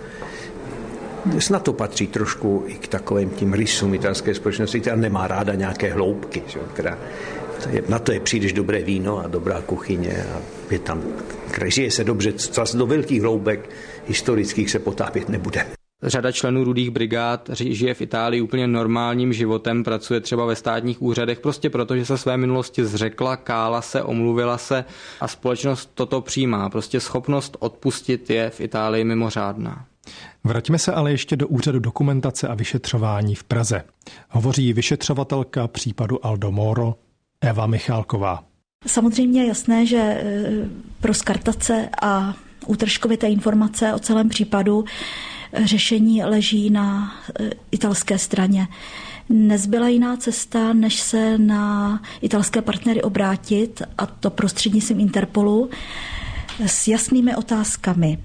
Snad 1.38 1.62
to 1.62 1.72
patří 1.72 2.06
trošku 2.06 2.64
i 2.66 2.74
k 2.74 2.88
takovým 2.88 3.30
tím 3.30 3.52
rysům 3.52 3.94
italské 3.94 4.34
společnosti, 4.34 4.80
která 4.80 4.96
nemá 4.96 5.26
ráda 5.26 5.54
nějaké 5.54 5.92
hloubky, 5.92 6.42
že, 6.46 6.58
která 6.72 6.98
na 7.88 7.98
to 7.98 8.12
je 8.12 8.20
příliš 8.20 8.52
dobré 8.52 8.82
víno 8.82 9.24
a 9.24 9.26
dobrá 9.26 9.60
kuchyně 9.60 10.26
a 10.34 10.40
je 10.70 10.78
tam, 10.78 11.02
žije 11.66 11.90
se 11.90 12.04
dobře, 12.04 12.32
zase 12.36 12.76
do 12.76 12.86
velkých 12.86 13.22
hloubek 13.22 13.70
historických 14.06 14.70
se 14.70 14.78
potápět 14.78 15.28
nebude. 15.28 15.66
Řada 16.02 16.32
členů 16.32 16.64
rudých 16.64 16.90
brigád 16.90 17.50
žije 17.54 17.94
v 17.94 18.00
Itálii 18.00 18.40
úplně 18.40 18.66
normálním 18.66 19.32
životem, 19.32 19.84
pracuje 19.84 20.20
třeba 20.20 20.46
ve 20.46 20.56
státních 20.56 21.02
úřadech, 21.02 21.40
prostě 21.40 21.70
proto, 21.70 21.96
že 21.96 22.04
se 22.04 22.18
své 22.18 22.36
minulosti 22.36 22.84
zřekla, 22.84 23.36
kála 23.36 23.82
se, 23.82 24.02
omluvila 24.02 24.58
se 24.58 24.84
a 25.20 25.28
společnost 25.28 25.90
toto 25.94 26.20
přijímá. 26.20 26.70
Prostě 26.70 27.00
schopnost 27.00 27.56
odpustit 27.60 28.30
je 28.30 28.50
v 28.50 28.60
Itálii 28.60 29.04
mimořádná. 29.04 29.86
Vraťme 30.44 30.78
se 30.78 30.92
ale 30.92 31.10
ještě 31.10 31.36
do 31.36 31.48
úřadu 31.48 31.78
dokumentace 31.78 32.48
a 32.48 32.54
vyšetřování 32.54 33.34
v 33.34 33.44
Praze. 33.44 33.82
Hovoří 34.28 34.72
vyšetřovatelka 34.72 35.68
případu 35.68 36.26
Aldo 36.26 36.52
Moro 36.52 36.94
Eva 37.40 37.66
Michálková. 37.66 38.44
Samozřejmě 38.86 39.42
je 39.42 39.48
jasné, 39.48 39.86
že 39.86 39.98
e, 39.98 40.44
pro 41.00 41.14
skartace 41.14 41.88
a 42.02 42.34
útržkovité 42.66 43.28
informace 43.28 43.94
o 43.94 43.98
celém 43.98 44.28
případu 44.28 44.84
e, 45.52 45.66
řešení 45.66 46.24
leží 46.24 46.70
na 46.70 47.14
e, 47.40 47.50
italské 47.70 48.18
straně. 48.18 48.68
Nezbyla 49.28 49.88
jiná 49.88 50.16
cesta, 50.16 50.72
než 50.72 51.00
se 51.00 51.38
na 51.38 52.02
italské 52.22 52.62
partnery 52.62 53.02
obrátit, 53.02 53.82
a 53.98 54.06
to 54.06 54.30
prostřednictvím 54.30 55.00
Interpolu, 55.00 55.70
s 56.66 56.88
jasnými 56.88 57.36
otázkami 57.36 58.18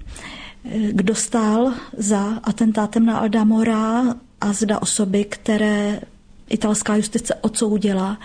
kdo 0.90 1.14
stál 1.14 1.72
za 1.96 2.40
atentátem 2.42 3.06
na 3.06 3.18
Aldamora 3.18 4.14
a 4.40 4.52
zda 4.52 4.82
osoby, 4.82 5.24
které 5.24 6.00
italská 6.48 6.96
justice 6.96 7.34
odsoudila, 7.34 8.18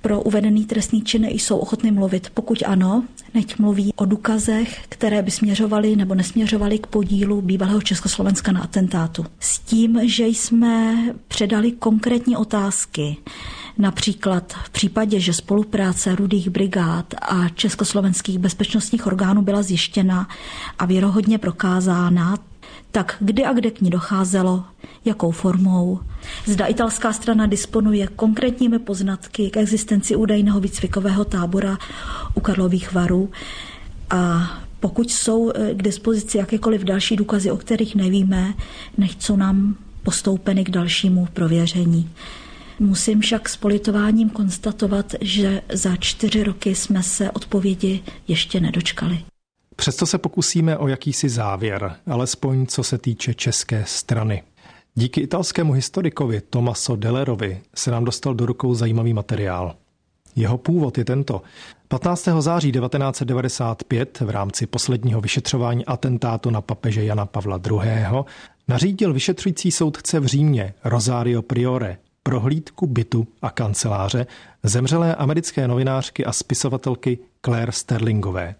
pro 0.00 0.22
uvedený 0.22 0.64
trestný 0.64 1.02
čin 1.02 1.24
jsou 1.24 1.58
ochotny 1.58 1.90
mluvit. 1.90 2.30
Pokud 2.34 2.58
ano, 2.66 3.04
nechť 3.34 3.58
mluví 3.58 3.92
o 3.96 4.04
důkazech, 4.04 4.84
které 4.88 5.22
by 5.22 5.30
směřovaly 5.30 5.96
nebo 5.96 6.14
nesměřovaly 6.14 6.78
k 6.78 6.86
podílu 6.86 7.42
bývalého 7.42 7.82
Československa 7.82 8.52
na 8.52 8.60
atentátu. 8.60 9.26
S 9.40 9.58
tím, 9.58 10.00
že 10.08 10.26
jsme 10.26 10.96
předali 11.28 11.72
konkrétní 11.72 12.36
otázky, 12.36 13.16
Například 13.78 14.52
v 14.64 14.70
případě, 14.70 15.20
že 15.20 15.32
spolupráce 15.32 16.14
rudých 16.14 16.48
brigád 16.50 17.14
a 17.22 17.48
československých 17.48 18.38
bezpečnostních 18.38 19.06
orgánů 19.06 19.42
byla 19.42 19.62
zjištěna 19.62 20.28
a 20.78 20.86
věrohodně 20.86 21.38
prokázána, 21.38 22.38
tak 22.90 23.16
kdy 23.20 23.44
a 23.44 23.52
kde 23.52 23.70
k 23.70 23.80
ní 23.80 23.90
docházelo, 23.90 24.64
jakou 25.04 25.30
formou. 25.30 26.00
Zda 26.46 26.66
italská 26.66 27.12
strana 27.12 27.46
disponuje 27.46 28.06
konkrétními 28.06 28.78
poznatky 28.78 29.50
k 29.50 29.56
existenci 29.56 30.16
údajného 30.16 30.60
výcvikového 30.60 31.24
tábora 31.24 31.78
u 32.34 32.40
Karlových 32.40 32.92
varů 32.92 33.30
a 34.10 34.50
pokud 34.80 35.10
jsou 35.10 35.50
eh, 35.54 35.74
k 35.74 35.82
dispozici 35.82 36.38
jakékoliv 36.38 36.84
další 36.84 37.16
důkazy, 37.16 37.50
o 37.50 37.56
kterých 37.56 37.94
nevíme, 37.94 38.54
nechcou 38.98 39.36
nám 39.36 39.76
postoupeny 40.02 40.64
k 40.64 40.70
dalšímu 40.70 41.28
prověření. 41.32 42.10
Musím 42.78 43.20
však 43.20 43.48
s 43.48 43.56
politováním 43.56 44.30
konstatovat, 44.30 45.14
že 45.20 45.62
za 45.72 45.96
čtyři 45.96 46.44
roky 46.44 46.74
jsme 46.74 47.02
se 47.02 47.30
odpovědi 47.30 48.02
ještě 48.28 48.60
nedočkali. 48.60 49.18
Přesto 49.80 50.06
se 50.06 50.18
pokusíme 50.18 50.78
o 50.78 50.88
jakýsi 50.88 51.28
závěr, 51.28 51.96
alespoň 52.06 52.66
co 52.66 52.82
se 52.82 52.98
týče 52.98 53.34
české 53.34 53.84
strany. 53.86 54.42
Díky 54.94 55.20
italskému 55.20 55.72
historikovi 55.72 56.40
Tomaso 56.40 56.96
Dellerovi 56.96 57.60
se 57.74 57.90
nám 57.90 58.04
dostal 58.04 58.34
do 58.34 58.46
rukou 58.46 58.74
zajímavý 58.74 59.12
materiál. 59.12 59.76
Jeho 60.36 60.58
původ 60.58 60.98
je 60.98 61.04
tento. 61.04 61.42
15. 61.88 62.28
září 62.38 62.72
1995 62.72 64.20
v 64.20 64.30
rámci 64.30 64.66
posledního 64.66 65.20
vyšetřování 65.20 65.86
atentátu 65.86 66.50
na 66.50 66.60
papeže 66.60 67.04
Jana 67.04 67.26
Pavla 67.26 67.60
II. 67.70 68.24
nařídil 68.68 69.12
vyšetřující 69.12 69.70
soudce 69.70 70.20
v 70.20 70.26
Římě 70.26 70.74
Rosario 70.84 71.42
Priore 71.42 71.98
prohlídku 72.22 72.86
bytu 72.86 73.26
a 73.42 73.50
kanceláře 73.50 74.26
zemřelé 74.62 75.14
americké 75.14 75.68
novinářky 75.68 76.24
a 76.24 76.32
spisovatelky 76.32 77.18
Claire 77.44 77.72
Sterlingové. 77.72 78.54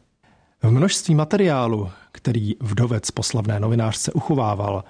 V 0.63 0.71
množství 0.71 1.15
materiálu, 1.15 1.91
který 2.13 2.55
vdovec 2.61 3.11
poslavné 3.11 3.61
novinářce 3.61 4.13
uchovával, 4.13 4.85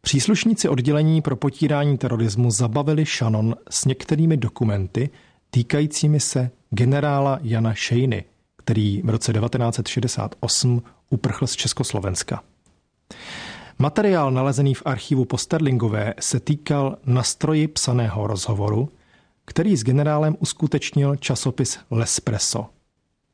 příslušníci 0.00 0.68
oddělení 0.68 1.22
pro 1.22 1.36
potírání 1.36 1.98
terorismu 1.98 2.50
zabavili 2.50 3.04
Shannon 3.04 3.56
s 3.70 3.84
některými 3.84 4.36
dokumenty 4.36 5.10
týkajícími 5.50 6.20
se 6.20 6.50
generála 6.70 7.38
Jana 7.42 7.74
Šejny, 7.74 8.24
který 8.56 9.02
v 9.04 9.10
roce 9.10 9.32
1968 9.32 10.82
uprchl 11.10 11.46
z 11.46 11.56
Československa. 11.56 12.42
Materiál 13.78 14.30
nalezený 14.30 14.74
v 14.74 14.82
archivu 14.84 15.24
Posterlingové 15.24 16.14
se 16.20 16.40
týkal 16.40 16.96
nastroji 17.06 17.68
psaného 17.68 18.26
rozhovoru, 18.26 18.88
který 19.44 19.76
s 19.76 19.84
generálem 19.84 20.36
uskutečnil 20.38 21.16
časopis 21.16 21.78
L'Espresso. 21.90 22.66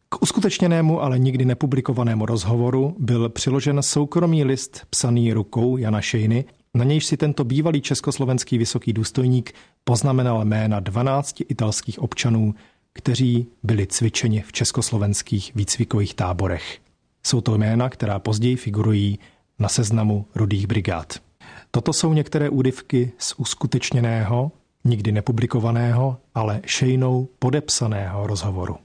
K 0.08 0.22
uskutečněnému, 0.22 1.02
ale 1.02 1.18
nikdy 1.18 1.44
nepublikovanému 1.44 2.26
rozhovoru 2.26 2.96
byl 2.98 3.28
přiložen 3.28 3.82
soukromý 3.82 4.44
list 4.44 4.86
psaný 4.90 5.32
rukou 5.32 5.76
Jana 5.76 6.00
Šejny, 6.00 6.44
na 6.74 6.84
nějž 6.84 7.04
si 7.04 7.16
tento 7.16 7.44
bývalý 7.44 7.80
československý 7.80 8.58
vysoký 8.58 8.92
důstojník 8.92 9.52
poznamenal 9.84 10.44
jména 10.44 10.80
12 10.80 11.40
italských 11.48 11.98
občanů, 11.98 12.54
kteří 12.92 13.46
byli 13.62 13.86
cvičeni 13.86 14.42
v 14.42 14.52
československých 14.52 15.52
výcvikových 15.54 16.14
táborech. 16.14 16.78
Jsou 17.26 17.40
to 17.40 17.58
jména, 17.58 17.88
která 17.88 18.18
později 18.18 18.56
figurují 18.56 19.18
na 19.58 19.68
seznamu 19.68 20.26
rudých 20.34 20.66
brigád. 20.66 21.14
Toto 21.70 21.92
jsou 21.92 22.12
některé 22.12 22.48
údyvky 22.48 23.12
z 23.18 23.34
uskutečněného, 23.36 24.52
nikdy 24.84 25.12
nepublikovaného, 25.12 26.16
ale 26.34 26.60
šejnou 26.66 27.28
podepsaného 27.38 28.26
rozhovoru. 28.26 28.76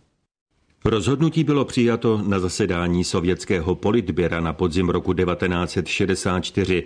Rozhodnutí 0.85 1.43
bylo 1.43 1.65
přijato 1.65 2.21
na 2.27 2.39
zasedání 2.39 3.03
sovětského 3.03 3.75
politběra 3.75 4.39
na 4.39 4.53
podzim 4.53 4.89
roku 4.89 5.13
1964. 5.13 6.83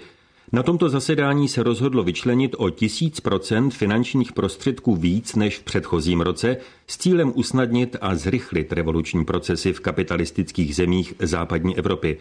Na 0.52 0.64
tomto 0.64 0.89
zasedání 0.89 1.48
se 1.48 1.64
rozhodlo 1.64 2.04
vyčlenit 2.04 2.56
o 2.58 2.70
tisíc 2.70 3.20
procent 3.20 3.74
finančních 3.74 4.32
prostředků 4.32 4.95
víc 4.95 5.36
než 5.36 5.58
v 5.58 5.64
předchozím 5.64 6.22
roce 6.22 6.58
s 6.88 6.98
cílem 6.98 7.32
usnadnit 7.36 7.95
a 8.02 8.16
zrychlit 8.16 8.74
revoluční 8.74 9.26
procesy 9.26 9.74
v 9.74 9.80
kapitalistických 9.80 10.76
zemích 10.76 11.14
západní 11.20 11.78
Evropy. 11.78 12.18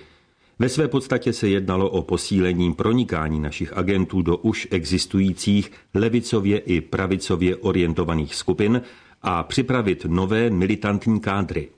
Ve 0.58 0.68
své 0.68 0.88
podstatě 0.88 1.32
se 1.32 1.48
jednalo 1.48 1.90
o 1.90 2.02
posílení 2.02 2.74
pronikání 2.74 3.40
našich 3.40 3.72
agentů 3.72 4.22
do 4.22 4.36
už 4.36 4.68
existujících 4.70 5.72
levicově 5.94 6.58
i 6.58 6.80
pravicově 6.80 7.56
orientovaných 7.56 8.34
skupin 8.34 8.82
a 9.22 9.42
připravit 9.42 10.04
nové 10.08 10.50
militantní 10.50 11.20
kádry. 11.20 11.68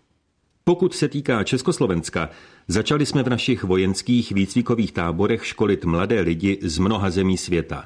Pokud 0.65 0.95
se 0.95 1.09
týká 1.09 1.45
Československa, 1.45 2.31
začali 2.69 3.07
jsme 3.07 3.23
v 3.23 3.29
našich 3.29 3.65
vojenských 3.65 4.33
výcvikových 4.33 4.93
táborech 4.93 5.47
školit 5.47 5.85
mladé 5.85 6.21
lidi 6.21 6.59
z 6.63 6.79
mnoha 6.79 7.11
zemí 7.11 7.37
světa. 7.37 7.85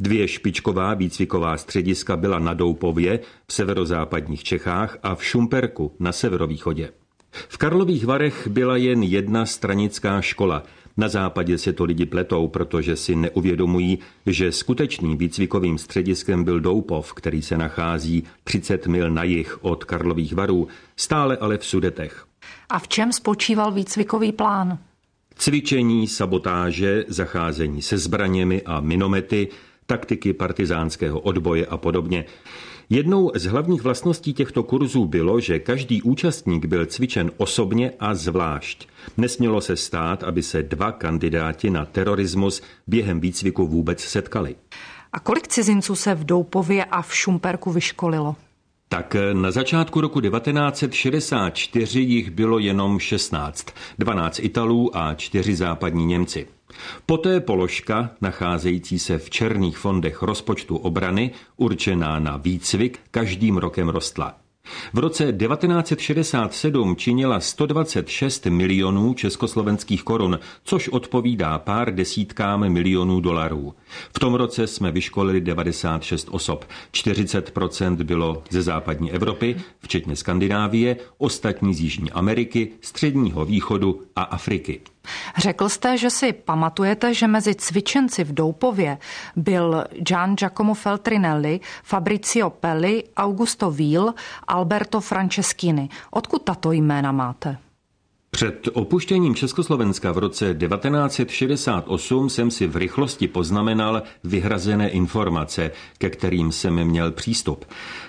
Dvě 0.00 0.28
špičková 0.28 0.94
výcviková 0.94 1.56
střediska 1.56 2.16
byla 2.16 2.38
na 2.38 2.54
Doupově 2.54 3.20
v 3.46 3.52
severozápadních 3.52 4.44
Čechách 4.44 4.98
a 5.02 5.14
v 5.14 5.24
Šumperku 5.24 5.92
na 5.98 6.12
severovýchodě. 6.12 6.90
V 7.32 7.58
Karlových 7.58 8.06
Varech 8.06 8.48
byla 8.48 8.76
jen 8.76 9.02
jedna 9.02 9.46
stranická 9.46 10.20
škola. 10.20 10.62
Na 10.96 11.08
západě 11.08 11.58
se 11.58 11.72
to 11.72 11.84
lidi 11.84 12.06
pletou, 12.06 12.48
protože 12.48 12.96
si 12.96 13.16
neuvědomují, 13.16 13.98
že 14.26 14.52
skutečným 14.52 15.18
výcvikovým 15.18 15.78
střediskem 15.78 16.44
byl 16.44 16.60
Doupov, 16.60 17.14
který 17.14 17.42
se 17.42 17.58
nachází 17.58 18.24
30 18.44 18.86
mil 18.86 19.10
na 19.10 19.22
jih 19.22 19.64
od 19.64 19.84
Karlových 19.84 20.34
Varů, 20.34 20.68
stále 20.96 21.36
ale 21.36 21.58
v 21.58 21.66
Sudetech. 21.66 22.26
A 22.68 22.78
v 22.78 22.88
čem 22.88 23.12
spočíval 23.12 23.72
výcvikový 23.72 24.32
plán? 24.32 24.78
Cvičení, 25.36 26.08
sabotáže, 26.08 27.04
zacházení 27.08 27.82
se 27.82 27.98
zbraněmi 27.98 28.62
a 28.62 28.80
minomety, 28.80 29.48
taktiky 29.86 30.32
partizánského 30.32 31.20
odboje 31.20 31.66
a 31.66 31.76
podobně. 31.76 32.24
Jednou 32.92 33.30
z 33.34 33.44
hlavních 33.44 33.82
vlastností 33.82 34.34
těchto 34.34 34.62
kurzů 34.62 35.04
bylo, 35.04 35.40
že 35.40 35.58
každý 35.58 36.02
účastník 36.02 36.64
byl 36.64 36.86
cvičen 36.86 37.30
osobně 37.36 37.92
a 38.00 38.14
zvlášť. 38.14 38.88
Nesmělo 39.16 39.60
se 39.60 39.76
stát, 39.76 40.24
aby 40.24 40.42
se 40.42 40.62
dva 40.62 40.92
kandidáti 40.92 41.70
na 41.70 41.84
terorismus 41.84 42.62
během 42.86 43.20
výcviku 43.20 43.66
vůbec 43.66 44.00
setkali. 44.00 44.56
A 45.12 45.20
kolik 45.20 45.48
cizinců 45.48 45.94
se 45.94 46.14
v 46.14 46.24
Doupově 46.24 46.84
a 46.84 47.02
v 47.02 47.14
Šumperku 47.14 47.72
vyškolilo? 47.72 48.36
Tak 48.88 49.16
na 49.32 49.50
začátku 49.50 50.00
roku 50.00 50.20
1964 50.20 52.00
jich 52.00 52.30
bylo 52.30 52.58
jenom 52.58 52.98
16, 52.98 53.66
12 53.98 54.38
Italů 54.38 54.96
a 54.96 55.14
4 55.14 55.54
západní 55.54 56.06
Němci. 56.06 56.46
Poté 57.06 57.40
položka, 57.40 58.10
nacházející 58.20 58.98
se 58.98 59.18
v 59.18 59.30
černých 59.30 59.78
fondech 59.78 60.22
rozpočtu 60.22 60.76
obrany, 60.76 61.30
určená 61.56 62.18
na 62.18 62.36
výcvik, 62.36 62.98
každým 63.10 63.56
rokem 63.56 63.88
rostla. 63.88 64.34
V 64.92 64.98
roce 64.98 65.32
1967 65.32 66.96
činila 66.96 67.40
126 67.40 68.46
milionů 68.46 69.14
československých 69.14 70.02
korun, 70.02 70.38
což 70.64 70.88
odpovídá 70.88 71.58
pár 71.58 71.94
desítkám 71.94 72.68
milionů 72.68 73.20
dolarů. 73.20 73.74
V 74.12 74.18
tom 74.18 74.34
roce 74.34 74.66
jsme 74.66 74.90
vyškolili 74.92 75.40
96 75.40 76.28
osob. 76.30 76.64
40% 76.92 77.96
bylo 77.96 78.42
ze 78.50 78.62
západní 78.62 79.12
Evropy, 79.12 79.56
včetně 79.78 80.16
Skandinávie, 80.16 80.96
ostatní 81.18 81.74
z 81.74 81.80
Jižní 81.80 82.10
Ameriky, 82.10 82.68
Středního 82.80 83.44
východu 83.44 84.02
a 84.16 84.22
Afriky. 84.22 84.80
Řekl 85.36 85.68
jste, 85.68 85.98
že 85.98 86.10
si 86.10 86.32
pamatujete, 86.32 87.14
že 87.14 87.26
mezi 87.26 87.54
cvičenci 87.54 88.24
v 88.24 88.32
Doupově 88.32 88.98
byl 89.36 89.84
Gian 90.08 90.34
Giacomo 90.34 90.74
Feltrinelli, 90.74 91.60
Fabrizio 91.82 92.50
Pelli, 92.50 93.04
Augusto 93.16 93.70
Víl, 93.70 94.14
Alberto 94.46 95.00
Franceschini. 95.00 95.88
Odkud 96.10 96.42
tato 96.42 96.72
jména 96.72 97.12
máte? 97.12 97.58
Před 98.30 98.68
opuštěním 98.72 99.34
Československa 99.34 100.12
v 100.12 100.18
roce 100.18 100.54
1968 100.54 102.30
jsem 102.30 102.50
si 102.50 102.66
v 102.66 102.76
rychlosti 102.76 103.28
poznamenal 103.28 104.02
vyhrazené 104.24 104.88
informace, 104.88 105.70
ke 105.98 106.10
kterým 106.10 106.52
jsem 106.52 106.84
měl 106.84 107.12
přístup. 107.12 107.64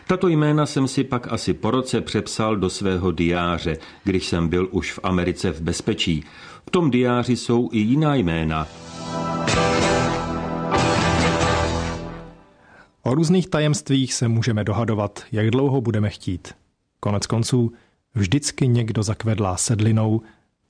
Tato 0.08 0.28
jména 0.28 0.66
jsem 0.66 0.88
si 0.88 1.04
pak 1.04 1.28
asi 1.34 1.54
po 1.54 1.72
roce 1.72 2.02
přepsal 2.02 2.56
do 2.56 2.70
svého 2.70 3.12
diáře, 3.12 3.78
když 4.04 4.28
jsem 4.28 4.48
byl 4.48 4.68
už 4.72 4.92
v 4.92 5.00
Americe 5.04 5.52
v 5.52 5.62
bezpečí. 5.62 6.24
V 6.68 6.72
tom 6.72 6.92
diáři 6.92 7.36
jsou 7.36 7.70
i 7.72 7.80
jiná 7.80 8.16
jména. 8.16 8.68
O 13.04 13.16
různých 13.16 13.50
tajemstvích 13.50 14.14
se 14.14 14.28
můžeme 14.28 14.64
dohadovat, 14.64 15.24
jak 15.32 15.52
dlouho 15.52 15.82
budeme 15.82 16.10
chtít. 16.10 16.54
Konec 17.00 17.28
konců 17.28 17.72
vždycky 18.16 18.68
někdo 18.68 19.04
zakvedlá 19.04 19.58
sedlinou 19.58 20.22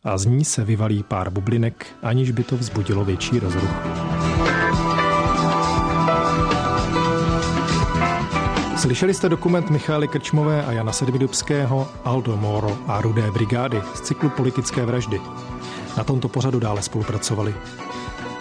a 0.03 0.17
z 0.17 0.25
ní 0.25 0.45
se 0.45 0.65
vyvalí 0.65 1.03
pár 1.03 1.29
bublinek, 1.29 1.85
aniž 2.01 2.31
by 2.31 2.43
to 2.43 2.57
vzbudilo 2.57 3.05
větší 3.05 3.39
rozruch. 3.39 3.71
Slyšeli 8.77 9.13
jste 9.13 9.29
dokument 9.29 9.69
Michály 9.69 10.07
Krčmové 10.07 10.65
a 10.65 10.71
Jana 10.71 10.91
Sedvidubského 10.91 11.87
Aldo 12.03 12.37
Moro 12.37 12.77
a 12.87 13.01
Rudé 13.01 13.31
brigády 13.31 13.81
z 13.95 14.01
cyklu 14.01 14.29
Politické 14.29 14.85
vraždy. 14.85 15.21
Na 15.97 16.03
tomto 16.03 16.27
pořadu 16.29 16.59
dále 16.59 16.81
spolupracovali 16.81 17.55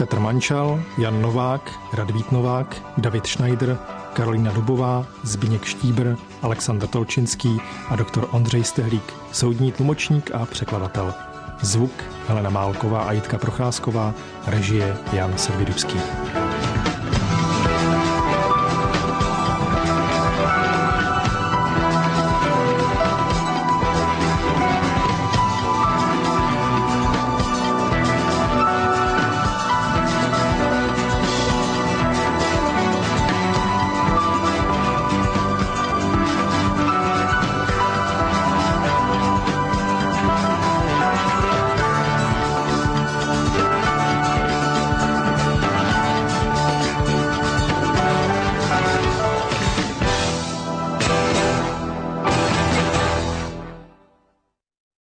Petr 0.00 0.18
Mančal, 0.18 0.82
Jan 0.98 1.22
Novák, 1.22 1.72
Radvít 1.92 2.32
Novák, 2.32 2.82
David 2.98 3.26
Schneider, 3.26 3.78
Karolina 4.12 4.52
Dubová, 4.52 5.06
Zbigněk 5.22 5.64
Štíbr, 5.64 6.14
Aleksandr 6.42 6.86
Tolčinský 6.86 7.60
a 7.88 7.96
doktor 7.96 8.28
Ondřej 8.30 8.64
Stehlík, 8.64 9.14
soudní 9.32 9.72
tlumočník 9.72 10.30
a 10.34 10.46
překladatel. 10.46 11.14
Zvuk 11.62 11.92
Helena 12.28 12.50
Málková 12.50 13.02
a 13.02 13.12
Jitka 13.12 13.38
Procházková, 13.38 14.14
režie 14.46 14.96
Jan 15.12 15.38
Servidubský. 15.38 15.98